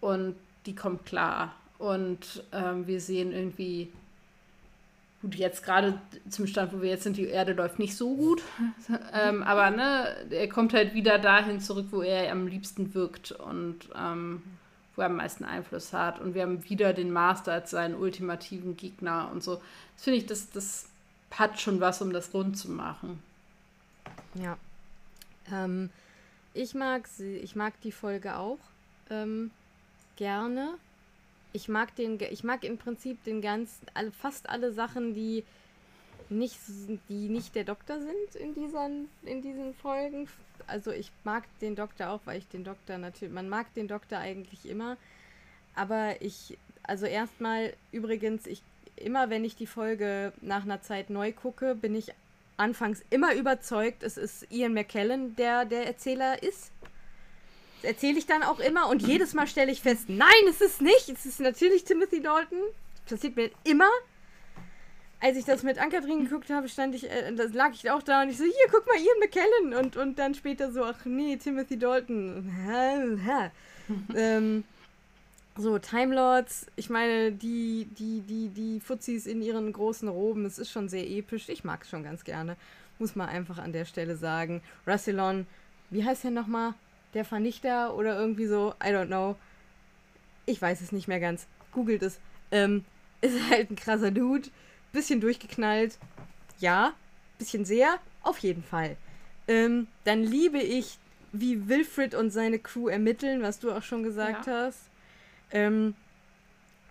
Und 0.00 0.34
die 0.64 0.74
kommt 0.74 1.04
klar. 1.04 1.54
Und 1.84 2.42
ähm, 2.52 2.86
wir 2.86 3.00
sehen 3.00 3.32
irgendwie 3.32 3.92
Gut, 5.24 5.36
jetzt 5.36 5.64
gerade 5.64 5.98
zum 6.28 6.46
Stand, 6.46 6.74
wo 6.74 6.82
wir 6.82 6.90
jetzt 6.90 7.04
sind, 7.04 7.16
die 7.16 7.28
Erde 7.28 7.54
läuft 7.54 7.78
nicht 7.78 7.96
so 7.96 8.14
gut. 8.14 8.42
ähm, 9.14 9.42
aber 9.42 9.70
ne, 9.70 10.14
er 10.28 10.50
kommt 10.50 10.74
halt 10.74 10.92
wieder 10.92 11.18
dahin 11.18 11.60
zurück, 11.60 11.86
wo 11.92 12.02
er 12.02 12.30
am 12.30 12.46
liebsten 12.46 12.92
wirkt 12.92 13.32
und 13.32 13.88
ähm, 13.96 14.42
wo 14.94 15.00
er 15.00 15.06
am 15.06 15.16
meisten 15.16 15.46
Einfluss 15.46 15.94
hat. 15.94 16.20
Und 16.20 16.34
wir 16.34 16.42
haben 16.42 16.68
wieder 16.68 16.92
den 16.92 17.10
Master 17.10 17.54
als 17.54 17.70
seinen 17.70 17.94
ultimativen 17.94 18.76
Gegner 18.76 19.30
und 19.32 19.42
so. 19.42 19.62
Das 19.94 20.04
finde 20.04 20.18
ich, 20.18 20.26
das, 20.26 20.50
das 20.50 20.90
hat 21.30 21.58
schon 21.58 21.80
was, 21.80 22.02
um 22.02 22.12
das 22.12 22.34
rund 22.34 22.58
zu 22.58 22.70
machen. 22.70 23.22
Ja. 24.34 24.58
Ähm, 25.50 25.88
ich 26.52 26.74
mag 26.74 27.06
sie, 27.06 27.36
ich 27.36 27.56
mag 27.56 27.72
die 27.80 27.92
Folge 27.92 28.36
auch 28.36 28.58
ähm, 29.08 29.50
gerne 30.16 30.74
ich 31.54 31.68
mag 31.68 31.94
den, 31.94 32.18
ich 32.20 32.44
mag 32.44 32.64
im 32.64 32.78
Prinzip 32.78 33.22
den 33.24 33.40
ganzen, 33.40 33.86
fast 34.20 34.50
alle 34.50 34.72
Sachen, 34.72 35.14
die 35.14 35.44
nicht, 36.28 36.58
die 37.08 37.28
nicht 37.28 37.54
der 37.54 37.62
Doktor 37.64 38.00
sind 38.00 38.34
in 38.34 38.54
diesen, 38.54 39.08
in 39.22 39.40
diesen 39.40 39.72
Folgen. 39.74 40.28
Also 40.66 40.90
ich 40.90 41.12
mag 41.22 41.44
den 41.60 41.76
Doktor 41.76 42.10
auch, 42.10 42.20
weil 42.24 42.38
ich 42.38 42.48
den 42.48 42.64
Doktor 42.64 42.98
natürlich, 42.98 43.32
man 43.32 43.48
mag 43.48 43.72
den 43.74 43.86
Doktor 43.86 44.18
eigentlich 44.18 44.68
immer. 44.68 44.96
Aber 45.76 46.20
ich, 46.20 46.58
also 46.82 47.06
erstmal 47.06 47.72
übrigens, 47.92 48.46
ich, 48.46 48.62
immer 48.96 49.30
wenn 49.30 49.44
ich 49.44 49.54
die 49.54 49.68
Folge 49.68 50.32
nach 50.40 50.64
einer 50.64 50.82
Zeit 50.82 51.08
neu 51.08 51.30
gucke, 51.32 51.76
bin 51.76 51.94
ich 51.94 52.12
anfangs 52.56 53.04
immer 53.10 53.34
überzeugt, 53.34 54.02
es 54.02 54.16
ist 54.16 54.50
Ian 54.50 54.74
McKellen, 54.74 55.36
der 55.36 55.64
der 55.64 55.86
Erzähler 55.86 56.42
ist 56.42 56.72
erzähle 57.84 58.18
ich 58.18 58.26
dann 58.26 58.42
auch 58.42 58.60
immer 58.60 58.88
und 58.88 59.02
jedes 59.02 59.34
Mal 59.34 59.46
stelle 59.46 59.70
ich 59.70 59.80
fest, 59.80 60.08
nein, 60.08 60.28
es 60.48 60.60
ist 60.60 60.80
nicht. 60.80 61.08
Es 61.08 61.26
ist 61.26 61.40
natürlich 61.40 61.84
Timothy 61.84 62.20
Dalton. 62.20 62.58
Das 63.04 63.18
passiert 63.18 63.36
mir 63.36 63.50
immer. 63.64 63.88
Als 65.20 65.36
ich 65.36 65.44
das 65.44 65.62
mit 65.62 65.78
Ankatrin 65.78 66.24
geguckt 66.24 66.50
habe, 66.50 66.68
stand 66.68 66.94
ich, 66.94 67.10
äh, 67.10 67.32
das 67.34 67.54
lag 67.54 67.72
ich 67.72 67.90
auch 67.90 68.02
da 68.02 68.22
und 68.22 68.30
ich 68.30 68.36
so, 68.36 68.44
hier, 68.44 68.66
guck 68.70 68.86
mal, 68.86 68.96
Ian 68.96 69.20
McKellen. 69.20 69.74
Und, 69.74 69.96
und 69.96 70.18
dann 70.18 70.34
später 70.34 70.70
so, 70.70 70.84
ach 70.84 71.04
nee, 71.04 71.36
Timothy 71.36 71.78
Dalton. 71.78 72.50
ähm, 74.14 74.64
so, 75.56 75.78
Time 75.78 76.14
Lords, 76.14 76.66
ich 76.76 76.90
meine, 76.90 77.32
die, 77.32 77.88
die, 77.98 78.20
die, 78.20 78.48
die 78.48 78.80
Fuzis 78.80 79.26
in 79.26 79.40
ihren 79.40 79.72
großen 79.72 80.08
Roben, 80.08 80.44
es 80.44 80.58
ist 80.58 80.70
schon 80.70 80.88
sehr 80.88 81.08
episch. 81.08 81.48
Ich 81.48 81.64
mag 81.64 81.82
es 81.82 81.90
schon 81.90 82.02
ganz 82.02 82.24
gerne. 82.24 82.56
Muss 82.98 83.16
man 83.16 83.28
einfach 83.28 83.58
an 83.58 83.72
der 83.72 83.84
Stelle 83.84 84.16
sagen. 84.16 84.62
Rassilon, 84.86 85.46
wie 85.90 86.04
heißt 86.04 86.24
er 86.24 86.32
nochmal? 86.32 86.74
Der 87.14 87.24
Vernichter 87.24 87.94
oder 87.94 88.18
irgendwie 88.18 88.46
so, 88.46 88.74
I 88.82 88.88
don't 88.88 89.06
know. 89.06 89.36
Ich 90.46 90.60
weiß 90.60 90.80
es 90.80 90.92
nicht 90.92 91.08
mehr 91.08 91.20
ganz. 91.20 91.46
Googelt 91.72 92.02
es. 92.02 92.20
Ähm, 92.50 92.84
ist 93.20 93.50
halt 93.50 93.70
ein 93.70 93.76
krasser 93.76 94.10
Dude. 94.10 94.48
Bisschen 94.92 95.20
durchgeknallt. 95.20 95.98
Ja. 96.58 96.94
Bisschen 97.38 97.64
sehr. 97.64 97.98
Auf 98.22 98.38
jeden 98.38 98.62
Fall. 98.62 98.96
Ähm, 99.48 99.88
dann 100.04 100.22
liebe 100.22 100.58
ich 100.58 100.98
wie 101.32 101.68
Wilfred 101.68 102.14
und 102.14 102.30
seine 102.30 102.58
Crew 102.58 102.88
ermitteln, 102.88 103.42
was 103.42 103.58
du 103.58 103.72
auch 103.72 103.82
schon 103.82 104.02
gesagt 104.02 104.46
ja. 104.46 104.64
hast. 104.64 104.80
Ähm, 105.50 105.94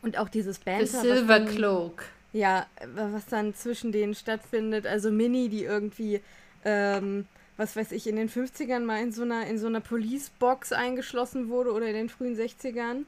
und 0.02 0.18
auch 0.18 0.30
dieses 0.30 0.60
Banter. 0.60 0.86
The 0.86 0.98
Silver 0.98 1.40
dann, 1.40 1.48
Cloak. 1.48 2.06
Ja, 2.34 2.66
was 2.96 3.26
dann 3.28 3.54
zwischen 3.56 3.92
denen 3.92 4.16
stattfindet. 4.16 4.86
Also 4.86 5.12
Minnie, 5.12 5.50
die 5.50 5.64
irgendwie, 5.64 6.22
ähm, 6.66 7.26
was 7.58 7.76
weiß 7.76 7.92
ich, 7.92 8.08
in 8.08 8.16
den 8.16 8.30
50ern 8.30 8.80
mal 8.80 9.02
in 9.02 9.12
so 9.12 9.24
einer, 9.24 9.46
in 9.48 9.58
so 9.58 9.68
einer 9.68 9.82
Police-Box 9.82 10.72
eingeschlossen 10.72 11.50
wurde 11.50 11.72
oder 11.72 11.88
in 11.88 11.94
den 11.94 12.10
frühen 12.10 12.36
60ern 12.36 13.06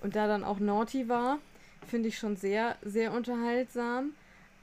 und 0.00 0.16
da 0.16 0.26
dann 0.26 0.44
auch 0.44 0.60
naughty 0.60 1.08
war. 1.08 1.38
Finde 1.88 2.08
ich 2.08 2.18
schon 2.18 2.36
sehr, 2.36 2.76
sehr 2.82 3.12
unterhaltsam. 3.12 4.12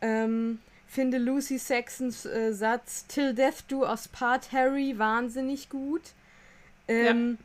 Ähm, 0.01 0.59
finde 0.87 1.17
Lucy 1.17 1.57
Saxons 1.57 2.25
äh, 2.25 2.53
Satz 2.53 3.07
Till 3.07 3.33
Death 3.33 3.65
Do 3.67 3.83
Us 3.83 4.07
Part 4.07 4.51
Harry 4.51 4.97
wahnsinnig 4.97 5.69
gut. 5.69 6.01
Ähm, 6.87 7.37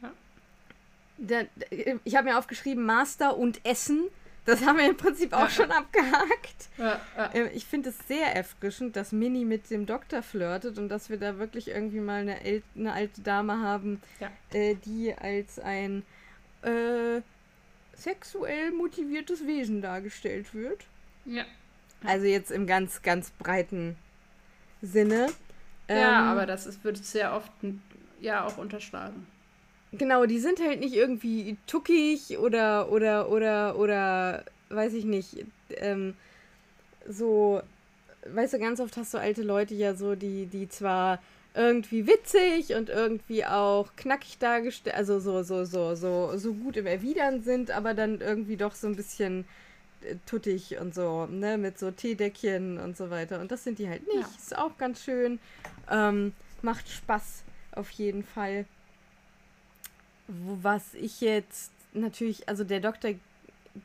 ja. 0.00 0.08
ja. 0.08 0.12
Da, 1.18 1.96
ich 2.04 2.16
habe 2.16 2.28
mir 2.28 2.38
aufgeschrieben 2.38 2.84
Master 2.84 3.36
und 3.36 3.64
Essen. 3.64 4.04
Das 4.46 4.64
haben 4.64 4.78
wir 4.78 4.88
im 4.88 4.96
Prinzip 4.96 5.32
auch 5.32 5.40
ja. 5.40 5.50
schon 5.50 5.70
abgehakt. 5.70 6.68
Ja, 6.78 7.00
äh, 7.34 7.48
ich 7.50 7.66
finde 7.66 7.90
es 7.90 7.98
sehr 8.06 8.34
erfrischend, 8.34 8.96
dass 8.96 9.12
Minnie 9.12 9.44
mit 9.44 9.70
dem 9.70 9.86
Doktor 9.86 10.22
flirtet 10.22 10.78
und 10.78 10.88
dass 10.88 11.10
wir 11.10 11.18
da 11.18 11.38
wirklich 11.38 11.68
irgendwie 11.68 12.00
mal 12.00 12.20
eine, 12.20 12.62
eine 12.76 12.92
alte 12.92 13.20
Dame 13.20 13.60
haben, 13.60 14.00
äh, 14.52 14.76
die 14.76 15.12
als 15.14 15.58
ein 15.58 16.04
äh, 16.62 17.20
sexuell 17.94 18.70
motiviertes 18.72 19.46
Wesen 19.46 19.82
dargestellt 19.82 20.54
wird. 20.54 20.84
Ja. 21.24 21.44
Also 22.04 22.26
jetzt 22.26 22.50
im 22.50 22.66
ganz, 22.66 23.02
ganz 23.02 23.30
breiten 23.32 23.96
Sinne. 24.80 25.26
Ja, 25.88 26.22
ähm, 26.22 26.28
aber 26.28 26.46
das 26.46 26.66
ist, 26.66 26.84
wird 26.84 26.98
sehr 26.98 27.34
oft 27.34 27.50
ja 28.20 28.44
auch 28.44 28.58
unterschlagen. 28.58 29.26
Genau, 29.92 30.26
die 30.26 30.38
sind 30.38 30.60
halt 30.60 30.80
nicht 30.80 30.94
irgendwie 30.94 31.56
tuckig 31.66 32.38
oder, 32.38 32.90
oder, 32.90 33.30
oder, 33.30 33.78
oder, 33.78 34.44
weiß 34.68 34.94
ich 34.94 35.04
nicht, 35.04 35.44
ähm, 35.76 36.14
so, 37.08 37.62
weißt 38.28 38.54
du, 38.54 38.58
ganz 38.58 38.80
oft 38.80 38.96
hast 38.96 39.14
du 39.14 39.18
alte 39.18 39.42
Leute 39.42 39.74
ja 39.74 39.94
so, 39.94 40.14
die, 40.14 40.46
die 40.46 40.68
zwar 40.68 41.20
irgendwie 41.54 42.06
witzig 42.06 42.74
und 42.74 42.90
irgendwie 42.90 43.44
auch 43.46 43.88
knackig 43.96 44.38
dargestellt, 44.38 44.94
also 44.94 45.18
so, 45.20 45.42
so, 45.42 45.64
so, 45.64 45.94
so, 45.94 46.36
so 46.36 46.52
gut 46.52 46.76
im 46.76 46.86
Erwidern 46.86 47.42
sind, 47.42 47.70
aber 47.70 47.94
dann 47.94 48.20
irgendwie 48.20 48.56
doch 48.56 48.74
so 48.74 48.86
ein 48.88 48.96
bisschen 48.96 49.46
äh, 50.02 50.16
tuttig 50.26 50.78
und 50.78 50.94
so, 50.94 51.26
ne, 51.26 51.56
mit 51.56 51.78
so 51.78 51.90
Teedeckchen 51.90 52.78
und 52.78 52.96
so 52.96 53.08
weiter. 53.08 53.40
Und 53.40 53.50
das 53.50 53.64
sind 53.64 53.78
die 53.78 53.88
halt 53.88 54.06
nicht. 54.06 54.20
Ja. 54.20 54.28
Ist 54.36 54.58
auch 54.58 54.76
ganz 54.76 55.02
schön. 55.02 55.38
Ähm, 55.90 56.34
macht 56.60 56.88
Spaß 56.88 57.44
auf 57.72 57.88
jeden 57.90 58.22
Fall. 58.22 58.66
Was 60.28 60.94
ich 60.94 61.20
jetzt 61.20 61.72
natürlich, 61.92 62.48
also 62.48 62.64
der 62.64 62.80
Doktor, 62.80 63.10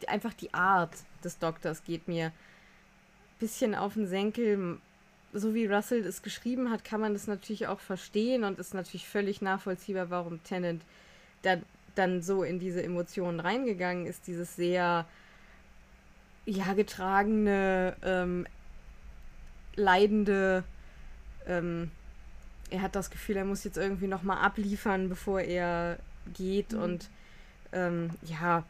einfach 0.08 0.34
die 0.34 0.54
Art 0.54 0.94
des 1.24 1.38
Doktors 1.38 1.84
geht 1.84 2.08
mir 2.08 2.28
ein 2.28 2.34
bisschen 3.40 3.76
auf 3.76 3.94
den 3.94 4.08
Senkel 4.08 4.80
so 5.34 5.54
wie 5.54 5.66
Russell 5.66 6.06
es 6.06 6.22
geschrieben 6.22 6.70
hat, 6.72 6.84
kann 6.84 7.02
man 7.02 7.14
das 7.14 7.28
natürlich 7.28 7.68
auch 7.68 7.80
verstehen 7.80 8.44
und 8.44 8.60
ist 8.60 8.74
natürlich 8.74 9.08
völlig 9.08 9.42
nachvollziehbar, 9.42 10.10
warum 10.10 10.44
Tennant 10.44 10.84
da, 11.42 11.58
dann 11.96 12.22
so 12.22 12.44
in 12.44 12.60
diese 12.60 12.84
Emotionen 12.84 13.40
reingegangen 13.40 14.06
ist, 14.06 14.28
dieses 14.28 14.56
sehr 14.56 15.06
ja 16.46 16.74
getragene, 16.74 17.96
ähm, 18.04 18.48
leidende. 19.76 20.64
Ähm, 21.48 21.92
er 22.70 22.82
hat 22.82 22.96
das 22.96 23.10
Gefühl, 23.10 23.38
er 23.38 23.46
muss 23.46 23.64
jetzt 23.64 23.78
irgendwie 23.78 24.08
noch 24.08 24.24
mal 24.24 24.42
abliefern, 24.42 25.10
bevor 25.10 25.42
er 25.42 25.98
geht 26.34 26.74
mhm. 26.74 26.82
und 26.82 27.10
ähm, 27.74 28.10
ja 28.24 28.64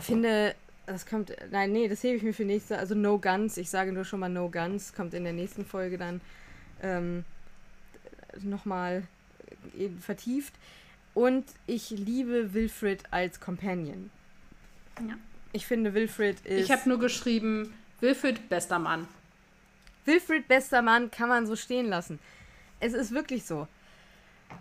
finde 0.00 0.54
das 0.86 1.06
kommt, 1.06 1.34
nein, 1.50 1.72
nee, 1.72 1.88
das 1.88 2.02
hebe 2.02 2.16
ich 2.16 2.22
mir 2.22 2.34
für 2.34 2.44
nächste, 2.44 2.78
also 2.78 2.94
No 2.94 3.18
Guns, 3.18 3.56
ich 3.56 3.70
sage 3.70 3.92
nur 3.92 4.04
schon 4.04 4.20
mal 4.20 4.28
No 4.28 4.50
Guns, 4.50 4.92
kommt 4.92 5.14
in 5.14 5.24
der 5.24 5.32
nächsten 5.32 5.64
Folge 5.64 5.96
dann 5.96 6.20
ähm, 6.82 7.24
nochmal 8.42 9.04
äh, 9.78 9.88
vertieft. 10.00 10.52
Und 11.14 11.44
ich 11.66 11.90
liebe 11.90 12.52
Wilfred 12.52 13.04
als 13.12 13.40
Companion. 13.40 14.10
Ja. 15.00 15.14
Ich 15.52 15.66
finde, 15.66 15.94
Wilfred 15.94 16.44
ist. 16.44 16.64
Ich 16.64 16.70
habe 16.70 16.88
nur 16.88 16.98
geschrieben, 16.98 17.72
Wilfred, 18.00 18.48
bester 18.48 18.78
Mann. 18.78 19.06
Wilfred, 20.04 20.48
bester 20.48 20.82
Mann, 20.82 21.10
kann 21.10 21.28
man 21.28 21.46
so 21.46 21.56
stehen 21.56 21.86
lassen. 21.86 22.18
Es 22.80 22.92
ist 22.92 23.12
wirklich 23.12 23.46
so. 23.46 23.68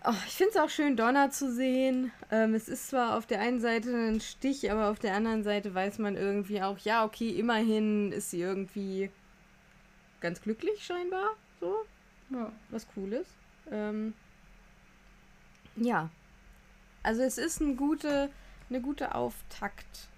Oh, 0.05 0.13
ich 0.27 0.33
finde 0.33 0.51
es 0.51 0.57
auch 0.57 0.69
schön, 0.69 0.95
Donner 0.97 1.31
zu 1.31 1.51
sehen. 1.53 2.11
Ähm, 2.31 2.53
es 2.53 2.67
ist 2.67 2.89
zwar 2.89 3.17
auf 3.17 3.25
der 3.25 3.39
einen 3.39 3.59
Seite 3.59 3.89
ein 3.89 4.21
Stich, 4.21 4.71
aber 4.71 4.89
auf 4.89 4.99
der 4.99 5.15
anderen 5.15 5.43
Seite 5.43 5.73
weiß 5.73 5.99
man 5.99 6.15
irgendwie 6.15 6.61
auch, 6.61 6.77
ja, 6.79 7.05
okay, 7.05 7.29
immerhin 7.29 8.11
ist 8.11 8.31
sie 8.31 8.41
irgendwie 8.41 9.09
ganz 10.21 10.41
glücklich 10.41 10.85
scheinbar. 10.85 11.31
So. 11.59 11.85
Ja. 12.29 12.51
Was 12.69 12.87
Cooles. 12.93 13.27
Ähm, 13.71 14.13
ja. 15.75 16.09
Also 17.03 17.21
es 17.21 17.37
ist 17.37 17.61
eine 17.61 17.75
gute, 17.75 18.29
eine 18.69 18.81
gute 18.81 19.15
Auftakt. 19.15 20.09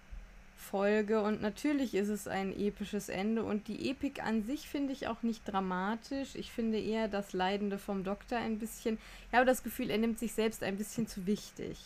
Folge 0.70 1.22
und 1.22 1.42
natürlich 1.42 1.94
ist 1.94 2.10
es 2.10 2.28
ein 2.28 2.52
episches 2.58 3.10
Ende 3.10 3.44
und 3.44 3.68
die 3.68 3.90
Epik 3.90 4.24
an 4.24 4.44
sich 4.44 4.68
finde 4.68 4.94
ich 4.94 5.08
auch 5.08 5.22
nicht 5.22 5.44
dramatisch. 5.46 6.36
Ich 6.36 6.52
finde 6.52 6.80
eher 6.80 7.08
das 7.08 7.34
Leidende 7.34 7.78
vom 7.78 8.04
Doktor 8.04 8.38
ein 8.38 8.60
bisschen. 8.60 8.98
Ich 9.30 9.36
habe 9.36 9.46
das 9.46 9.64
Gefühl, 9.64 9.90
er 9.90 9.98
nimmt 9.98 10.20
sich 10.20 10.34
selbst 10.34 10.64
ein 10.64 10.78
bisschen 10.78 11.08
zu 11.08 11.26
wichtig. 11.26 11.78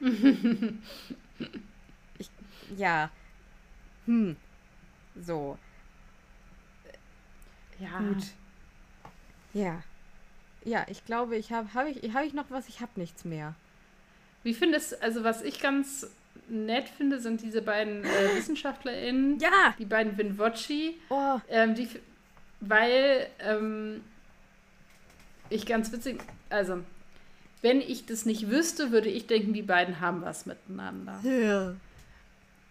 ich, 2.18 2.30
ja. 2.76 3.10
Hm. 4.06 4.36
So. 5.20 5.58
Ja. 7.78 7.98
Gut. 7.98 8.24
Ja. 9.52 9.82
Ja, 10.64 10.86
ich 10.88 11.04
glaube, 11.04 11.36
ich 11.36 11.52
habe 11.52 11.74
habe 11.74 11.90
ich 11.90 12.14
habe 12.14 12.26
ich 12.26 12.32
noch 12.32 12.50
was, 12.50 12.68
ich 12.68 12.80
habe 12.80 12.92
nichts 12.96 13.24
mehr. 13.24 13.54
Wie 14.42 14.54
findest 14.54 15.02
also 15.02 15.22
was 15.24 15.42
ich 15.42 15.60
ganz 15.60 16.06
nett 16.48 16.88
finde, 16.88 17.20
sind 17.20 17.42
diese 17.42 17.62
beiden 17.62 18.04
äh, 18.04 18.06
WissenschaftlerInnen. 18.36 19.38
Ja! 19.38 19.74
Die 19.78 19.84
beiden 19.84 20.16
Winwotchi. 20.16 20.98
Oh. 21.10 21.40
Ähm, 21.48 21.74
die, 21.74 21.88
weil 22.60 23.26
ähm, 23.40 24.02
ich 25.50 25.66
ganz 25.66 25.92
witzig, 25.92 26.20
also 26.50 26.80
wenn 27.62 27.80
ich 27.80 28.04
das 28.06 28.26
nicht 28.26 28.50
wüsste, 28.50 28.92
würde 28.92 29.08
ich 29.08 29.26
denken, 29.26 29.54
die 29.54 29.62
beiden 29.62 30.00
haben 30.00 30.22
was 30.22 30.44
miteinander. 30.44 31.20
Ja. 31.22 31.74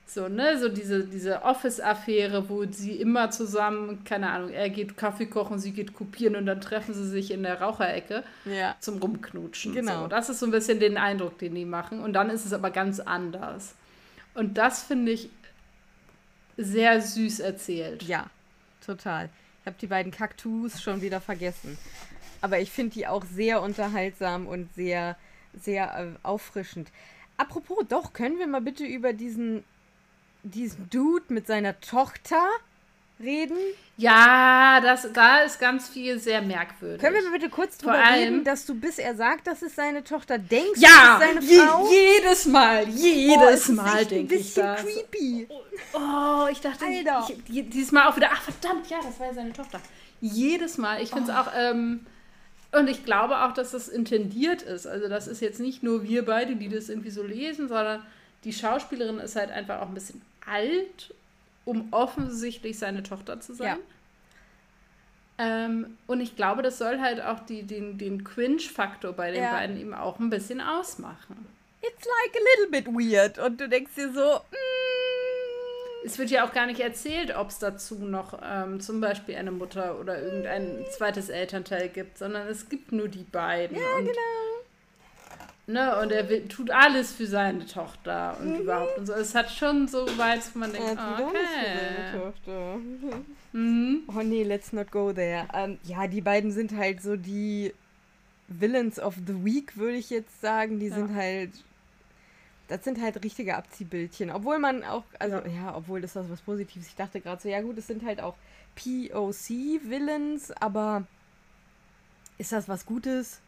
So, 0.06 0.28
ne, 0.28 0.60
so 0.60 0.70
diese, 0.70 1.06
diese 1.06 1.42
Office-Affäre, 1.42 2.50
wo 2.50 2.66
sie 2.66 2.98
immer 2.98 3.32
zusammen, 3.32 4.04
keine 4.04 4.30
Ahnung, 4.30 4.50
er 4.50 4.70
geht 4.70 4.98
Kaffee 4.98 5.26
kochen, 5.26 5.58
sie 5.58 5.72
geht 5.72 5.94
kopieren 5.94 6.36
und 6.36 6.46
dann 6.46 6.62
treffen 6.62 6.94
sie 6.94 7.08
sich 7.08 7.32
in 7.32 7.42
der 7.42 7.62
Raucherecke 7.62 8.24
ja. 8.46 8.76
zum 8.80 9.00
Rumknutschen. 9.00 9.74
Genau. 9.74 10.04
So, 10.04 10.08
das 10.08 10.30
ist 10.30 10.40
so 10.40 10.46
ein 10.46 10.52
bisschen 10.52 10.80
den 10.80 10.98
Eindruck, 10.98 11.40
den 11.40 11.56
die 11.56 11.66
machen. 11.66 12.00
Und 12.00 12.14
dann 12.14 12.30
ist 12.30 12.46
es 12.46 12.54
aber 12.54 12.70
ganz 12.70 13.00
anders. 13.00 13.74
Und 14.36 14.58
das 14.58 14.84
finde 14.84 15.14
ich 15.14 15.30
sehr 16.58 17.02
süß 17.02 17.40
erzählt. 17.40 18.04
Ja, 18.04 18.30
total. 18.86 19.30
Ich 19.62 19.68
habe 19.68 19.78
die 19.80 19.88
beiden 19.88 20.12
Kaktus 20.12 20.82
schon 20.82 21.02
wieder 21.02 21.22
vergessen. 21.22 21.78
Aber 22.42 22.60
ich 22.60 22.72
finde 22.72 22.94
die 22.94 23.08
auch 23.08 23.24
sehr 23.24 23.62
unterhaltsam 23.62 24.48
und 24.48 24.72
sehr, 24.76 25.16
sehr 25.60 25.98
äh, 25.98 26.08
auffrischend. 26.24 26.90
Apropos, 27.38 27.86
doch, 27.88 28.14
können 28.14 28.38
wir 28.38 28.48
mal 28.48 28.62
bitte 28.62 28.86
über 28.86 29.14
diesen 29.14 29.64
diesen 30.44 30.90
Dude 30.90 31.26
mit 31.30 31.48
seiner 31.48 31.80
Tochter 31.80 32.46
reden? 33.20 33.58
Ja, 33.96 34.82
das, 34.82 35.08
da 35.14 35.40
ist 35.40 35.60
ganz 35.60 35.88
viel 35.88 36.20
sehr 36.20 36.42
merkwürdig. 36.42 37.00
Können 37.00 37.24
wir 37.24 37.32
bitte 37.32 37.50
kurz 37.50 37.78
drüber 37.78 37.94
allem, 37.94 38.34
reden, 38.34 38.44
dass 38.44 38.66
du, 38.66 38.76
bis 38.76 38.98
er 38.98 39.16
sagt, 39.16 39.48
dass 39.48 39.62
es 39.62 39.76
seine 39.76 40.04
Tochter, 40.04 40.40
denkst, 40.40 40.80
ja, 40.80 41.20
das 41.20 41.40
ist 41.40 41.50
seine 41.50 41.68
Frau? 41.68 41.92
jedes 41.92 42.46
Mal, 42.46 42.90
jedes 42.90 43.70
oh, 43.70 43.74
Mal 43.74 44.06
denke 44.06 44.36
ich 44.36 44.54
das. 44.54 44.80
ein 44.80 44.86
bisschen 44.86 45.06
creepy. 45.12 45.48
Oh, 45.94 46.48
ich 46.52 46.60
dachte, 46.60 46.86
Alter. 46.86 47.28
Ich, 47.48 47.70
dieses 47.70 47.92
Mal 47.92 48.08
auch 48.08 48.16
wieder, 48.16 48.30
ach 48.32 48.42
verdammt, 48.42 48.90
ja, 48.90 48.98
das 49.04 49.20
war 49.20 49.28
ja 49.28 49.34
seine 49.34 49.54
Tochter. 49.54 49.80
Jedes 50.22 50.78
Mal. 50.78 51.02
Ich 51.02 51.10
finde 51.10 51.32
es 51.32 51.38
oh. 51.38 51.42
auch, 51.42 51.48
ähm, 51.56 52.06
und 52.72 52.90
ich 52.90 53.06
glaube 53.06 53.44
auch, 53.44 53.54
dass 53.54 53.72
das 53.72 53.88
intendiert 53.88 54.64
ist. 54.64 54.88
Also 54.88 55.08
das 55.08 55.28
ist 55.28 55.42
jetzt 55.42 55.60
nicht 55.60 55.84
nur 55.84 56.04
wir 56.04 56.26
beide, 56.26 56.56
die 56.56 56.70
das 56.70 56.90
irgendwie 56.90 57.12
so 57.12 57.22
lesen, 57.22 57.68
sondern 57.68 58.04
die 58.44 58.54
Schauspielerin 58.54 59.20
ist 59.20 59.36
halt 59.36 59.52
einfach 59.52 59.82
auch 59.82 59.88
ein 59.88 59.94
bisschen 59.94 60.22
alt, 60.46 61.14
um 61.66 61.88
offensichtlich 61.92 62.78
seine 62.78 63.04
Tochter 63.04 63.40
zu 63.40 63.54
sein. 63.54 63.78
Ja. 63.78 63.78
Ähm, 65.38 65.98
und 66.08 66.22
ich 66.22 66.36
glaube, 66.36 66.62
das 66.62 66.78
soll 66.78 67.00
halt 67.00 67.22
auch 67.22 67.40
die, 67.40 67.64
den, 67.64 67.98
den 67.98 68.24
Cringe-Faktor 68.24 69.14
bei 69.14 69.32
den 69.32 69.44
ja. 69.44 69.52
beiden 69.52 69.80
eben 69.80 69.94
auch 69.94 70.20
ein 70.20 70.30
bisschen 70.30 70.62
ausmachen. 70.62 71.48
It's 71.82 72.06
like 72.06 72.36
a 72.36 72.62
little 72.62 72.72
bit 72.72 72.88
weird. 72.88 73.40
Und 73.40 73.60
du 73.60 73.68
denkst 73.68 73.96
dir 73.96 74.14
so, 74.14 74.22
mm, 74.22 76.06
es 76.06 76.18
wird 76.18 76.30
ja 76.30 76.48
auch 76.48 76.54
gar 76.54 76.66
nicht 76.68 76.80
erzählt, 76.80 77.36
ob 77.36 77.50
es 77.50 77.60
dazu 77.60 77.96
noch 77.96 78.40
ähm, 78.44 78.80
zum 78.80 79.02
Beispiel 79.02 79.36
eine 79.36 79.52
Mutter 79.52 80.00
oder 80.00 80.22
irgendein 80.22 80.86
zweites 80.96 81.30
Elternteil 81.30 81.90
gibt, 81.90 82.18
sondern 82.18 82.48
es 82.48 82.70
gibt 82.70 82.92
nur 82.92 83.08
die 83.08 83.24
beiden. 83.24 83.76
Ja, 83.76 83.98
genau. 83.98 84.53
Ne, 85.66 85.98
und 86.02 86.12
er 86.12 86.28
will, 86.28 86.46
tut 86.50 86.72
alles 86.72 87.14
für 87.14 87.26
seine 87.26 87.66
Tochter 87.66 88.38
und 88.42 88.50
Mhm. 88.56 88.62
überhaupt 88.64 88.98
und 88.98 89.06
so. 89.06 89.14
Es 89.14 89.34
hat 89.34 89.50
schon 89.50 89.88
so 89.88 90.06
Vibes, 90.06 90.52
wo 90.54 90.60
man 90.60 90.74
denkt, 90.74 90.90
tut 90.90 91.00
oh, 91.00 91.04
alles 91.28 91.50
für 91.50 91.66
seine 91.66 92.00
okay. 92.10 92.20
Tochter. 92.20 92.76
Mhm. 93.54 94.00
Oh 94.10 94.22
nee, 94.24 94.44
let's 94.44 94.74
not 94.74 94.92
go 94.92 95.14
there. 95.14 95.48
Ähm, 95.54 95.78
ja, 95.84 96.08
die 96.08 96.20
beiden 96.20 96.52
sind 96.52 96.76
halt 96.76 97.02
so 97.02 97.16
die 97.16 97.74
Villains 98.50 99.00
of 99.00 99.16
the 99.26 99.46
Week, 99.46 99.78
würde 99.78 99.96
ich 99.96 100.10
jetzt 100.10 100.42
sagen. 100.42 100.80
Die 100.80 100.88
Ja. 100.88 100.96
sind 100.96 101.16
halt. 101.16 101.52
Das 102.68 102.84
sind 102.84 103.00
halt 103.02 103.24
richtige 103.24 103.56
Abziehbildchen. 103.56 104.32
Obwohl 104.32 104.60
man 104.60 104.84
auch, 104.84 105.04
also 105.20 105.38
Ja. 105.38 105.48
ja, 105.48 105.76
obwohl 105.78 106.02
das 106.02 106.16
was 106.16 106.42
Positives. 106.42 106.88
Ich 106.88 106.96
dachte 106.96 107.22
gerade 107.22 107.42
so, 107.42 107.48
ja 107.48 107.62
gut, 107.62 107.78
es 107.78 107.88
sind 107.88 108.04
halt 108.06 108.20
auch 108.20 108.36
POC-Villains, 108.76 110.52
aber 110.60 111.04
ist 112.38 112.52
das 112.52 112.68
was 112.68 112.86
Gutes? 112.86 113.40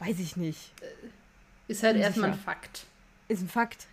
Weiß 0.00 0.18
ich 0.18 0.36
nicht. 0.36 0.72
Ist 1.68 1.82
halt 1.84 1.96
erstmal 1.96 2.30
ein 2.32 2.38
Fakt. 2.38 2.84
Ist 3.28 3.42
ein 3.42 3.48
Fakt. 3.48 3.86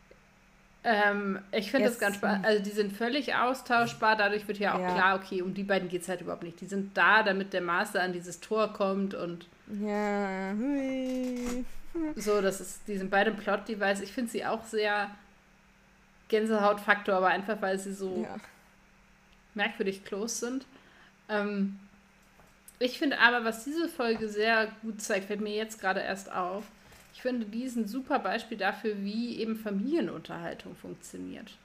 Ähm, 0.83 1.39
ich 1.51 1.69
finde 1.69 1.89
das 1.89 1.99
ganz 1.99 2.15
spannend. 2.15 2.45
Also 2.45 2.63
die 2.63 2.69
sind 2.71 2.93
völlig 2.93 3.35
austauschbar. 3.35 4.15
Dadurch 4.15 4.47
wird 4.47 4.57
ja 4.57 4.73
auch 4.73 4.79
Ja. 4.79 4.93
klar, 4.93 5.15
okay, 5.19 5.41
um 5.41 5.53
die 5.53 5.63
beiden 5.63 5.89
geht 5.89 6.01
es 6.03 6.07
halt 6.09 6.21
überhaupt 6.21 6.43
nicht. 6.43 6.59
Die 6.61 6.65
sind 6.65 6.95
da, 6.97 7.23
damit 7.23 7.51
der 7.53 7.61
Master 7.61 8.01
an 8.01 8.13
dieses 8.13 8.39
Tor 8.39 8.71
kommt 8.73 9.13
und 9.13 9.47
Ja. 9.81 10.53
Hui. 10.53 11.65
so, 12.15 12.41
das 12.41 12.61
ist, 12.61 12.87
die 12.87 12.97
sind 12.97 13.09
beide 13.11 13.31
Plot-Device. 13.31 13.99
Ich 14.01 14.13
finde 14.13 14.31
sie 14.31 14.45
auch 14.45 14.63
sehr 14.65 15.09
Gänsehautfaktor, 16.29 17.15
aber 17.15 17.27
einfach, 17.27 17.61
weil 17.61 17.77
sie 17.79 17.93
so 17.93 18.23
Ja. 18.27 18.37
merkwürdig 19.55 20.05
close 20.05 20.35
sind. 20.45 20.65
Ähm, 21.29 21.79
ich 22.79 22.97
finde 22.99 23.19
aber, 23.19 23.43
was 23.43 23.63
diese 23.63 23.87
Folge 23.89 24.29
sehr 24.29 24.67
gut 24.81 25.01
zeigt, 25.01 25.25
fällt 25.25 25.41
mir 25.41 25.55
jetzt 25.55 25.79
gerade 25.81 25.99
erst 26.01 26.31
auf. 26.31 26.63
Ich 27.13 27.21
finde, 27.21 27.45
die 27.45 27.63
ist 27.63 27.75
ein 27.75 27.87
super 27.87 28.19
Beispiel 28.19 28.57
dafür, 28.57 28.95
wie 28.99 29.37
eben 29.37 29.55
Familienunterhaltung 29.55 30.75
funktioniert. 30.75 31.57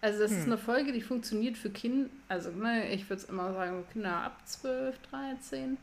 Also 0.00 0.20
das 0.20 0.30
ist 0.32 0.44
Hm. 0.44 0.52
eine 0.52 0.58
Folge, 0.58 0.92
die 0.92 1.00
funktioniert 1.00 1.56
für 1.56 1.70
Kinder, 1.70 2.08
also 2.28 2.50
ne, 2.50 2.92
ich 2.92 3.08
würde 3.08 3.22
es 3.22 3.28
immer 3.28 3.52
sagen, 3.52 3.84
Kinder 3.92 4.12
ab 4.16 4.40
12, 4.44 4.96
13, 5.10 5.76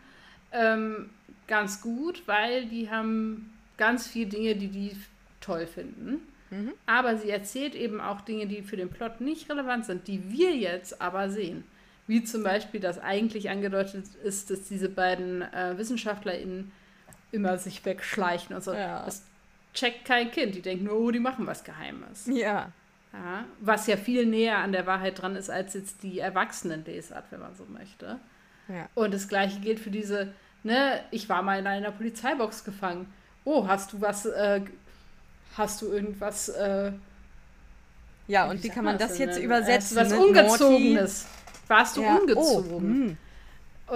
ähm, 0.53 1.09
ganz 1.47 1.81
gut, 1.81 2.23
weil 2.25 2.65
die 2.67 2.89
haben 2.89 3.53
ganz 3.77 4.07
viele 4.07 4.27
Dinge, 4.29 4.55
die 4.55 4.67
die 4.69 4.95
toll 5.41 5.67
finden. 5.67 6.21
Mhm. 6.49 6.71
Aber 6.85 7.17
sie 7.17 7.29
erzählt 7.29 7.75
eben 7.75 7.99
auch 7.99 8.21
Dinge, 8.21 8.47
die 8.47 8.61
für 8.61 8.77
den 8.77 8.89
Plot 8.89 9.19
nicht 9.19 9.49
relevant 9.49 9.85
sind, 9.85 10.07
die 10.07 10.31
wir 10.31 10.55
jetzt 10.55 11.01
aber 11.01 11.29
sehen. 11.29 11.63
Wie 12.07 12.23
zum 12.23 12.43
Beispiel, 12.43 12.79
dass 12.79 12.99
eigentlich 12.99 13.49
angedeutet 13.49 14.05
ist, 14.23 14.51
dass 14.51 14.67
diese 14.67 14.89
beiden 14.89 15.41
äh, 15.41 15.77
WissenschaftlerInnen 15.77 16.71
immer 17.31 17.57
sich 17.57 17.83
wegschleichen 17.83 18.55
und 18.55 18.63
so. 18.63 18.73
Ja. 18.73 19.03
Das 19.05 19.23
checkt 19.73 20.05
kein 20.05 20.31
Kind. 20.31 20.55
Die 20.55 20.61
denken 20.61 20.85
nur, 20.85 20.99
oh, 20.99 21.11
die 21.11 21.19
machen 21.19 21.45
was 21.47 21.63
Geheimes. 21.63 22.27
Ja. 22.27 22.71
Ja, 23.13 23.45
was 23.61 23.87
ja 23.87 23.95
viel 23.95 24.25
näher 24.25 24.57
an 24.57 24.73
der 24.73 24.85
Wahrheit 24.85 25.21
dran 25.21 25.37
ist, 25.37 25.49
als 25.49 25.73
jetzt 25.73 26.03
die 26.03 26.19
Erwachsenenlesart, 26.19 27.25
wenn 27.31 27.39
man 27.39 27.55
so 27.55 27.65
möchte. 27.65 28.19
Ja. 28.67 28.89
Und 28.93 29.13
das 29.13 29.29
gleiche 29.29 29.61
gilt 29.61 29.79
für 29.79 29.89
diese, 29.89 30.33
ne, 30.63 30.99
ich 31.11 31.29
war 31.29 31.41
mal 31.41 31.57
in 31.57 31.65
einer 31.65 31.91
Polizeibox 31.91 32.65
gefangen. 32.65 33.11
Oh, 33.45 33.67
hast 33.67 33.93
du 33.93 34.01
was, 34.01 34.25
äh, 34.25 34.61
hast 35.55 35.81
du 35.81 35.87
irgendwas, 35.87 36.49
äh, 36.49 36.91
Ja, 38.27 38.49
und 38.49 38.61
wie 38.63 38.69
kann 38.69 38.83
man 38.83 38.97
das 38.97 39.09
das 39.09 39.17
denn, 39.17 39.29
jetzt 39.29 39.39
äh, 39.39 39.43
übersetzen? 39.43 39.95
Was 39.97 40.09
ne? 40.09 40.19
Ungezogenes. 40.19 41.27
Warst 41.67 41.97
du 41.97 42.01
Ja. 42.01 42.17
ungezogen? 42.17 42.75
Oh, 42.75 42.79
hm. 42.79 43.17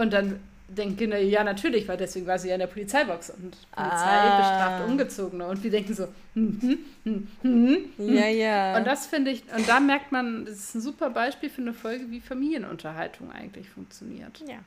Und 0.02 0.14
dann 0.14 0.40
denken 0.68 0.98
Kinder, 0.98 1.18
ja, 1.18 1.44
natürlich, 1.44 1.88
weil 1.88 1.98
deswegen 1.98 2.28
war 2.28 2.38
sie 2.38 2.50
ja 2.50 2.56
in 2.56 2.60
der 2.60 2.68
Polizeibox 2.68 3.32
und 3.32 3.58
Polizei 3.72 4.30
Ah. 4.30 4.38
bestraft 4.38 4.82
Ungezogene. 4.88 5.48
Und 5.48 5.64
wir 5.64 5.72
denken 5.72 5.94
so, 5.94 6.08
hm, 6.36 6.60
hm, 6.62 6.78
hm, 7.04 7.28
hm, 7.42 7.78
hm. 7.98 8.14
Ja, 8.16 8.28
ja. 8.28 8.78
Und 8.78 8.86
das 8.86 9.08
finde 9.08 9.32
ich, 9.32 9.44
und 9.56 9.68
da 9.68 9.80
merkt 9.80 10.12
man, 10.12 10.46
das 10.46 10.56
ist 10.56 10.76
ein 10.76 10.82
super 10.82 11.10
Beispiel 11.10 11.50
für 11.50 11.62
eine 11.62 11.74
Folge, 11.74 12.12
wie 12.12 12.20
Familienunterhaltung 12.22 13.32
eigentlich 13.32 13.70
funktioniert. 13.70 14.44
ja. 14.48 14.60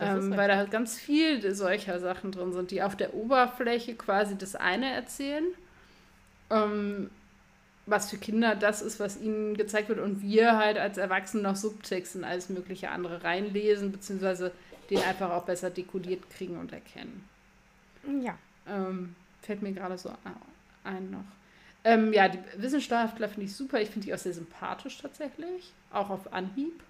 Ähm, 0.00 0.30
weil 0.36 0.46
da 0.46 0.64
ganz 0.64 0.96
viel 0.96 1.52
solcher 1.56 1.98
Sachen 1.98 2.30
drin 2.30 2.52
sind, 2.52 2.70
die 2.70 2.82
auf 2.82 2.94
der 2.94 3.14
Oberfläche 3.14 3.96
quasi 3.96 4.38
das 4.38 4.54
eine 4.54 4.92
erzählen, 4.92 5.44
ähm, 6.50 7.10
was 7.88 8.10
für 8.10 8.18
Kinder 8.18 8.54
das 8.54 8.82
ist, 8.82 9.00
was 9.00 9.20
ihnen 9.20 9.56
gezeigt 9.56 9.88
wird, 9.88 9.98
und 10.00 10.22
wir 10.22 10.56
halt 10.56 10.78
als 10.78 10.98
Erwachsene 10.98 11.42
noch 11.42 11.56
Subtext 11.56 12.16
und 12.16 12.24
alles 12.24 12.48
mögliche 12.48 12.90
andere 12.90 13.24
reinlesen, 13.24 13.92
beziehungsweise 13.92 14.52
den 14.90 14.98
einfach 15.00 15.30
auch 15.30 15.44
besser 15.44 15.70
dekodiert 15.70 16.28
kriegen 16.30 16.58
und 16.58 16.72
erkennen. 16.72 17.28
Ja. 18.22 18.38
Ähm, 18.66 19.14
fällt 19.42 19.62
mir 19.62 19.72
gerade 19.72 19.98
so 19.98 20.12
ein 20.84 21.10
noch. 21.10 21.24
Ähm, 21.84 22.12
ja, 22.12 22.28
die 22.28 22.38
Wissenschaftler 22.56 23.28
finde 23.28 23.46
ich 23.46 23.54
super. 23.54 23.80
Ich 23.80 23.90
finde 23.90 24.06
die 24.06 24.14
auch 24.14 24.18
sehr 24.18 24.32
sympathisch 24.34 24.98
tatsächlich. 24.98 25.72
Auch 25.92 26.10
auf 26.10 26.32
Anhieb. 26.32 26.82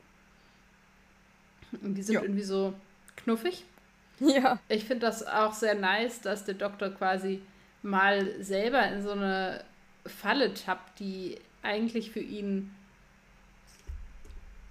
Und 1.82 1.94
die 1.94 2.02
sind 2.02 2.14
Ja. 2.14 2.22
irgendwie 2.22 2.42
so 2.42 2.72
knuffig. 3.16 3.64
Ja. 4.20 4.58
Ich 4.68 4.84
finde 4.84 5.06
das 5.06 5.26
auch 5.26 5.52
sehr 5.52 5.74
nice, 5.74 6.20
dass 6.20 6.44
der 6.44 6.54
Doktor 6.54 6.90
quasi 6.90 7.40
mal 7.82 8.42
selber 8.42 8.84
in 8.88 9.02
so 9.02 9.12
eine 9.12 9.62
Falle 10.08 10.54
tappt, 10.54 11.00
die 11.00 11.38
eigentlich 11.62 12.10
für 12.10 12.20
ihn 12.20 12.70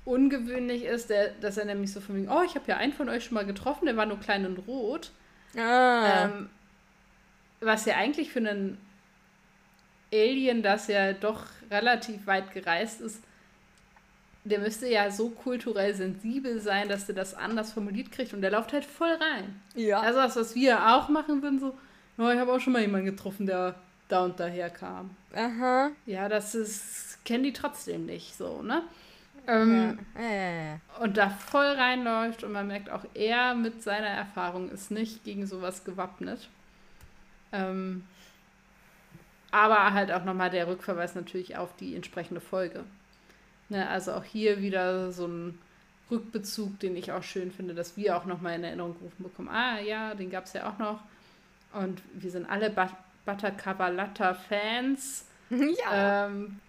ungewöhnlich 0.05 0.85
ist, 0.85 1.09
der, 1.09 1.29
dass 1.41 1.57
er 1.57 1.65
nämlich 1.65 1.91
so 1.91 1.99
von 1.99 2.15
wegen, 2.15 2.29
oh, 2.29 2.41
ich 2.45 2.55
habe 2.55 2.65
ja 2.67 2.77
einen 2.77 2.93
von 2.93 3.09
euch 3.09 3.25
schon 3.25 3.35
mal 3.35 3.45
getroffen, 3.45 3.85
der 3.85 3.97
war 3.97 4.05
nur 4.05 4.19
klein 4.19 4.45
und 4.45 4.59
rot. 4.67 5.11
Ah. 5.57 6.25
Ähm, 6.25 6.49
was 7.59 7.85
ja 7.85 7.95
eigentlich 7.95 8.31
für 8.31 8.39
einen 8.39 8.77
Alien, 10.13 10.63
das 10.63 10.87
ja 10.87 11.13
doch 11.13 11.45
relativ 11.69 12.25
weit 12.25 12.53
gereist 12.53 13.01
ist, 13.01 13.21
der 14.45 14.59
müsste 14.59 14.87
ja 14.87 15.11
so 15.11 15.29
kulturell 15.29 15.93
sensibel 15.93 16.61
sein, 16.61 16.87
dass 16.87 17.05
der 17.05 17.15
das 17.15 17.33
anders 17.33 17.73
formuliert 17.73 18.13
kriegt 18.13 18.33
und 18.33 18.41
der 18.41 18.51
läuft 18.51 18.71
halt 18.71 18.85
voll 18.85 19.11
rein. 19.11 19.61
ja. 19.75 19.99
Also 19.99 20.19
das, 20.19 20.35
was 20.37 20.55
wir 20.55 20.95
auch 20.95 21.09
machen 21.09 21.41
würden, 21.41 21.59
so, 21.59 21.77
oh, 22.17 22.29
ich 22.29 22.39
habe 22.39 22.53
auch 22.53 22.59
schon 22.59 22.71
mal 22.73 22.81
jemanden 22.81 23.07
getroffen, 23.07 23.45
der 23.45 23.75
da 24.07 24.23
und 24.23 24.39
daher 24.39 24.69
kam. 24.69 25.15
Aha. 25.35 25.91
Ja, 26.05 26.29
das 26.29 26.55
ist, 26.55 27.23
kennen 27.25 27.43
die 27.43 27.53
trotzdem 27.53 28.05
nicht 28.05 28.35
so, 28.35 28.61
ne? 28.61 28.83
Ähm, 29.47 29.99
ja. 30.15 30.21
Äh. 30.21 30.77
und 30.99 31.15
da 31.15 31.29
voll 31.29 31.65
reinläuft 31.67 32.43
und 32.43 32.51
man 32.51 32.67
merkt 32.67 32.89
auch, 32.89 33.05
er 33.13 33.55
mit 33.55 33.81
seiner 33.81 34.07
Erfahrung 34.07 34.69
ist 34.69 34.91
nicht 34.91 35.23
gegen 35.23 35.47
sowas 35.47 35.85
gewappnet. 35.85 36.49
Ähm, 37.53 38.03
aber 39.51 39.93
halt 39.93 40.11
auch 40.11 40.25
nochmal 40.25 40.49
der 40.49 40.67
Rückverweis 40.67 41.15
natürlich 41.15 41.57
auf 41.57 41.75
die 41.77 41.95
entsprechende 41.95 42.41
Folge. 42.41 42.83
Ne, 43.69 43.87
also 43.89 44.13
auch 44.13 44.23
hier 44.23 44.61
wieder 44.61 45.11
so 45.11 45.27
ein 45.27 45.59
Rückbezug, 46.11 46.79
den 46.79 46.95
ich 46.95 47.11
auch 47.11 47.23
schön 47.23 47.51
finde, 47.51 47.73
dass 47.73 47.97
wir 47.97 48.17
auch 48.17 48.25
nochmal 48.25 48.55
in 48.55 48.63
Erinnerung 48.63 48.97
gerufen 48.97 49.23
bekommen. 49.23 49.49
Ah 49.49 49.79
ja, 49.79 50.15
den 50.15 50.29
gab 50.29 50.45
es 50.45 50.53
ja 50.53 50.69
auch 50.69 50.77
noch. 50.77 51.01
Und 51.73 52.01
wir 52.13 52.31
sind 52.31 52.49
alle 52.49 52.69
But 53.27 53.41
Buttercavalata-Fans. 53.41 55.25
Ja. 55.49 56.25
Ähm, 56.25 56.59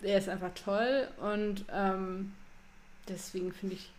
er 0.00 0.18
ist 0.18 0.28
einfach 0.28 0.52
toll 0.54 1.08
und 1.18 1.64
ähm, 1.72 2.32
deswegen 3.08 3.52
finde 3.52 3.74
ich 3.74 3.90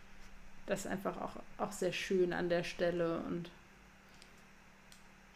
das 0.64 0.86
einfach 0.86 1.20
auch, 1.20 1.32
auch 1.58 1.72
sehr 1.72 1.92
schön 1.92 2.32
an 2.32 2.48
der 2.48 2.64
Stelle 2.64 3.18
und 3.18 3.50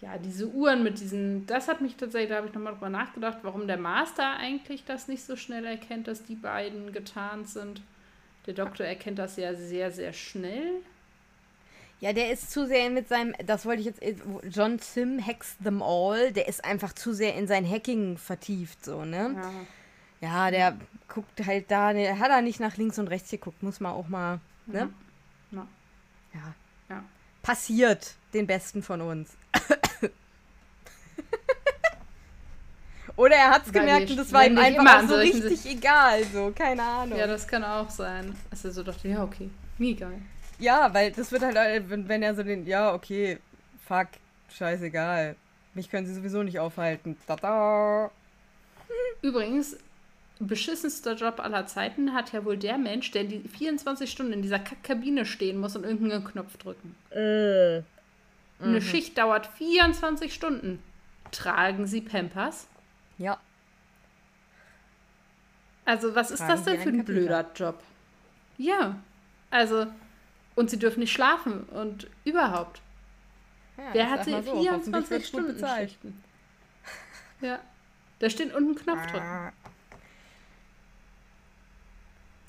ja, 0.01 0.17
diese 0.17 0.49
Uhren 0.49 0.83
mit 0.83 1.01
diesen, 1.01 1.47
das 1.47 1.69
hat 1.69 1.83
mich 1.83 1.97
tatsächlich, 1.97 2.31
da 2.31 2.37
habe 2.37 2.47
ich 2.47 2.55
nochmal 2.55 2.73
drüber 2.73 2.89
nachgedacht, 2.89 3.41
warum 3.43 3.67
der 3.67 3.77
Master 3.77 4.39
eigentlich 4.39 4.87
das 4.87 5.07
nicht 5.07 5.23
so 5.23 5.37
schnell 5.37 5.67
erkennt, 5.67 6.09
dass 6.09 6.25
die 6.25 6.37
beiden 6.37 6.95
getarnt 6.95 7.51
sind. 7.51 7.83
Der 8.47 8.55
Doktor 8.55 8.87
erkennt 8.87 9.19
das 9.19 9.37
ja 9.37 9.55
sehr, 9.55 9.91
sehr 9.91 10.15
schnell. 10.15 10.81
Ja, 12.01 12.15
der 12.15 12.33
ist 12.33 12.51
zu 12.51 12.67
sehr 12.67 12.89
mit 12.89 13.09
seinem, 13.09 13.35
das 13.45 13.67
wollte 13.67 13.81
ich 13.81 13.87
jetzt, 13.87 14.03
äh, 14.03 14.17
John 14.49 14.79
Sim 14.79 15.25
hacks 15.25 15.59
them 15.63 15.83
all, 15.83 16.33
der 16.33 16.49
ist 16.49 16.65
einfach 16.65 16.95
zu 16.95 17.13
sehr 17.13 17.35
in 17.35 17.47
sein 17.47 17.69
Hacking 17.69 18.17
vertieft, 18.17 18.83
so, 18.85 19.05
ne? 19.05 19.37
Ja. 19.37 19.51
Ja, 20.23 20.51
der 20.51 20.77
guckt 21.09 21.47
halt 21.47 21.71
da, 21.71 21.93
der 21.93 22.19
hat 22.19 22.31
er 22.31 22.41
nicht 22.43 22.59
nach 22.61 22.77
links 22.79 22.99
und 22.99 23.09
rechts 23.09 23.31
geguckt, 23.31 23.63
muss 23.63 23.81
man 23.81 23.93
auch 23.93 24.09
mal, 24.09 24.41
ne? 24.67 24.91
Ja. 25.53 25.67
Ja. 26.33 26.55
Ja. 26.89 27.05
Passiert 27.43 28.15
den 28.33 28.47
Besten 28.47 28.83
von 28.83 29.03
uns. 29.03 29.31
Oder 33.17 33.37
er 33.37 33.51
hat's 33.51 33.67
Weil 33.75 33.81
gemerkt 33.81 34.09
wir 34.09 34.13
und 34.13 34.17
das 34.17 34.33
war 34.33 34.47
ihm 34.47 34.57
einfach 34.57 35.07
so 35.07 35.17
richtig 35.17 35.67
egal, 35.67 36.25
so, 36.33 36.51
keine 36.55 36.83
Ahnung. 36.83 37.19
ja, 37.19 37.27
das 37.27 37.47
kann 37.47 37.63
auch 37.63 37.91
sein. 37.91 38.35
Er 38.51 38.57
so 38.73 38.83
dachte, 38.83 39.09
ja, 39.09 39.23
okay, 39.23 39.51
mir 39.77 39.91
egal. 39.91 40.15
Ja, 40.61 40.93
weil 40.93 41.11
das 41.11 41.33
wird 41.33 41.43
halt, 41.43 41.57
äh, 41.57 41.83
wenn, 41.89 42.09
wenn 42.09 42.23
er 42.23 42.35
so 42.35 42.43
den, 42.43 42.67
ja, 42.67 42.95
okay, 42.95 43.39
fuck, 43.87 44.09
scheißegal. 44.51 45.37
Mich 45.75 45.91
können 45.91 46.07
sie 46.07 46.15
sowieso 46.15 46.43
nicht 46.43 46.59
aufhalten. 46.59 47.17
Tada. 47.27 48.11
Übrigens, 49.23 49.77
beschissenster 50.39 51.15
Job 51.15 51.41
aller 51.41 51.67
Zeiten 51.67 52.15
hat 52.15 52.33
ja 52.33 52.45
wohl 52.45 52.57
der 52.57 52.79
Mensch, 52.79 53.11
der 53.11 53.25
die 53.25 53.41
24 53.41 54.11
Stunden 54.11 54.33
in 54.33 54.43
dieser 54.43 54.59
Kabine 54.59 55.25
stehen 55.25 55.59
muss 55.59 55.77
und 55.77 55.85
irgendeinen 55.85 56.25
Knopf 56.25 56.57
drücken. 56.57 56.95
Äh. 57.11 57.83
Eine 58.63 58.77
mhm. 58.77 58.81
Schicht 58.83 59.17
dauert 59.17 59.47
24 59.47 60.35
Stunden. 60.35 60.83
Tragen 61.31 61.87
Sie 61.87 62.01
Pampers? 62.01 62.67
Ja. 63.17 63.39
Also, 65.85 66.15
was 66.15 66.31
ist 66.31 66.43
das 66.43 66.65
denn 66.65 66.79
für 66.81 66.91
ein 66.91 67.05
blöder 67.05 67.47
Job? 67.55 67.83
Ja. 68.59 68.99
Also, 69.51 69.87
und 70.61 70.71
sie 70.71 70.79
dürfen 70.79 71.01
nicht 71.01 71.13
schlafen 71.13 71.65
und 71.65 72.07
überhaupt. 72.25 72.81
Ja, 73.77 73.85
Wer 73.93 74.11
hat 74.11 74.25
sie 74.27 74.43
so, 74.43 74.61
24 74.61 75.27
Stunden 75.27 75.55
bezahlt? 75.55 75.97
Ja. 77.41 77.59
Da 78.19 78.29
steht 78.29 78.55
unten 78.55 78.75
Knopf 78.75 79.07
drin. 79.07 79.23
Ja. 79.23 79.53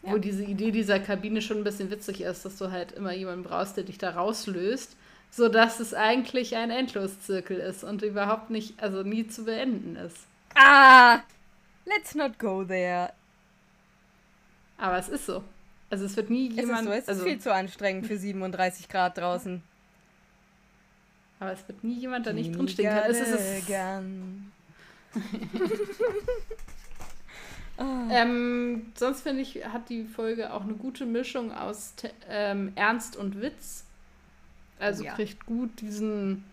Wo 0.02 0.18
diese 0.18 0.44
Idee 0.44 0.72
dieser 0.72 1.00
Kabine 1.00 1.42
schon 1.42 1.60
ein 1.60 1.64
bisschen 1.64 1.90
witzig 1.90 2.22
ist, 2.22 2.44
dass 2.44 2.58
du 2.58 2.72
halt 2.72 2.92
immer 2.92 3.14
jemanden 3.14 3.44
brauchst, 3.44 3.78
der 3.78 3.86
dich 3.86 3.98
da 3.98 4.10
rauslöst, 4.10 4.98
sodass 5.30 5.80
es 5.80 5.94
eigentlich 5.94 6.58
ein 6.58 6.72
Endloszirkel 6.72 7.58
ist 7.60 7.86
und 7.86 8.02
überhaupt 8.02 8.50
nicht, 8.50 8.82
also 8.84 9.04
nie 9.04 9.28
zu 9.28 9.46
beenden 9.46 9.96
ist. 9.96 10.18
Ah! 10.56 11.22
Let's 11.86 12.14
not 12.14 12.38
go 12.38 12.66
there. 12.66 13.14
Aber 14.78 14.98
es 14.98 15.08
ist 15.08 15.28
so. 15.28 15.44
Also 15.92 16.06
es 16.06 16.16
wird 16.16 16.30
nie 16.30 16.50
jemand. 16.50 16.88
Es 16.88 16.90
ist, 16.90 16.92
so, 16.92 16.92
es 16.92 17.10
also, 17.10 17.22
ist 17.22 17.28
viel 17.28 17.40
zu 17.40 17.54
anstrengend 17.54 18.08
für 18.08 18.18
37 18.18 18.88
Grad 18.88 19.18
draußen. 19.18 19.62
Aber 21.40 21.52
es 21.52 21.68
wird 21.68 21.84
nie 21.84 22.00
jemand 22.00 22.26
da 22.26 22.34
nicht 22.34 22.56
drinstehen 22.56 22.90
können. 22.90 23.12
Es 23.12 23.20
ist 23.20 23.68
ähm, 28.10 28.94
sonst 28.96 29.22
finde 29.22 29.42
ich, 29.42 29.66
hat 29.66 29.90
die 29.90 30.06
Folge 30.06 30.54
auch 30.54 30.62
eine 30.62 30.76
gute 30.76 31.06
Mischung 31.06 31.52
aus 31.52 31.94
ähm, 32.30 32.72
Ernst 32.76 33.18
und 33.18 33.42
Witz. 33.42 33.84
Also 34.80 35.04
ja. 35.04 35.14
kriegt 35.14 35.46
gut 35.46 35.82
diesen 35.82 36.46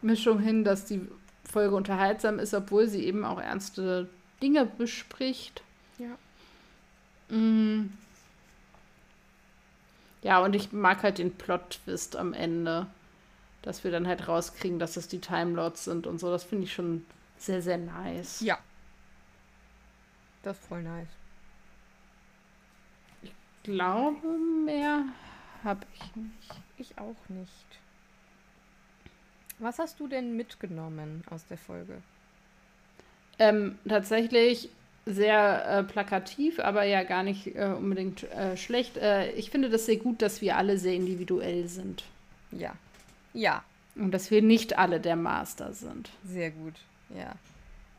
Mischung 0.00 0.38
hin, 0.38 0.64
dass 0.64 0.86
die 0.86 1.02
Folge 1.44 1.76
unterhaltsam 1.76 2.38
ist, 2.38 2.54
obwohl 2.54 2.88
sie 2.88 3.04
eben 3.04 3.26
auch 3.26 3.38
ernste 3.38 4.08
Dinge 4.40 4.64
bespricht. 4.64 5.62
Ja. 5.98 7.36
Mm. 7.36 7.90
Ja, 10.22 10.38
und 10.40 10.54
ich 10.54 10.72
mag 10.72 11.02
halt 11.02 11.18
den 11.18 11.36
Plot-Twist 11.36 12.16
am 12.16 12.32
Ende. 12.32 12.86
Dass 13.62 13.84
wir 13.84 13.92
dann 13.92 14.08
halt 14.08 14.26
rauskriegen, 14.26 14.80
dass 14.80 14.96
es 14.96 15.06
die 15.06 15.20
Time 15.20 15.52
Lords 15.52 15.84
sind 15.84 16.06
und 16.06 16.18
so. 16.18 16.30
Das 16.30 16.42
finde 16.42 16.64
ich 16.64 16.72
schon 16.72 17.04
sehr, 17.36 17.62
sehr 17.62 17.78
nice. 17.78 18.40
Ja. 18.40 18.58
Das 20.42 20.58
ist 20.58 20.66
voll 20.66 20.82
nice. 20.82 21.08
Ich 23.22 23.32
glaube, 23.62 24.26
mehr 24.64 25.04
habe 25.62 25.86
ich 25.94 26.16
nicht. 26.16 26.54
Ich 26.76 26.98
auch 26.98 27.28
nicht. 27.28 27.66
Was 29.60 29.78
hast 29.78 30.00
du 30.00 30.08
denn 30.08 30.36
mitgenommen 30.36 31.22
aus 31.30 31.46
der 31.46 31.58
Folge? 31.58 32.02
Ähm, 33.38 33.78
tatsächlich 33.88 34.70
sehr 35.04 35.66
äh, 35.66 35.82
plakativ, 35.82 36.60
aber 36.60 36.84
ja 36.84 37.02
gar 37.02 37.22
nicht 37.22 37.56
äh, 37.56 37.74
unbedingt 37.76 38.24
äh, 38.32 38.56
schlecht. 38.56 38.96
Äh, 38.96 39.32
ich 39.32 39.50
finde 39.50 39.68
das 39.68 39.86
sehr 39.86 39.96
gut, 39.96 40.22
dass 40.22 40.40
wir 40.40 40.56
alle 40.56 40.78
sehr 40.78 40.94
individuell 40.94 41.66
sind. 41.68 42.04
Ja. 42.52 42.74
Ja. 43.32 43.64
Und 43.94 44.12
dass 44.12 44.30
wir 44.30 44.42
nicht 44.42 44.78
alle 44.78 45.00
der 45.00 45.16
Master 45.16 45.72
sind. 45.72 46.10
Sehr 46.24 46.50
gut, 46.50 46.74
ja. 47.10 47.34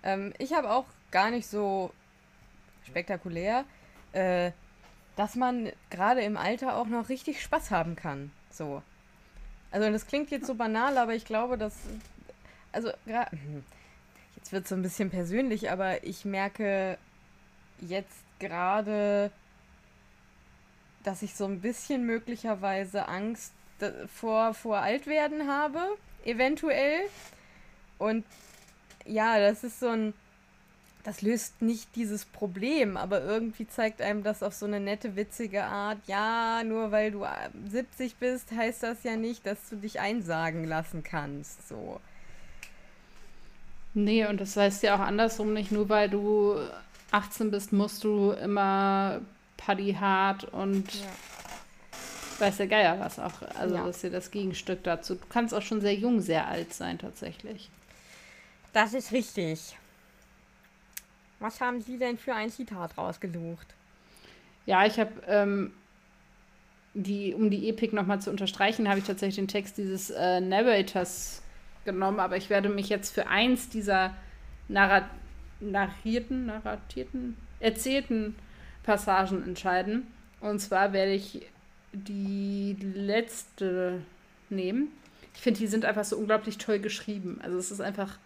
Ähm, 0.01 0.33
ich 0.39 0.53
habe 0.53 0.71
auch 0.71 0.85
gar 1.11 1.29
nicht 1.29 1.47
so 1.47 1.91
spektakulär, 2.87 3.65
äh, 4.13 4.51
dass 5.15 5.35
man 5.35 5.71
gerade 5.89 6.21
im 6.21 6.37
Alter 6.37 6.77
auch 6.77 6.87
noch 6.87 7.09
richtig 7.09 7.41
Spaß 7.41 7.71
haben 7.71 7.95
kann. 7.95 8.31
So. 8.49 8.81
Also 9.71 9.89
das 9.91 10.07
klingt 10.07 10.31
jetzt 10.31 10.47
so 10.47 10.55
banal, 10.55 10.97
aber 10.97 11.15
ich 11.15 11.25
glaube, 11.25 11.57
dass. 11.57 11.75
Also, 12.71 12.91
hm, 13.05 13.63
jetzt 14.43 14.51
wird 14.51 14.63
es 14.63 14.69
so 14.69 14.75
ein 14.75 14.81
bisschen 14.81 15.09
persönlich, 15.09 15.71
aber 15.71 16.03
ich 16.03 16.25
merke 16.25 16.97
jetzt 17.79 18.23
gerade, 18.39 19.31
dass 21.03 21.21
ich 21.21 21.33
so 21.33 21.45
ein 21.45 21.61
bisschen 21.61 22.05
möglicherweise 22.05 23.07
Angst 23.07 23.53
vor, 24.13 24.53
vor 24.53 24.79
Altwerden 24.79 25.47
habe, 25.47 25.79
eventuell. 26.25 27.03
Und 27.99 28.25
ja, 29.05 29.39
das 29.39 29.63
ist 29.63 29.79
so 29.79 29.89
ein. 29.89 30.13
Das 31.05 31.21
löst 31.21 31.61
nicht 31.61 31.97
dieses 31.97 32.23
Problem, 32.23 32.95
aber 32.95 33.21
irgendwie 33.21 33.67
zeigt 33.67 34.01
einem 34.01 34.23
das 34.23 34.41
auf 34.41 34.53
so 34.53 34.65
eine 34.65 34.79
nette, 34.79 35.17
witzige 35.17 35.65
Art. 35.65 35.99
Ja, 36.07 36.63
nur 36.63 36.91
weil 36.91 37.11
du 37.11 37.25
70 37.69 38.15
bist, 38.15 38.51
heißt 38.53 38.83
das 38.83 39.03
ja 39.03 39.17
nicht, 39.17 39.45
dass 39.45 39.69
du 39.69 39.75
dich 39.75 39.99
einsagen 39.99 40.63
lassen 40.63 41.03
kannst. 41.03 41.67
So. 41.67 41.99
Nee, 43.93 44.25
und 44.25 44.41
das 44.41 44.57
heißt 44.57 44.83
ja 44.83 44.95
auch 44.95 44.99
andersrum 44.99 45.53
nicht, 45.53 45.71
nur 45.71 45.89
weil 45.89 46.09
du 46.09 46.57
18 47.11 47.51
bist, 47.51 47.73
musst 47.73 48.03
du 48.03 48.31
immer 48.31 49.21
Paddy 49.57 49.93
hart 49.93 50.45
und 50.45 50.93
ja. 50.93 51.07
weiß 52.39 52.57
der 52.57 52.67
Geier 52.67 52.99
was 52.99 53.19
auch. 53.19 53.41
Also 53.55 53.75
ja. 53.75 53.85
das 53.85 53.97
ist 53.97 54.03
ja 54.03 54.09
das 54.09 54.31
Gegenstück 54.31 54.83
dazu. 54.83 55.15
Du 55.15 55.25
kannst 55.29 55.53
auch 55.53 55.61
schon 55.61 55.79
sehr 55.79 55.93
jung, 55.93 56.21
sehr 56.21 56.47
alt 56.47 56.73
sein 56.73 56.97
tatsächlich. 56.97 57.69
Das 58.73 58.93
ist 58.95 59.11
richtig. 59.11 59.77
Was 61.39 61.61
haben 61.61 61.81
Sie 61.81 61.97
denn 61.97 62.17
für 62.17 62.33
ein 62.33 62.49
Zitat 62.49 62.97
rausgesucht? 62.97 63.67
Ja, 64.65 64.85
ich 64.85 64.99
habe, 64.99 65.11
ähm, 65.27 65.73
die, 66.95 67.35
um 67.35 67.51
die 67.51 67.69
Epik 67.69 67.93
nochmal 67.93 68.21
zu 68.21 68.31
unterstreichen, 68.31 68.89
habe 68.89 68.99
ich 68.99 69.05
tatsächlich 69.05 69.35
den 69.35 69.47
Text 69.47 69.77
dieses 69.77 70.09
äh, 70.09 70.41
Narrators 70.41 71.42
genommen, 71.85 72.19
aber 72.19 72.37
ich 72.37 72.49
werde 72.49 72.69
mich 72.69 72.89
jetzt 72.89 73.13
für 73.13 73.27
eins 73.27 73.69
dieser 73.69 74.15
narra 74.67 75.09
narrierten, 75.59 76.47
narratierten, 76.47 77.37
erzählten 77.59 78.35
Passagen 78.83 79.43
entscheiden. 79.43 80.07
Und 80.41 80.59
zwar 80.59 80.93
werde 80.93 81.13
ich 81.13 81.45
die 81.93 82.75
letzte 82.79 84.01
nehmen. 84.49 84.89
Ich 85.35 85.41
finde, 85.41 85.59
die 85.59 85.67
sind 85.67 85.85
einfach 85.85 86.03
so 86.03 86.17
unglaublich 86.17 86.57
toll 86.57 86.79
geschrieben. 86.79 87.39
Also 87.41 87.57
es 87.57 87.71
ist 87.71 87.79
einfach, 87.79 88.17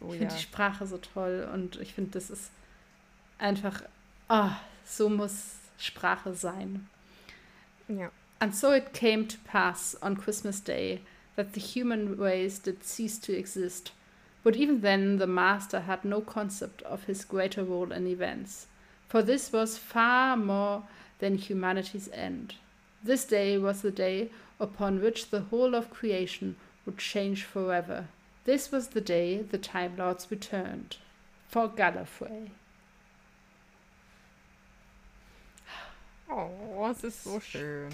oh, 0.00 0.06
ich 0.06 0.18
finde 0.18 0.34
ja. 0.34 0.38
die 0.38 0.42
Sprache 0.42 0.86
so 0.86 0.98
toll 0.98 1.48
und 1.52 1.80
ich 1.80 1.94
finde, 1.94 2.10
das 2.10 2.30
ist 2.30 2.50
einfach, 3.38 3.82
oh, 4.28 4.50
so 4.84 5.08
muss 5.08 5.54
Sprache 5.78 6.34
sein. 6.34 6.88
Ja. 7.88 8.10
And 8.40 8.54
so 8.54 8.72
it 8.72 8.92
came 8.92 9.28
to 9.28 9.36
pass 9.44 9.96
on 10.02 10.18
Christmas 10.18 10.64
Day 10.64 11.00
that 11.36 11.52
the 11.52 11.60
human 11.60 12.16
race 12.16 12.58
did 12.58 12.84
cease 12.84 13.18
to 13.18 13.36
exist. 13.36 13.92
But 14.44 14.56
even 14.56 14.80
then, 14.80 15.18
the 15.18 15.26
Master 15.26 15.80
had 15.80 16.04
no 16.04 16.20
concept 16.20 16.82
of 16.82 17.04
his 17.04 17.24
greater 17.24 17.62
role 17.64 17.92
in 17.92 18.06
events, 18.06 18.66
for 19.08 19.22
this 19.22 19.52
was 19.52 19.78
far 19.78 20.36
more 20.36 20.84
than 21.20 21.36
humanity's 21.36 22.08
end. 22.12 22.54
This 23.04 23.24
day 23.24 23.58
was 23.58 23.82
the 23.82 23.90
day 23.90 24.30
upon 24.58 25.00
which 25.00 25.30
the 25.30 25.42
whole 25.42 25.74
of 25.74 25.90
creation 25.90 26.56
would 26.84 26.98
change 26.98 27.44
forever. 27.44 28.06
This 28.44 28.72
was 28.72 28.88
the 28.88 29.00
day 29.00 29.42
the 29.42 29.58
Time 29.58 29.96
Lords 29.96 30.26
returned 30.30 30.96
for 31.48 31.68
Gallifrey. 31.68 32.50
Oh, 36.28 36.88
es 36.90 37.04
ist 37.04 37.22
so 37.22 37.38
schön. 37.40 37.92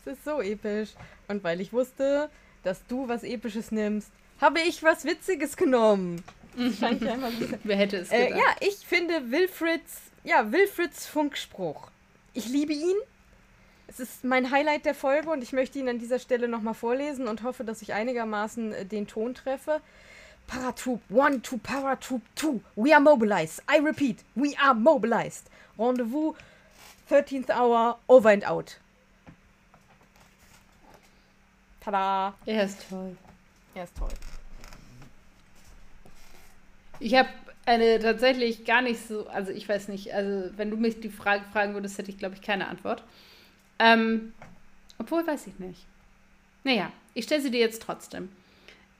Es 0.00 0.14
ist 0.14 0.24
so 0.24 0.42
episch. 0.42 0.90
Und 1.28 1.44
weil 1.44 1.60
ich 1.60 1.72
wusste, 1.72 2.28
dass 2.64 2.84
du 2.86 3.08
was 3.08 3.22
Episches 3.22 3.70
nimmst, 3.70 4.10
habe 4.40 4.60
ich 4.60 4.82
was 4.82 5.04
Witziges 5.04 5.56
genommen. 5.56 6.22
Wer 6.56 7.76
hätte 7.76 7.98
es 7.98 8.10
gedacht? 8.10 8.30
Äh, 8.30 8.38
ja, 8.38 8.56
ich 8.60 8.76
finde 8.76 9.30
Wilfrids, 9.30 10.00
ja, 10.22 10.50
Wilfrids 10.52 11.06
Funkspruch. 11.06 11.90
Ich 12.32 12.48
liebe 12.48 12.72
ihn. 12.72 12.96
Es 13.86 14.00
ist 14.00 14.24
mein 14.24 14.50
Highlight 14.50 14.86
der 14.86 14.94
Folge 14.94 15.30
und 15.30 15.42
ich 15.42 15.52
möchte 15.52 15.78
ihn 15.78 15.88
an 15.88 15.98
dieser 15.98 16.18
Stelle 16.18 16.48
nochmal 16.48 16.74
vorlesen 16.74 17.28
und 17.28 17.42
hoffe, 17.42 17.64
dass 17.64 17.82
ich 17.82 17.92
einigermaßen 17.92 18.72
äh, 18.72 18.84
den 18.84 19.06
Ton 19.06 19.34
treffe. 19.34 19.80
Paratroop 20.46 21.00
1 21.10 21.42
to 21.42 21.58
Paratroop 21.58 22.22
2. 22.36 22.60
We 22.76 22.92
are 22.92 23.00
mobilized. 23.00 23.62
I 23.70 23.78
repeat, 23.80 24.18
we 24.34 24.54
are 24.58 24.74
mobilized. 24.74 25.48
Rendezvous 25.78 26.34
13th 27.10 27.50
hour, 27.50 27.98
over 28.08 28.30
and 28.30 28.44
out. 28.44 28.76
Tada! 31.84 32.34
Er 32.46 32.64
ist 32.64 32.88
toll. 32.88 33.16
Er 33.74 33.84
ist 33.84 33.96
toll. 33.96 34.18
Ich 36.98 37.14
habe 37.14 37.28
eine 37.66 37.98
tatsächlich 37.98 38.64
gar 38.64 38.82
nicht 38.82 39.00
so, 39.06 39.26
also 39.28 39.50
ich 39.52 39.68
weiß 39.68 39.88
nicht, 39.88 40.12
also 40.14 40.50
wenn 40.56 40.70
du 40.70 40.76
mich 40.76 41.00
die 41.00 41.08
Frage 41.10 41.44
fragen 41.52 41.74
würdest, 41.74 41.98
hätte 41.98 42.10
ich 42.10 42.18
glaube 42.18 42.34
ich 42.36 42.42
keine 42.42 42.68
Antwort. 42.68 43.04
Ähm, 43.78 44.34
obwohl 44.98 45.26
weiß 45.26 45.46
ich 45.48 45.58
nicht. 45.58 45.86
Naja, 46.64 46.92
ich 47.14 47.24
stelle 47.26 47.42
sie 47.42 47.50
dir 47.50 47.60
jetzt 47.60 47.82
trotzdem. 47.82 48.30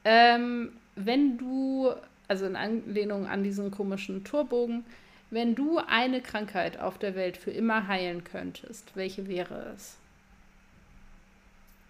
Ähm, 0.05 0.73
wenn 0.97 1.39
du, 1.39 1.93
also 2.29 2.47
in 2.47 2.57
Anlehnung 2.57 3.27
an 3.27 3.45
diesen 3.45 3.71
komischen 3.71 4.25
Torbogen, 4.25 4.85
Wenn 5.31 5.55
du 5.57 5.79
eine 5.79 6.23
Krankheit 6.23 6.79
auf 6.79 6.99
der 6.99 7.15
Welt 7.17 7.37
für 7.37 7.51
immer 7.51 7.89
heilen 7.89 8.25
könntest, 8.25 8.97
welche 8.97 9.29
wäre 9.29 9.75
es? 9.75 9.99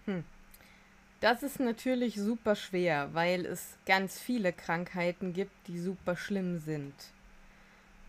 Hm. 0.05 0.23
Das 1.21 1.43
ist 1.43 1.59
natürlich 1.59 2.15
super 2.15 2.55
schwer, 2.55 3.09
weil 3.13 3.45
es 3.45 3.77
ganz 3.85 4.19
viele 4.19 4.53
Krankheiten 4.53 5.33
gibt, 5.33 5.53
die 5.67 5.79
super 5.79 6.15
schlimm 6.15 6.59
sind 6.59 6.93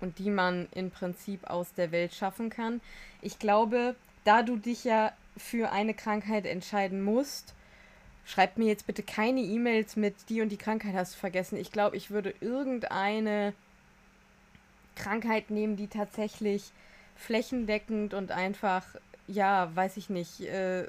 und 0.01 0.19
die 0.19 0.31
man 0.31 0.69
im 0.73 0.91
Prinzip 0.91 1.49
aus 1.49 1.73
der 1.73 1.93
Welt 1.93 2.15
schaffen 2.15 2.51
kann. 2.51 2.81
Ich 3.23 3.39
glaube, 3.39 3.95
da 4.25 4.43
du 4.43 4.57
dich 4.57 4.85
ja 4.85 5.13
für 5.37 5.71
eine 5.71 5.95
Krankheit 5.95 6.47
entscheiden 6.47 7.03
musst, 7.03 7.55
schreib 8.25 8.59
mir 8.59 8.67
jetzt 8.67 8.87
bitte 8.87 9.03
keine 9.03 9.41
E-Mails 9.41 9.97
mit 9.97 10.15
die 10.29 10.43
und 10.43 10.51
die 10.51 10.57
Krankheit 10.57 10.95
hast 10.95 11.15
du 11.15 11.19
vergessen. 11.19 11.57
Ich 11.57 11.71
glaube, 11.73 11.97
ich 11.97 12.11
würde 12.11 12.35
irgendeine 12.41 13.55
Krankheit 14.97 15.51
nehmen, 15.51 15.77
die 15.77 15.89
tatsächlich 15.89 16.73
flächendeckend 17.15 18.15
und 18.15 18.33
einfach, 18.33 18.85
ja, 19.29 19.75
weiß 19.75 19.97
ich 19.97 20.11
nicht, 20.11 20.41
äh, 20.41 20.87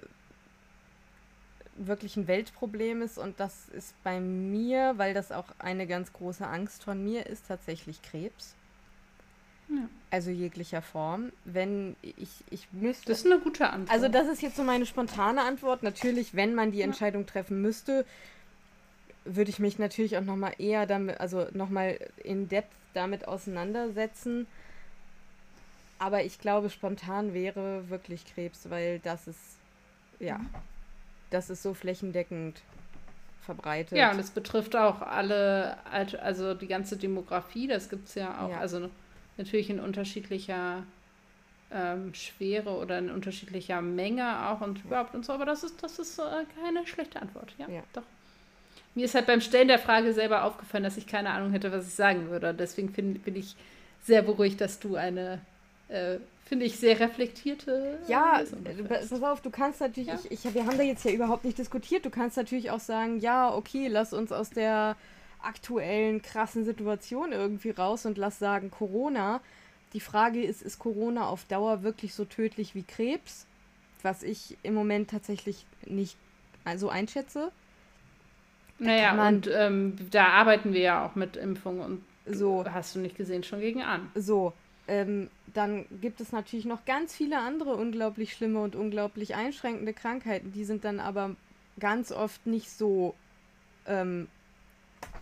wirklich 1.77 2.17
ein 2.17 2.27
Weltproblem 2.27 3.01
ist 3.01 3.17
und 3.17 3.39
das 3.39 3.69
ist 3.69 3.93
bei 4.03 4.19
mir, 4.19 4.93
weil 4.97 5.13
das 5.13 5.31
auch 5.31 5.45
eine 5.59 5.87
ganz 5.87 6.11
große 6.13 6.45
Angst 6.45 6.83
von 6.83 7.03
mir 7.03 7.27
ist, 7.27 7.47
tatsächlich 7.47 8.01
Krebs. 8.01 8.55
Ja. 9.69 9.89
Also 10.11 10.31
jeglicher 10.31 10.81
Form. 10.81 11.31
Wenn 11.45 11.95
ich, 12.01 12.29
ich 12.49 12.67
müsste. 12.71 13.07
Das 13.07 13.19
ist 13.19 13.25
eine 13.25 13.39
gute 13.39 13.69
Antwort. 13.69 13.91
Also, 13.91 14.07
das 14.07 14.27
ist 14.27 14.41
jetzt 14.41 14.55
so 14.55 14.63
meine 14.63 14.85
spontane 14.85 15.41
Antwort. 15.41 15.83
Natürlich, 15.83 16.35
wenn 16.35 16.55
man 16.55 16.71
die 16.71 16.81
Entscheidung 16.81 17.25
treffen 17.25 17.61
müsste, 17.61 18.05
würde 19.25 19.49
ich 19.49 19.59
mich 19.59 19.77
natürlich 19.77 20.17
auch 20.17 20.23
nochmal 20.23 20.53
eher 20.57 20.85
damit, 20.85 21.19
also 21.19 21.47
nochmal 21.51 21.99
in 22.23 22.47
Depth 22.47 22.71
damit 22.93 23.27
auseinandersetzen. 23.27 24.47
Aber 25.99 26.23
ich 26.23 26.39
glaube, 26.39 26.69
spontan 26.69 27.33
wäre 27.33 27.89
wirklich 27.89 28.23
Krebs, 28.25 28.69
weil 28.69 28.99
das 28.99 29.27
ist, 29.27 29.57
ja, 30.19 30.37
mhm. 30.37 30.49
Das 31.29 31.49
ist 31.49 31.63
so 31.63 31.73
flächendeckend 31.73 32.61
verbreitet. 33.41 33.97
Ja, 33.97 34.11
und 34.11 34.19
es 34.19 34.31
betrifft 34.31 34.75
auch 34.75 35.01
alle, 35.01 35.77
also 36.21 36.53
die 36.53 36.67
ganze 36.67 36.97
Demografie, 36.97 37.67
das 37.67 37.89
gibt 37.89 38.09
es 38.09 38.15
ja 38.15 38.43
auch, 38.43 38.49
ja. 38.49 38.59
also 38.59 38.89
natürlich 39.37 39.69
in 39.69 39.79
unterschiedlicher 39.79 40.83
ähm, 41.71 42.13
Schwere 42.13 42.77
oder 42.77 42.99
in 42.99 43.09
unterschiedlicher 43.11 43.81
Menge 43.81 44.47
auch 44.47 44.61
und 44.61 44.83
überhaupt 44.85 45.15
und 45.15 45.25
so, 45.25 45.33
aber 45.33 45.45
das 45.45 45.63
ist, 45.63 45.81
das 45.83 45.99
ist 45.99 46.19
äh, 46.19 46.23
keine 46.61 46.85
schlechte 46.85 47.21
Antwort. 47.21 47.53
Ja, 47.57 47.67
ja, 47.69 47.83
doch. 47.93 48.03
Mir 48.95 49.05
ist 49.05 49.15
halt 49.15 49.27
beim 49.27 49.41
Stellen 49.41 49.67
der 49.67 49.79
Frage 49.79 50.13
selber 50.13 50.43
aufgefallen, 50.43 50.83
dass 50.83 50.97
ich 50.97 51.05
keine 51.05 51.29
Ahnung 51.29 51.51
hätte, 51.51 51.71
was 51.71 51.87
ich 51.87 51.93
sagen 51.93 52.29
würde. 52.29 52.53
Deswegen 52.53 52.89
find, 52.89 53.23
bin 53.23 53.35
ich 53.35 53.55
sehr 54.01 54.23
beruhigt, 54.23 54.59
dass 54.59 54.79
du 54.79 54.95
eine, 54.95 55.39
äh, 55.89 56.17
finde 56.45 56.65
ich, 56.65 56.77
sehr 56.77 56.99
reflektierte. 56.99 57.99
Ja, 58.07 58.41
pass 58.87 59.11
auf, 59.21 59.41
du 59.41 59.49
kannst 59.49 59.81
natürlich, 59.81 60.09
ja? 60.09 60.19
ich, 60.29 60.45
ich, 60.45 60.53
wir 60.53 60.65
haben 60.65 60.77
da 60.77 60.83
jetzt 60.83 61.03
ja 61.05 61.11
überhaupt 61.11 61.43
nicht 61.43 61.57
diskutiert. 61.57 62.05
Du 62.05 62.09
kannst 62.09 62.37
natürlich 62.37 62.71
auch 62.71 62.79
sagen, 62.79 63.19
ja, 63.19 63.53
okay, 63.53 63.87
lass 63.87 64.13
uns 64.13 64.31
aus 64.31 64.49
der 64.49 64.95
aktuellen 65.41 66.21
krassen 66.21 66.65
Situation 66.65 67.31
irgendwie 67.31 67.69
raus 67.71 68.05
und 68.05 68.17
lass 68.17 68.39
sagen 68.39 68.71
Corona. 68.71 69.41
Die 69.93 69.99
Frage 69.99 70.43
ist, 70.43 70.61
ist 70.61 70.79
Corona 70.79 71.27
auf 71.27 71.45
Dauer 71.45 71.83
wirklich 71.83 72.13
so 72.13 72.25
tödlich 72.25 72.75
wie 72.75 72.83
Krebs? 72.83 73.45
Was 74.03 74.23
ich 74.23 74.57
im 74.63 74.73
Moment 74.73 75.09
tatsächlich 75.09 75.65
nicht 75.85 76.17
so 76.75 76.89
einschätze. 76.89 77.51
naja, 78.77 79.13
man, 79.13 79.35
und 79.35 79.49
ähm, 79.53 79.95
da 80.11 80.27
arbeiten 80.27 80.73
wir 80.73 80.81
ja 80.81 81.05
auch 81.05 81.15
mit 81.15 81.37
Impfungen 81.37 81.81
und 81.81 82.03
so. 82.25 82.65
Hast 82.69 82.95
du 82.95 82.99
nicht 82.99 83.15
gesehen, 83.15 83.43
schon 83.43 83.61
gegen 83.61 83.81
an. 83.81 84.11
So, 84.15 84.53
ähm, 84.87 85.29
dann 85.53 85.85
gibt 86.01 86.21
es 86.21 86.31
natürlich 86.31 86.65
noch 86.65 86.85
ganz 86.85 87.15
viele 87.15 87.39
andere 87.39 87.75
unglaublich 87.75 88.33
schlimme 88.33 88.61
und 88.61 88.75
unglaublich 88.75 89.35
einschränkende 89.35 89.93
Krankheiten. 89.93 90.51
Die 90.51 90.65
sind 90.65 90.85
dann 90.85 90.99
aber 90.99 91.35
ganz 91.79 92.11
oft 92.11 92.45
nicht 92.47 92.69
so 92.71 93.15
ähm, 93.85 94.27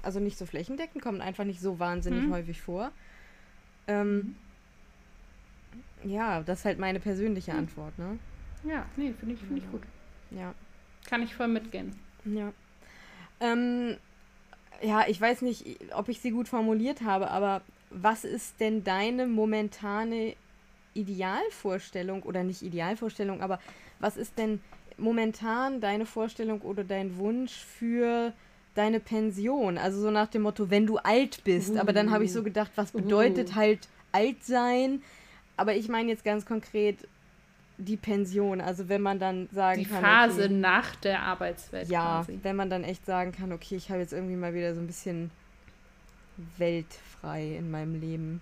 also 0.02 0.20
nicht 0.20 0.38
so 0.38 0.46
flächendeckend, 0.46 1.04
kommen 1.04 1.22
einfach 1.22 1.44
nicht 1.44 1.60
so 1.60 1.80
wahnsinnig 1.80 2.24
hm. 2.24 2.34
häufig 2.34 2.62
vor. 2.62 2.92
Ähm, 3.88 4.36
ja, 6.04 6.42
das 6.44 6.60
ist 6.60 6.66
halt 6.66 6.80
meine 6.80 7.00
persönliche 7.00 7.52
hm. 7.52 7.60
Antwort, 7.60 7.98
ne? 7.98 8.20
Ja, 8.64 8.86
nee, 8.96 9.14
finde 9.20 9.36
ich, 9.36 9.42
find 9.42 9.60
ich 9.60 9.72
gut. 9.72 9.82
Ja. 10.32 10.54
Kann 11.08 11.22
ich 11.22 11.36
voll 11.36 11.48
mitgehen. 11.48 11.96
Ja. 12.26 12.52
Ähm, 13.40 13.98
ja, 14.82 15.06
ich 15.08 15.20
weiß 15.20 15.42
nicht, 15.42 15.66
ob 15.94 16.10
ich 16.10 16.20
sie 16.20 16.32
gut 16.32 16.48
formuliert 16.48 17.02
habe, 17.02 17.30
aber 17.30 17.62
was 17.90 18.24
ist 18.24 18.60
denn 18.60 18.84
deine 18.84 19.28
momentane 19.28 20.36
Idealvorstellung 20.94 22.24
oder 22.24 22.44
nicht 22.44 22.62
Idealvorstellung, 22.62 23.42
aber 23.42 23.60
was 24.00 24.18
ist 24.18 24.38
denn 24.38 24.62
momentan 24.98 25.82
deine 25.82 26.06
Vorstellung 26.06 26.62
oder 26.62 26.84
dein 26.84 27.18
Wunsch 27.18 27.54
für 27.54 28.34
deine 28.76 29.00
Pension. 29.00 29.78
Also 29.78 30.02
so 30.02 30.12
nach 30.12 30.28
dem 30.28 30.44
Motto, 30.44 30.70
wenn 30.70 30.86
du 30.86 30.98
alt 30.98 31.44
bist. 31.44 31.72
Uh. 31.72 31.80
Aber 31.80 31.94
dann 31.94 32.12
habe 32.12 32.26
ich 32.26 32.34
so 32.34 32.44
gedacht, 32.44 32.72
was 32.76 32.92
bedeutet 32.92 33.52
uh. 33.52 33.56
halt 33.56 33.88
alt 34.12 34.44
sein? 34.44 35.02
Aber 35.58 35.74
ich 35.76 35.88
meine 35.88 36.10
jetzt 36.10 36.24
ganz 36.24 36.46
konkret 36.46 37.08
die 37.78 37.98
Pension. 37.98 38.62
Also 38.62 38.88
wenn 38.88 39.02
man 39.02 39.20
dann 39.20 39.50
sagen 39.52 39.80
die 39.80 39.86
kann. 39.86 39.98
Die 39.98 40.04
Phase 40.04 40.46
okay, 40.46 40.54
nach 40.54 40.96
der 40.98 41.22
Arbeitswelt. 41.22 41.90
Ja, 41.90 42.24
quasi. 42.26 42.40
wenn 42.44 42.56
man 42.56 42.70
dann 42.70 42.84
echt 42.84 43.06
sagen 43.06 43.32
kann, 43.32 43.52
okay, 43.52 43.76
ich 43.76 43.90
habe 43.90 44.02
jetzt 44.02 44.14
irgendwie 44.14 44.36
mal 44.36 44.54
wieder 44.54 44.76
so 44.76 44.82
ein 44.82 44.88
bisschen 44.88 45.32
weltfrei 46.58 47.56
in 47.58 47.72
meinem 47.72 48.00
Leben. 48.00 48.42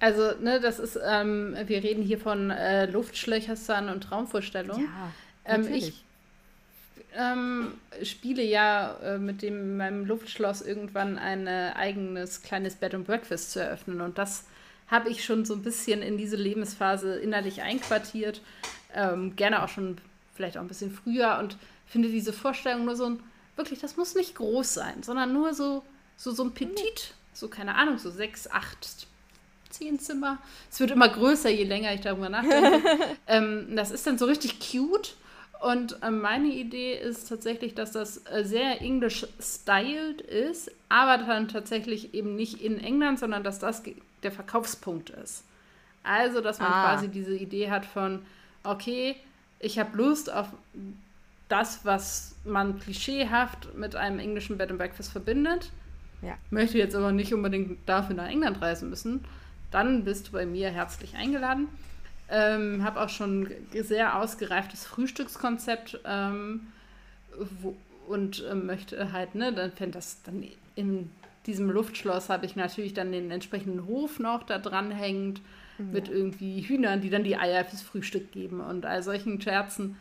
Also, 0.00 0.32
ne, 0.40 0.60
das 0.60 0.78
ist, 0.78 0.98
ähm, 1.04 1.56
wir 1.66 1.82
reden 1.82 2.02
hier 2.02 2.18
von 2.18 2.50
äh, 2.50 2.86
Luftschlöchern 2.86 3.88
und 3.88 4.02
Traumvorstellungen. 4.02 4.84
Ja, 4.84 5.54
ähm, 5.54 5.72
ich 5.72 6.04
ähm, 7.16 7.72
spiele 8.04 8.42
ja 8.42 8.96
äh, 9.02 9.18
mit 9.18 9.42
dem 9.42 9.76
meinem 9.76 10.04
Luftschloss 10.06 10.62
irgendwann 10.62 11.18
ein 11.18 11.48
eigenes 11.48 12.42
kleines 12.42 12.76
Bed 12.76 12.94
and 12.94 13.06
Breakfast 13.06 13.50
zu 13.52 13.60
eröffnen. 13.60 14.00
Und 14.00 14.18
das 14.18 14.44
habe 14.86 15.10
ich 15.10 15.24
schon 15.24 15.44
so 15.44 15.54
ein 15.54 15.62
bisschen 15.62 16.02
in 16.02 16.16
diese 16.16 16.36
Lebensphase 16.36 17.16
innerlich 17.16 17.62
einquartiert. 17.62 18.40
Ähm, 18.94 19.34
gerne 19.34 19.62
auch 19.64 19.68
schon 19.68 19.98
vielleicht 20.34 20.56
auch 20.56 20.62
ein 20.62 20.68
bisschen 20.68 20.92
früher 20.92 21.38
und 21.40 21.56
finde 21.86 22.08
diese 22.08 22.32
Vorstellung 22.32 22.84
nur 22.84 22.96
so 22.96 23.06
ein, 23.06 23.20
wirklich, 23.56 23.80
das 23.80 23.96
muss 23.96 24.14
nicht 24.14 24.36
groß 24.36 24.72
sein, 24.72 25.02
sondern 25.02 25.32
nur 25.32 25.52
so, 25.52 25.82
so, 26.18 26.32
so 26.32 26.44
ein 26.44 26.52
Petit, 26.52 27.14
so 27.32 27.48
keine 27.48 27.76
Ahnung, 27.76 27.96
so 27.96 28.10
sechs, 28.10 28.50
acht, 28.50 29.06
zehn 29.70 29.98
Zimmer. 29.98 30.36
Es 30.70 30.80
wird 30.80 30.90
immer 30.90 31.08
größer, 31.08 31.48
je 31.48 31.64
länger 31.64 31.94
ich 31.94 32.02
darüber 32.02 32.28
nachdenke. 32.28 32.82
ähm, 33.26 33.74
das 33.74 33.90
ist 33.90 34.06
dann 34.06 34.18
so 34.18 34.26
richtig 34.26 34.58
cute 34.60 35.14
und 35.60 36.02
äh, 36.02 36.10
meine 36.10 36.48
Idee 36.48 36.94
ist 36.94 37.28
tatsächlich, 37.28 37.74
dass 37.74 37.92
das 37.92 38.24
äh, 38.26 38.44
sehr 38.44 38.80
English-styled 38.80 40.20
ist, 40.20 40.70
aber 40.88 41.18
dann 41.18 41.48
tatsächlich 41.48 42.14
eben 42.14 42.36
nicht 42.36 42.60
in 42.60 42.78
England, 42.78 43.18
sondern 43.18 43.42
dass 43.42 43.58
das 43.58 43.82
der 44.22 44.32
Verkaufspunkt 44.32 45.10
ist. 45.10 45.44
Also, 46.04 46.40
dass 46.40 46.58
man 46.60 46.72
ah. 46.72 46.84
quasi 46.84 47.08
diese 47.08 47.34
Idee 47.36 47.70
hat 47.70 47.86
von, 47.86 48.24
okay, 48.62 49.16
ich 49.58 49.78
habe 49.78 49.96
Lust 49.96 50.32
auf 50.32 50.48
das, 51.48 51.84
was 51.84 52.34
man 52.44 52.78
klischeehaft 52.78 53.74
mit 53.74 53.96
einem 53.96 54.18
englischen 54.18 54.58
Bed 54.58 54.70
and 54.70 54.78
Breakfast 54.78 55.10
verbindet. 55.10 55.70
Ja. 56.22 56.36
Möchte 56.50 56.78
jetzt 56.78 56.96
aber 56.96 57.12
nicht 57.12 57.32
unbedingt 57.32 57.78
dafür 57.86 58.16
nach 58.16 58.28
England 58.28 58.60
reisen 58.60 58.90
müssen. 58.90 59.24
Dann 59.70 60.04
bist 60.04 60.28
du 60.28 60.32
bei 60.32 60.46
mir 60.46 60.70
herzlich 60.70 61.14
eingeladen. 61.14 61.68
Ähm, 62.30 62.82
habe 62.84 63.00
auch 63.00 63.08
schon 63.08 63.48
sehr 63.72 64.18
ausgereiftes 64.18 64.84
Frühstückskonzept 64.84 66.00
ähm, 66.04 66.68
wo, 67.62 67.74
und 68.06 68.44
äh, 68.44 68.54
möchte 68.54 69.12
halt, 69.12 69.34
ne, 69.34 69.52
dann 69.52 69.72
fände 69.72 69.92
das 69.92 70.22
dann 70.24 70.44
in 70.74 71.10
diesem 71.46 71.70
Luftschloss 71.70 72.28
habe 72.28 72.46
ich 72.46 72.56
natürlich 72.56 72.94
dann 72.94 73.10
den 73.12 73.30
entsprechenden 73.30 73.86
Hof 73.86 74.18
noch 74.18 74.42
da 74.42 74.58
dran 74.58 74.90
hängend 74.90 75.40
ja. 75.78 75.84
mit 75.86 76.08
irgendwie 76.08 76.60
Hühnern, 76.60 77.00
die 77.00 77.10
dann 77.10 77.24
die 77.24 77.36
Eier 77.36 77.64
fürs 77.64 77.82
Frühstück 77.82 78.32
geben 78.32 78.60
und 78.60 78.84
all 78.84 79.02
solchen 79.02 79.40
Scherzen. 79.40 79.96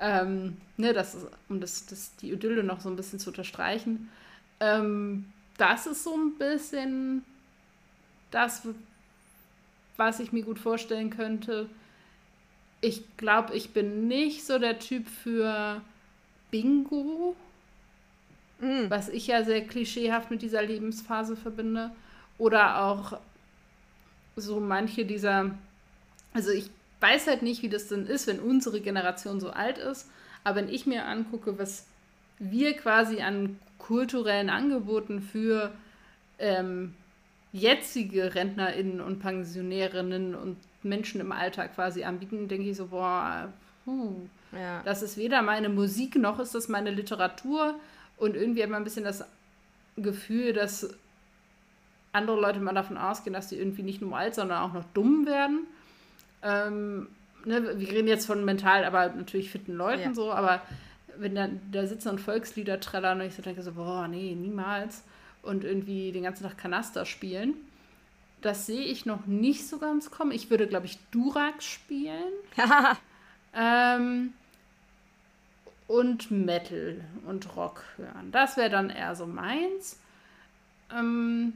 Ähm, 0.00 0.56
ne, 0.76 0.92
das 0.92 1.14
ist, 1.14 1.28
um 1.48 1.60
das, 1.60 1.86
das, 1.86 2.16
die 2.16 2.32
Idylle 2.32 2.64
noch 2.64 2.80
so 2.80 2.88
ein 2.88 2.96
bisschen 2.96 3.20
zu 3.20 3.30
unterstreichen. 3.30 4.08
Ähm, 4.58 5.26
das 5.58 5.86
ist 5.86 6.04
so 6.04 6.14
ein 6.14 6.38
bisschen 6.38 7.24
das, 8.30 8.62
was 9.96 10.20
ich 10.20 10.32
mir 10.32 10.42
gut 10.42 10.58
vorstellen 10.58 11.10
könnte. 11.10 11.68
Ich 12.80 13.16
glaube, 13.16 13.54
ich 13.54 13.70
bin 13.70 14.08
nicht 14.08 14.44
so 14.44 14.58
der 14.58 14.78
Typ 14.78 15.06
für 15.06 15.80
Bingo, 16.50 17.36
mm. 18.60 18.88
was 18.88 19.08
ich 19.08 19.28
ja 19.28 19.44
sehr 19.44 19.66
klischeehaft 19.66 20.30
mit 20.30 20.42
dieser 20.42 20.62
Lebensphase 20.62 21.36
verbinde. 21.36 21.92
Oder 22.38 22.84
auch 22.84 23.18
so 24.34 24.58
manche 24.58 25.04
dieser, 25.04 25.50
also 26.32 26.50
ich 26.50 26.70
weiß 27.00 27.26
halt 27.26 27.42
nicht, 27.42 27.62
wie 27.62 27.68
das 27.68 27.88
denn 27.88 28.06
ist, 28.06 28.26
wenn 28.26 28.40
unsere 28.40 28.80
Generation 28.80 29.40
so 29.40 29.50
alt 29.50 29.78
ist, 29.78 30.08
aber 30.44 30.56
wenn 30.56 30.68
ich 30.68 30.86
mir 30.86 31.06
angucke, 31.06 31.58
was 31.58 31.86
wir 32.50 32.74
quasi 32.74 33.20
an 33.20 33.58
kulturellen 33.78 34.50
Angeboten 34.50 35.20
für 35.20 35.72
ähm, 36.38 36.94
jetzige 37.52 38.34
RentnerInnen 38.34 39.00
und 39.00 39.20
Pensionärinnen 39.20 40.34
und 40.34 40.56
Menschen 40.82 41.20
im 41.20 41.32
Alltag 41.32 41.74
quasi 41.74 42.04
anbieten, 42.04 42.48
denke 42.48 42.70
ich 42.70 42.76
so, 42.76 42.86
boah, 42.86 43.52
puh, 43.84 44.16
ja. 44.52 44.82
das 44.84 45.02
ist 45.02 45.16
weder 45.16 45.42
meine 45.42 45.68
Musik 45.68 46.16
noch 46.16 46.40
ist 46.40 46.54
das 46.54 46.68
meine 46.68 46.90
Literatur. 46.90 47.74
Und 48.16 48.36
irgendwie 48.36 48.62
hat 48.62 48.70
man 48.70 48.82
ein 48.82 48.84
bisschen 48.84 49.04
das 49.04 49.24
Gefühl, 49.96 50.52
dass 50.52 50.94
andere 52.12 52.40
Leute 52.40 52.60
mal 52.60 52.74
davon 52.74 52.96
ausgehen, 52.96 53.32
dass 53.32 53.48
die 53.48 53.56
irgendwie 53.56 53.82
nicht 53.82 54.00
nur 54.00 54.16
alt, 54.16 54.34
sondern 54.34 54.62
auch 54.62 54.72
noch 54.72 54.84
dumm 54.94 55.26
werden. 55.26 55.66
Ähm, 56.42 57.08
ne, 57.44 57.78
wir 57.78 57.88
reden 57.88 58.08
jetzt 58.08 58.26
von 58.26 58.44
mental, 58.44 58.84
aber 58.84 59.08
natürlich 59.08 59.50
fitten 59.50 59.74
Leuten 59.74 60.02
ja. 60.02 60.14
so, 60.14 60.32
aber 60.32 60.62
wenn 61.18 61.34
da, 61.34 61.48
da 61.70 61.86
sitzen 61.86 62.08
und 62.08 62.20
Volkslieder 62.20 62.80
trällern 62.80 63.20
und 63.20 63.26
ich 63.26 63.34
so 63.34 63.42
denke 63.42 63.62
so, 63.62 63.72
boah, 63.72 64.08
nee, 64.08 64.34
niemals. 64.34 65.02
Und 65.42 65.64
irgendwie 65.64 66.12
den 66.12 66.22
ganzen 66.22 66.44
Tag 66.44 66.58
Kanaster 66.58 67.04
spielen. 67.04 67.54
Das 68.40 68.66
sehe 68.66 68.84
ich 68.84 69.06
noch 69.06 69.26
nicht 69.26 69.66
so 69.68 69.78
ganz 69.78 70.10
kommen. 70.10 70.32
Ich 70.32 70.50
würde, 70.50 70.66
glaube 70.66 70.86
ich, 70.86 70.98
Durak 71.10 71.62
spielen. 71.62 72.32
ähm, 73.54 74.32
und 75.88 76.30
Metal 76.30 77.00
und 77.26 77.56
Rock 77.56 77.84
hören. 77.96 78.30
Das 78.32 78.56
wäre 78.56 78.70
dann 78.70 78.90
eher 78.90 79.14
so 79.14 79.26
meins. 79.26 79.98
Ähm, 80.92 81.54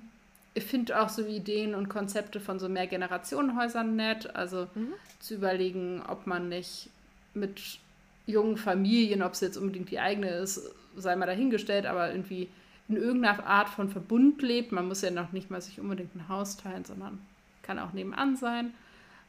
ich 0.55 0.65
finde 0.65 1.01
auch 1.01 1.09
so 1.09 1.25
Ideen 1.25 1.75
und 1.75 1.89
Konzepte 1.89 2.41
von 2.41 2.59
so 2.59 2.69
Mehrgenerationenhäusern 2.69 3.97
nett. 3.97 4.35
Also 4.35 4.69
mhm. 4.75 4.95
zu 5.21 5.35
überlegen, 5.35 6.03
ob 6.09 6.27
man 6.27 6.49
nicht 6.49 6.91
mit 7.35 7.79
jungen 8.27 8.57
Familien, 8.57 9.23
ob 9.23 9.33
es 9.33 9.41
jetzt 9.41 9.57
unbedingt 9.57 9.91
die 9.91 10.01
eigene 10.01 10.29
ist, 10.29 10.71
sei 10.97 11.17
mal 11.17 11.27
dahingestellt, 11.27 11.87
aber 11.87 12.11
irgendwie 12.11 12.49
in 12.89 12.97
irgendeiner 12.97 13.47
Art 13.47 13.69
von 13.69 13.89
Verbund 13.89 14.43
lebt. 14.43 14.73
Man 14.73 14.89
muss 14.89 15.03
ja 15.03 15.11
noch 15.11 15.33
nicht 15.33 15.51
mal 15.51 15.61
sich 15.61 15.81
unbedingt 15.81 16.15
ein 16.15 16.29
Haus 16.29 16.57
teilen, 16.57 16.85
sondern 16.85 17.21
kann 17.63 17.79
auch 17.79 17.93
nebenan 17.93 18.37
sein. 18.37 18.73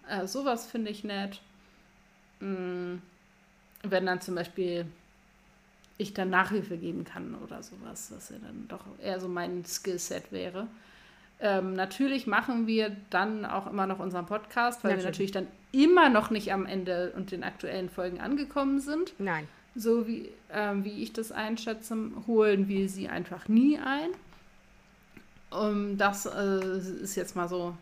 Äh, 0.09 0.27
sowas 0.27 0.65
finde 0.65 0.91
ich 0.91 1.03
nett. 1.03 1.41
Mhm. 2.39 3.01
Wenn 3.83 4.05
dann 4.05 4.21
zum 4.21 4.35
Beispiel 4.35 4.85
ich 5.97 6.13
dann 6.13 6.29
Nachhilfe 6.29 6.77
geben 6.77 7.03
kann 7.03 7.35
oder 7.35 7.63
sowas, 7.63 8.11
was 8.15 8.29
ja 8.29 8.37
dann 8.39 8.67
doch 8.67 8.85
eher 9.01 9.19
so 9.19 9.27
mein 9.27 9.65
Skillset 9.65 10.31
wäre. 10.31 10.67
Ähm, 11.39 11.73
natürlich 11.73 12.27
machen 12.27 12.67
wir 12.67 12.95
dann 13.09 13.45
auch 13.45 13.67
immer 13.67 13.85
noch 13.85 13.99
unseren 13.99 14.25
Podcast, 14.25 14.83
weil 14.83 14.95
natürlich. 14.95 15.03
wir 15.03 15.11
natürlich 15.11 15.31
dann 15.31 15.47
immer 15.83 16.09
noch 16.09 16.29
nicht 16.29 16.51
am 16.51 16.65
Ende 16.65 17.13
und 17.15 17.31
den 17.31 17.43
aktuellen 17.43 17.89
Folgen 17.89 18.19
angekommen 18.19 18.79
sind. 18.79 19.13
Nein. 19.19 19.47
So 19.75 20.07
wie, 20.07 20.29
ähm, 20.51 20.83
wie 20.83 21.03
ich 21.03 21.13
das 21.13 21.31
einschätze, 21.31 21.95
holen 22.25 22.67
wir 22.67 22.89
sie 22.89 23.07
einfach 23.09 23.47
nie 23.47 23.77
ein. 23.77 24.09
Um, 25.49 25.97
das 25.97 26.25
äh, 26.25 26.79
ist 27.01 27.15
jetzt 27.15 27.35
mal 27.35 27.47
so 27.47 27.75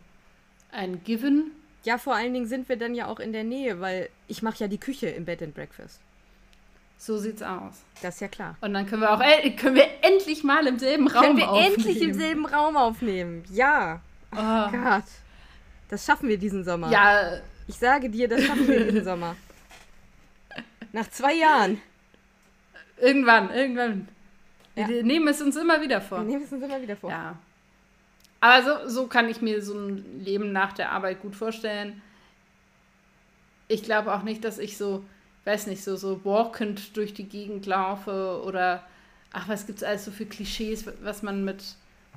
ein 0.70 1.02
Given. 1.04 1.50
Ja, 1.84 1.98
vor 1.98 2.14
allen 2.14 2.34
Dingen 2.34 2.46
sind 2.46 2.68
wir 2.68 2.76
dann 2.76 2.94
ja 2.94 3.06
auch 3.06 3.18
in 3.18 3.32
der 3.32 3.44
Nähe, 3.44 3.80
weil 3.80 4.08
ich 4.28 4.42
mache 4.42 4.58
ja 4.58 4.68
die 4.68 4.78
Küche 4.78 5.08
im 5.08 5.24
Bed 5.24 5.42
and 5.42 5.54
Breakfast. 5.54 6.00
So 6.98 7.18
sieht's 7.18 7.42
aus. 7.42 7.82
Das 8.02 8.14
ist 8.14 8.20
ja 8.20 8.28
klar. 8.28 8.56
Und 8.60 8.74
dann 8.74 8.86
können 8.86 9.02
wir 9.02 9.12
auch 9.12 9.20
äh, 9.20 9.50
können 9.50 9.76
wir 9.76 9.86
endlich 10.02 10.44
mal 10.44 10.66
im 10.66 10.78
selben 10.78 11.08
Raum 11.08 11.24
aufnehmen. 11.24 11.38
Können 11.38 11.54
wir 11.54 11.66
endlich 11.66 12.02
im 12.02 12.14
selben 12.14 12.46
Raum 12.46 12.76
aufnehmen. 12.76 13.44
Ja. 13.50 14.00
Oh, 14.32 14.38
oh 14.38 14.70
Gott. 14.70 15.04
Das 15.88 16.04
schaffen 16.04 16.28
wir 16.28 16.38
diesen 16.38 16.64
Sommer. 16.64 16.90
Ja. 16.90 17.40
Ich 17.68 17.76
sage 17.76 18.08
dir, 18.08 18.28
das 18.28 18.44
schaffen 18.44 18.68
wir 18.68 18.84
diesen 18.84 19.04
Sommer. 19.04 19.36
Nach 20.92 21.08
zwei 21.10 21.34
Jahren. 21.34 21.80
Irgendwann, 22.98 23.50
irgendwann. 23.50 24.08
Ja. 24.74 24.88
Wir 24.88 25.02
nehmen 25.02 25.28
es 25.28 25.42
uns 25.42 25.56
immer 25.56 25.80
wieder 25.80 26.00
vor. 26.00 26.18
Wir 26.18 26.26
nehmen 26.26 26.44
es 26.44 26.52
uns 26.52 26.62
immer 26.62 26.80
wieder 26.80 26.96
vor. 26.96 27.10
Ja. 27.10 27.38
Aber 28.40 28.62
so, 28.62 28.88
so 28.88 29.06
kann 29.06 29.28
ich 29.28 29.42
mir 29.42 29.62
so 29.62 29.74
ein 29.74 30.20
Leben 30.24 30.52
nach 30.52 30.72
der 30.72 30.92
Arbeit 30.92 31.20
gut 31.22 31.34
vorstellen. 31.34 32.02
Ich 33.68 33.82
glaube 33.82 34.14
auch 34.14 34.22
nicht, 34.22 34.44
dass 34.44 34.58
ich 34.58 34.76
so 34.76 35.04
weiß 35.46 35.68
nicht, 35.68 35.82
so, 35.82 35.96
so 35.96 36.24
walkend 36.24 36.96
durch 36.96 37.14
die 37.14 37.28
Gegend 37.28 37.66
laufe 37.66 38.42
oder 38.44 38.84
ach, 39.32 39.48
was 39.48 39.66
gibt 39.66 39.78
es 39.78 39.84
alles 39.84 40.04
so 40.04 40.10
für 40.10 40.26
Klischees, 40.26 40.84
was 41.02 41.22
man 41.22 41.44
mit, 41.44 41.62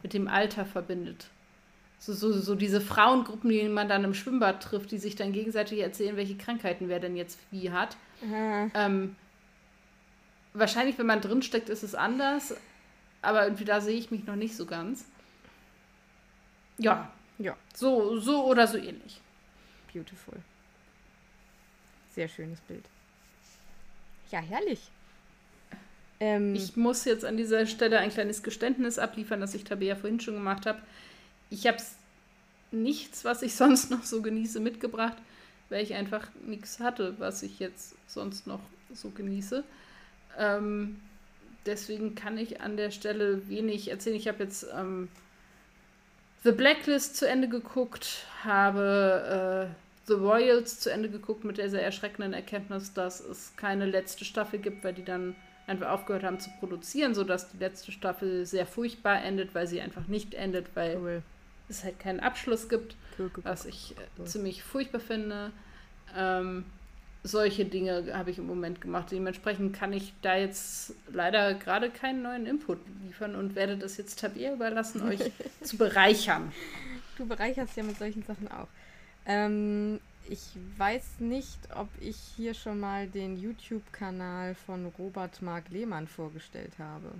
mit 0.02 0.14
dem 0.14 0.28
Alter 0.28 0.66
verbindet. 0.66 1.28
So, 2.00 2.14
so, 2.14 2.32
so 2.32 2.56
diese 2.56 2.80
Frauengruppen, 2.80 3.50
die 3.50 3.68
man 3.68 3.90
dann 3.90 4.06
im 4.06 4.14
Schwimmbad 4.14 4.64
trifft, 4.64 4.92
die 4.92 4.98
sich 4.98 5.16
dann 5.16 5.34
gegenseitig 5.34 5.80
erzählen, 5.80 6.16
welche 6.16 6.38
Krankheiten 6.38 6.88
wer 6.88 7.00
denn 7.00 7.18
jetzt 7.18 7.38
wie 7.52 7.72
hat. 7.72 7.98
Mhm. 8.22 8.72
Ähm, 8.74 9.16
wahrscheinlich, 10.54 10.98
wenn 10.98 11.06
man 11.06 11.20
drinsteckt, 11.20 11.68
ist 11.68 11.84
es 11.84 11.96
anders, 11.96 12.56
aber 13.22 13.44
irgendwie 13.44 13.66
da 13.66 13.82
sehe 13.82 13.98
ich 13.98 14.12
mich 14.12 14.26
noch 14.26 14.38
nicht 14.38 14.56
so 14.56 14.66
ganz. 14.66 15.06
Ja. 16.78 17.12
Ja. 17.38 17.58
So, 17.74 18.18
so 18.20 18.46
oder 18.46 18.66
so 18.66 18.78
ähnlich. 18.78 19.20
Beautiful. 19.94 20.36
Sehr 22.14 22.28
schönes 22.28 22.62
Bild. 22.62 22.86
Ja, 24.32 24.40
herrlich. 24.40 24.90
Ähm, 26.20 26.56
ich 26.56 26.76
muss 26.76 27.06
jetzt 27.06 27.26
an 27.26 27.38
dieser 27.38 27.66
Stelle 27.66 28.00
ein 28.00 28.10
kleines 28.10 28.44
Geständnis 28.44 29.00
abliefern, 29.00 29.40
das 29.40 29.54
ich 29.54 29.64
Tabea 29.64 29.96
vorhin 29.96 30.20
schon 30.20 30.36
gemacht 30.36 30.66
habe. 30.66 30.80
Ich 31.50 31.68
habe 31.68 31.78
nichts, 32.72 33.26
was 33.26 33.42
ich 33.42 33.56
sonst 33.64 33.92
noch 33.92 34.04
so 34.04 34.22
genieße, 34.22 34.60
mitgebracht, 34.60 35.18
weil 35.70 35.84
ich 35.84 35.94
einfach 35.94 36.28
nichts 36.46 36.80
hatte, 36.80 37.16
was 37.20 37.44
ich 37.44 37.60
jetzt 37.60 37.96
sonst 38.08 38.48
noch 38.48 38.62
so 38.94 39.10
genieße. 39.10 39.64
Ähm, 40.38 41.00
deswegen 41.66 42.16
kann 42.16 42.38
ich 42.38 42.62
an 42.62 42.78
der 42.78 42.92
Stelle 42.92 43.48
wenig 43.50 43.90
erzählen. 43.90 44.16
Ich 44.16 44.28
habe 44.28 44.44
jetzt 44.44 44.66
ähm, 44.76 45.10
The 46.44 46.52
Blacklist 46.52 47.18
zu 47.18 47.28
Ende 47.28 47.50
geguckt, 47.50 48.26
habe 48.44 49.70
äh, 49.70 49.76
The 50.08 50.14
Royals 50.14 50.80
zu 50.80 50.92
Ende 50.92 51.10
geguckt 51.10 51.44
mit 51.44 51.58
der 51.58 51.70
sehr 51.70 51.84
erschreckenden 51.84 52.34
Erkenntnis, 52.34 52.94
dass 52.94 53.20
es 53.20 53.56
keine 53.58 53.86
letzte 53.86 54.26
Staffel 54.26 54.60
gibt, 54.60 54.84
weil 54.84 54.94
die 54.94 55.04
dann 55.04 55.36
einfach 55.68 55.90
aufgehört 55.90 56.24
haben 56.24 56.40
zu 56.40 56.50
produzieren, 56.60 57.14
sodass 57.14 57.52
die 57.52 57.58
letzte 57.58 57.92
Staffel 57.92 58.46
sehr 58.46 58.66
furchtbar 58.66 59.24
endet, 59.24 59.54
weil 59.54 59.68
sie 59.68 59.82
einfach 59.82 60.08
nicht 60.08 60.34
endet, 60.34 60.76
weil 60.76 60.98
cool. 60.98 61.24
Es 61.70 61.84
halt 61.84 62.00
keinen 62.00 62.20
Abschluss 62.20 62.70
gibt, 62.70 62.96
was 63.44 63.66
ich 63.66 63.96
äh, 64.20 64.26
ziemlich 64.26 64.64
furchtbar 64.64 65.00
finde. 65.00 65.52
Ähm, 66.16 66.66
solche 67.24 67.66
Dinge 67.66 68.14
habe 68.14 68.32
ich 68.32 68.38
im 68.38 68.48
Moment 68.48 68.82
gemacht. 68.82 69.12
Dementsprechend 69.12 69.76
kann 69.76 69.94
ich 69.94 70.14
da 70.22 70.38
jetzt 70.38 70.94
leider 71.12 71.54
gerade 71.54 71.90
keinen 71.90 72.22
neuen 72.22 72.46
Input 72.46 72.80
liefern 73.04 73.36
und 73.36 73.56
werde 73.56 73.78
das 73.78 73.98
jetzt 73.98 74.20
Tabea 74.20 74.54
überlassen, 74.54 75.04
euch 75.04 75.32
zu 75.62 75.78
bereichern. 75.78 76.52
Du 77.18 77.26
bereicherst 77.28 77.76
ja 77.76 77.84
mit 77.84 77.98
solchen 77.98 78.24
Sachen 78.24 78.50
auch. 78.50 78.68
Ähm, 79.26 80.00
ich 80.30 80.42
weiß 80.78 81.20
nicht, 81.20 81.58
ob 81.76 81.90
ich 82.00 82.16
hier 82.38 82.54
schon 82.54 82.80
mal 82.80 83.08
den 83.08 83.36
YouTube-Kanal 83.38 84.56
von 84.56 84.86
Robert 84.98 85.42
Mark 85.42 85.70
Lehmann 85.70 86.08
vorgestellt 86.08 86.74
habe. 86.80 87.12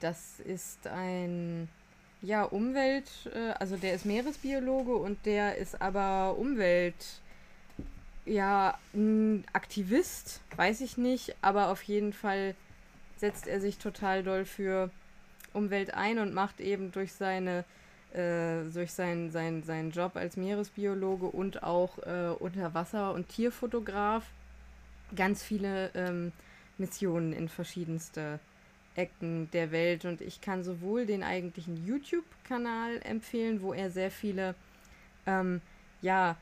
Das 0.00 0.40
ist 0.40 0.86
ein 0.86 1.68
ja, 2.26 2.42
Umwelt, 2.42 3.08
äh, 3.32 3.52
also 3.52 3.76
der 3.76 3.94
ist 3.94 4.04
Meeresbiologe 4.04 4.96
und 4.96 5.24
der 5.26 5.58
ist 5.58 5.80
aber 5.80 6.36
Umwelt, 6.36 7.20
ja, 8.24 8.76
ein 8.94 9.44
Aktivist, 9.52 10.40
weiß 10.56 10.80
ich 10.80 10.98
nicht, 10.98 11.36
aber 11.40 11.68
auf 11.68 11.82
jeden 11.84 12.12
Fall 12.12 12.56
setzt 13.16 13.46
er 13.46 13.60
sich 13.60 13.78
total 13.78 14.24
doll 14.24 14.44
für 14.44 14.90
Umwelt 15.52 15.94
ein 15.94 16.18
und 16.18 16.34
macht 16.34 16.60
eben 16.60 16.90
durch 16.90 17.12
seine 17.12 17.64
äh, 18.12 18.64
durch 18.72 18.92
seinen, 18.92 19.30
seinen, 19.30 19.62
seinen 19.62 19.92
Job 19.92 20.16
als 20.16 20.36
Meeresbiologe 20.36 21.26
und 21.26 21.62
auch 21.62 21.98
äh, 21.98 22.34
Unterwasser- 22.38 23.14
und 23.14 23.28
Tierfotograf 23.28 24.24
ganz 25.14 25.44
viele 25.44 25.90
ähm, 25.94 26.32
Missionen 26.78 27.32
in 27.32 27.48
verschiedenste 27.48 28.40
Ecken 28.96 29.50
der 29.52 29.70
Welt. 29.70 30.04
Und 30.04 30.20
ich 30.20 30.40
kann 30.40 30.64
sowohl 30.64 31.06
den 31.06 31.22
eigentlichen 31.22 31.86
YouTube-Kanal 31.86 33.00
empfehlen, 33.04 33.62
wo 33.62 33.72
er 33.72 33.90
sehr 33.90 34.10
viele, 34.10 34.54
ähm, 35.26 35.60
ja, 36.02 36.36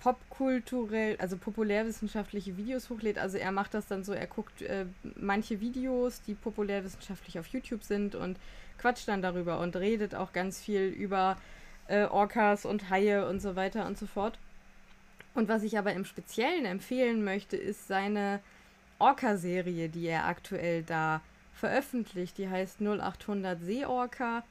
popkulturell, 0.00 1.16
also 1.18 1.36
populärwissenschaftliche 1.36 2.56
Videos 2.56 2.90
hochlädt. 2.90 3.18
Also 3.18 3.38
er 3.38 3.50
macht 3.50 3.74
das 3.74 3.86
dann 3.86 4.04
so, 4.04 4.12
er 4.12 4.26
guckt 4.26 4.62
äh, 4.62 4.86
manche 5.16 5.60
Videos, 5.60 6.22
die 6.22 6.34
populärwissenschaftlich 6.34 7.38
auf 7.38 7.46
YouTube 7.48 7.82
sind 7.82 8.14
und 8.14 8.38
quatscht 8.78 9.08
dann 9.08 9.22
darüber 9.22 9.58
und 9.60 9.74
redet 9.74 10.14
auch 10.14 10.32
ganz 10.32 10.60
viel 10.60 10.88
über 10.88 11.36
äh, 11.88 12.04
Orcas 12.04 12.66
und 12.66 12.90
Haie 12.90 13.26
und 13.26 13.40
so 13.40 13.56
weiter 13.56 13.86
und 13.86 13.98
so 13.98 14.06
fort. 14.06 14.38
Und 15.34 15.48
was 15.48 15.62
ich 15.62 15.78
aber 15.78 15.92
im 15.92 16.04
Speziellen 16.04 16.66
empfehlen 16.66 17.24
möchte, 17.24 17.56
ist 17.56 17.88
seine 17.88 18.40
Orca-Serie, 18.98 19.88
die 19.88 20.06
er 20.06 20.26
aktuell 20.26 20.82
da 20.82 21.20
veröffentlicht. 21.56 22.38
Die 22.38 22.48
heißt 22.48 22.80
0800 22.80 23.60
Seeorca. 23.62 24.44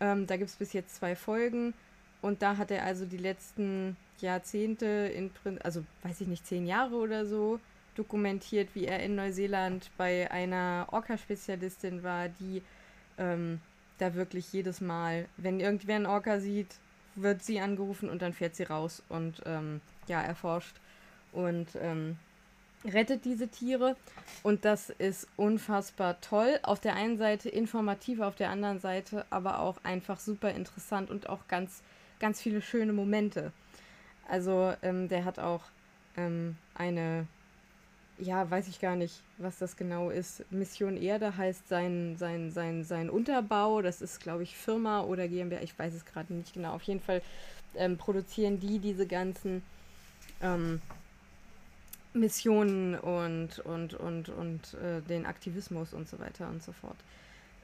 Ähm, 0.00 0.26
da 0.26 0.36
gibt 0.36 0.50
es 0.50 0.56
bis 0.56 0.72
jetzt 0.72 0.96
zwei 0.96 1.16
Folgen. 1.16 1.74
Und 2.20 2.42
da 2.42 2.56
hat 2.56 2.70
er 2.70 2.84
also 2.84 3.04
die 3.04 3.18
letzten 3.18 3.96
Jahrzehnte, 4.20 4.86
in, 4.86 5.30
also 5.62 5.84
weiß 6.02 6.20
ich 6.22 6.28
nicht, 6.28 6.46
zehn 6.46 6.66
Jahre 6.66 6.96
oder 6.96 7.26
so, 7.26 7.60
dokumentiert, 7.94 8.70
wie 8.74 8.86
er 8.86 9.00
in 9.00 9.14
Neuseeland 9.14 9.90
bei 9.96 10.30
einer 10.30 10.88
Orca-Spezialistin 10.90 12.02
war, 12.02 12.28
die 12.28 12.62
ähm, 13.18 13.60
da 13.98 14.14
wirklich 14.14 14.52
jedes 14.52 14.80
Mal, 14.80 15.26
wenn 15.36 15.60
irgendwer 15.60 15.96
einen 15.96 16.06
Orca 16.06 16.40
sieht, 16.40 16.74
wird 17.14 17.42
sie 17.42 17.60
angerufen 17.60 18.08
und 18.08 18.22
dann 18.22 18.32
fährt 18.32 18.56
sie 18.56 18.64
raus 18.64 19.02
und 19.08 19.42
ähm, 19.46 19.80
ja, 20.08 20.20
erforscht 20.20 20.76
und 21.32 21.68
ähm, 21.80 22.16
rettet 22.84 23.24
diese 23.24 23.48
Tiere. 23.48 23.96
Und 24.42 24.64
das 24.64 24.90
ist 24.90 25.26
unfassbar 25.36 26.20
toll. 26.20 26.58
Auf 26.62 26.80
der 26.80 26.96
einen 26.96 27.18
Seite 27.18 27.48
informativ, 27.48 28.20
auf 28.20 28.36
der 28.36 28.50
anderen 28.50 28.80
Seite 28.80 29.24
aber 29.30 29.60
auch 29.60 29.78
einfach 29.84 30.20
super 30.20 30.50
interessant 30.50 31.10
und 31.10 31.28
auch 31.28 31.48
ganz, 31.48 31.82
ganz 32.20 32.40
viele 32.40 32.60
schöne 32.60 32.92
Momente. 32.92 33.52
Also 34.28 34.74
ähm, 34.82 35.08
der 35.08 35.24
hat 35.24 35.38
auch 35.38 35.62
ähm, 36.16 36.56
eine 36.74 37.26
ja, 38.18 38.48
weiß 38.48 38.68
ich 38.68 38.80
gar 38.80 38.96
nicht, 38.96 39.22
was 39.38 39.58
das 39.58 39.76
genau 39.76 40.10
ist. 40.10 40.44
Mission 40.52 40.96
Erde 40.96 41.36
heißt 41.36 41.68
sein, 41.68 42.16
sein, 42.16 42.50
sein, 42.52 42.84
sein 42.84 43.10
Unterbau. 43.10 43.82
Das 43.82 44.00
ist, 44.00 44.20
glaube 44.20 44.44
ich, 44.44 44.56
Firma 44.56 45.02
oder 45.02 45.26
GmbH. 45.26 45.62
Ich 45.62 45.76
weiß 45.76 45.92
es 45.94 46.04
gerade 46.04 46.32
nicht 46.32 46.54
genau. 46.54 46.74
Auf 46.74 46.82
jeden 46.82 47.00
Fall 47.00 47.22
ähm, 47.74 47.96
produzieren 47.96 48.60
die 48.60 48.78
diese 48.78 49.06
ganzen 49.06 49.62
ähm, 50.40 50.80
Missionen 52.14 52.94
und, 52.94 53.58
und, 53.60 53.94
und, 53.94 54.28
und 54.28 54.74
äh, 54.74 55.00
den 55.02 55.26
Aktivismus 55.26 55.92
und 55.92 56.08
so 56.08 56.18
weiter 56.18 56.48
und 56.48 56.62
so 56.62 56.72
fort. 56.72 56.96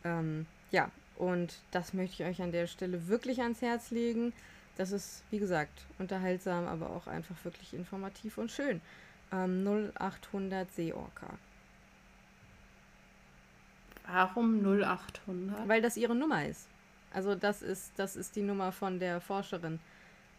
Ähm, 0.04 0.46
ja, 0.70 0.90
und 1.16 1.54
das 1.70 1.94
möchte 1.94 2.22
ich 2.22 2.28
euch 2.28 2.42
an 2.42 2.52
der 2.52 2.66
Stelle 2.66 3.08
wirklich 3.08 3.40
ans 3.40 3.62
Herz 3.62 3.90
legen. 3.90 4.32
Das 4.76 4.92
ist, 4.92 5.22
wie 5.30 5.38
gesagt, 5.38 5.84
unterhaltsam, 5.98 6.66
aber 6.66 6.90
auch 6.90 7.06
einfach 7.06 7.36
wirklich 7.44 7.74
informativ 7.74 8.38
und 8.38 8.50
schön 8.50 8.80
ähm, 9.32 9.92
0800 9.98 10.70
Seeorca. 10.72 11.38
Warum 14.06 14.60
0800? 14.64 15.68
Weil 15.68 15.82
das 15.82 15.96
ihre 15.96 16.14
Nummer 16.14 16.44
ist. 16.46 16.66
Also 17.12 17.34
das 17.34 17.62
ist, 17.62 17.92
das 17.96 18.16
ist 18.16 18.34
die 18.36 18.42
Nummer 18.42 18.72
von 18.72 18.98
der 18.98 19.20
Forscherin. 19.20 19.78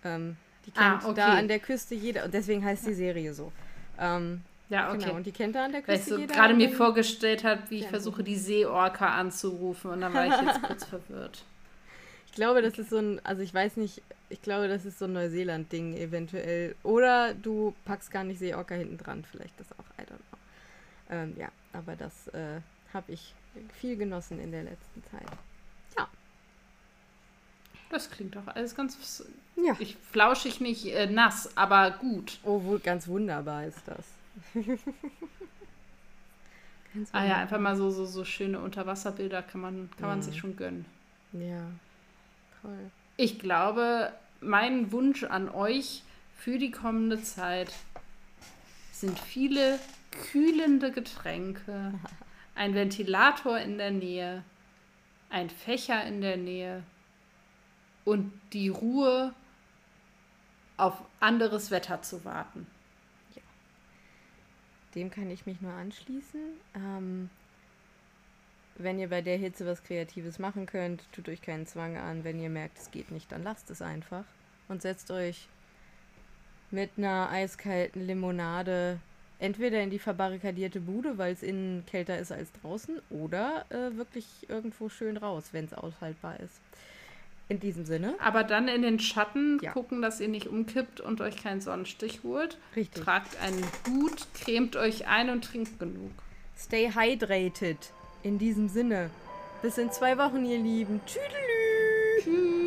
Ähm, 0.04 0.38
die 0.66 0.72
kennt 0.72 1.04
ah, 1.04 1.10
okay. 1.10 1.16
da 1.16 1.34
an 1.34 1.48
der 1.48 1.60
Küste 1.60 1.96
jeder. 1.96 2.26
Und 2.26 2.34
deswegen 2.34 2.64
heißt 2.64 2.86
die 2.88 2.94
Serie 2.94 3.34
so. 3.34 3.52
Ähm, 4.00 4.42
ja, 4.70 4.90
okay. 4.90 5.00
Genau, 5.00 5.16
und 5.16 5.26
die 5.26 5.32
kennt 5.32 5.56
da 5.56 5.66
an 5.66 5.74
der 5.74 5.82
Küste 5.82 6.12
Weil 6.12 6.22
ich 6.22 6.28
so 6.30 6.34
gerade 6.34 6.54
mir 6.54 6.70
vorgestellt 6.70 7.44
habe, 7.44 7.62
wie 7.70 7.80
ich 7.80 7.88
versuche, 7.88 8.24
die 8.24 8.38
Seeorca 8.38 9.16
anzurufen. 9.16 9.92
Und 9.92 10.02
dann 10.02 10.14
war 10.14 10.28
ich 10.28 10.42
jetzt 10.42 10.64
kurz 10.64 10.86
verwirrt. 10.90 11.44
Ich 12.28 12.32
glaube, 12.34 12.62
das 12.62 12.80
ist 12.80 12.90
so 12.90 12.98
ein, 12.98 13.20
also 13.26 13.42
ich 13.42 13.54
weiß 13.54 13.76
nicht, 13.76 14.02
ich 14.30 14.42
glaube, 14.42 14.70
das 14.70 14.86
ist 14.86 14.98
so 14.98 15.06
ein 15.06 15.14
Neuseeland-Ding 15.14 15.98
eventuell. 15.98 16.76
Oder 16.84 17.34
du 17.34 17.76
packst 17.84 18.12
gar 18.12 18.24
nicht 18.24 18.40
Seeorca 18.40 18.76
hinten 18.76 18.98
dran, 18.98 19.26
vielleicht 19.30 19.60
das 19.60 19.68
auch, 19.74 20.02
I 20.02 20.04
don't 20.04 20.08
know. 20.08 20.38
Ähm, 21.10 21.34
ja, 21.38 21.50
aber 21.74 21.98
das 21.98 22.30
äh, 22.30 22.62
habe 22.94 23.12
ich 23.12 23.34
viel 23.74 23.98
genossen 23.98 24.40
in 24.40 24.52
der 24.52 24.64
letzten 24.64 25.04
Zeit. 25.12 25.28
Ja. 27.92 27.98
Das 27.98 28.10
klingt 28.10 28.36
doch 28.36 28.48
alles 28.48 28.76
ganz. 28.76 29.24
Ja. 29.56 29.76
Ich 29.80 29.98
flauschig 30.12 30.62
nicht 30.62 30.86
äh, 30.88 31.08
nass, 31.08 31.56
aber 31.56 31.92
gut. 31.92 32.40
Oh, 32.44 32.64
wohl 32.64 32.80
ganz 32.80 33.08
wunderbar 33.08 33.66
ist 33.66 33.82
das. 33.86 34.06
ah 37.12 37.26
ja, 37.26 37.38
einfach 37.38 37.60
mal 37.60 37.76
so, 37.76 37.92
so, 37.92 38.06
so 38.06 38.24
schöne 38.24 38.60
Unterwasserbilder 38.60 39.44
kann 39.44 39.62
man, 39.62 39.90
kann 39.98 40.08
man 40.08 40.22
sich 40.22 40.38
schon 40.38 40.56
gönnen. 40.56 40.86
Ja, 41.34 41.66
toll. 42.62 42.92
Ich 43.18 43.40
glaube, 43.40 44.14
mein 44.40 44.92
Wunsch 44.92 45.24
an 45.24 45.50
euch 45.50 46.04
für 46.38 46.58
die 46.58 46.72
kommende 46.72 47.22
Zeit 47.22 47.72
sind 48.92 49.20
viele 49.20 49.80
kühlende 50.32 50.92
Getränke, 50.92 51.94
ein 52.56 52.74
Ventilator 52.74 53.58
in 53.60 53.78
der 53.78 53.92
Nähe, 53.92 54.44
ein 55.30 55.50
Fächer 55.50 56.04
in 56.06 56.22
der 56.22 56.38
Nähe 56.38 56.84
und 58.06 58.32
die 58.54 58.70
Ruhe, 58.70 59.34
auf 60.78 60.96
anderes 61.20 61.70
Wetter 61.70 62.02
zu 62.02 62.26
warten. 62.26 62.66
Ja. 63.36 63.42
Dem 64.96 65.12
kann 65.12 65.30
ich 65.30 65.46
mich 65.46 65.62
nur 65.62 65.74
anschließen. 65.74 66.42
Ähm, 66.76 67.30
wenn 68.78 68.98
ihr 68.98 69.10
bei 69.10 69.22
der 69.22 69.38
Hitze 69.38 69.66
was 69.68 69.84
Kreatives 69.84 70.40
machen 70.40 70.66
könnt, 70.66 71.04
tut 71.12 71.30
euch 71.30 71.42
keinen 71.42 71.68
Zwang 71.68 71.98
an. 71.98 72.24
Wenn 72.24 72.40
ihr 72.40 72.50
merkt, 72.50 72.80
es 72.80 72.90
geht 72.90 73.12
nicht, 73.12 73.32
dann 73.32 73.44
lasst 73.44 73.70
es 73.70 73.82
einfach. 73.82 74.24
Und 74.68 74.82
setzt 74.82 75.12
euch 75.12 75.48
mit 76.72 76.92
einer 76.98 77.30
eiskalten 77.30 78.08
Limonade 78.08 79.00
entweder 79.42 79.82
in 79.82 79.90
die 79.90 80.00
verbarrikadierte 80.00 80.80
Bude, 80.80 81.18
weil 81.18 81.34
es 81.34 81.44
innen 81.44 81.86
kälter 81.86 82.18
ist 82.18 82.32
als 82.32 82.52
draußen, 82.54 83.02
oder 83.10 83.66
äh, 83.70 83.98
wirklich 83.98 84.26
irgendwo 84.48 84.88
schön 84.88 85.18
raus, 85.18 85.50
wenn 85.52 85.66
es 85.66 85.74
aushaltbar 85.74 86.40
ist. 86.40 86.62
In 87.52 87.60
diesem 87.60 87.84
Sinne. 87.84 88.16
Aber 88.20 88.46
dann 88.46 88.70
in 88.70 88.82
den 88.82 88.98
Schatten 88.98 89.60
ja. 89.62 89.74
gucken, 89.74 90.02
dass 90.02 90.22
ihr 90.22 90.30
nicht 90.30 90.48
umkippt 90.48 91.02
und 91.02 91.20
euch 91.20 91.36
keinen 91.36 91.60
Sonnenstich 91.60 92.22
holt. 92.24 92.58
Richtig. 92.78 93.04
Tragt 93.04 93.42
einen 93.42 93.62
Hut, 93.90 94.26
cremt 94.42 94.78
euch 94.78 95.10
ein 95.10 95.30
und 95.30 95.44
trinkt 95.44 95.78
genug. 95.78 96.12
Stay 96.58 96.94
hydrated. 96.96 97.92
In 98.24 98.40
diesem 98.40 98.70
Sinne. 98.70 99.10
Bis 99.62 99.78
in 99.78 99.92
zwei 99.92 100.18
Wochen, 100.18 100.46
ihr 100.46 100.60
Lieben. 100.60 101.02
Tschüdelü. 101.06 102.22
Tschüss. 102.24 102.61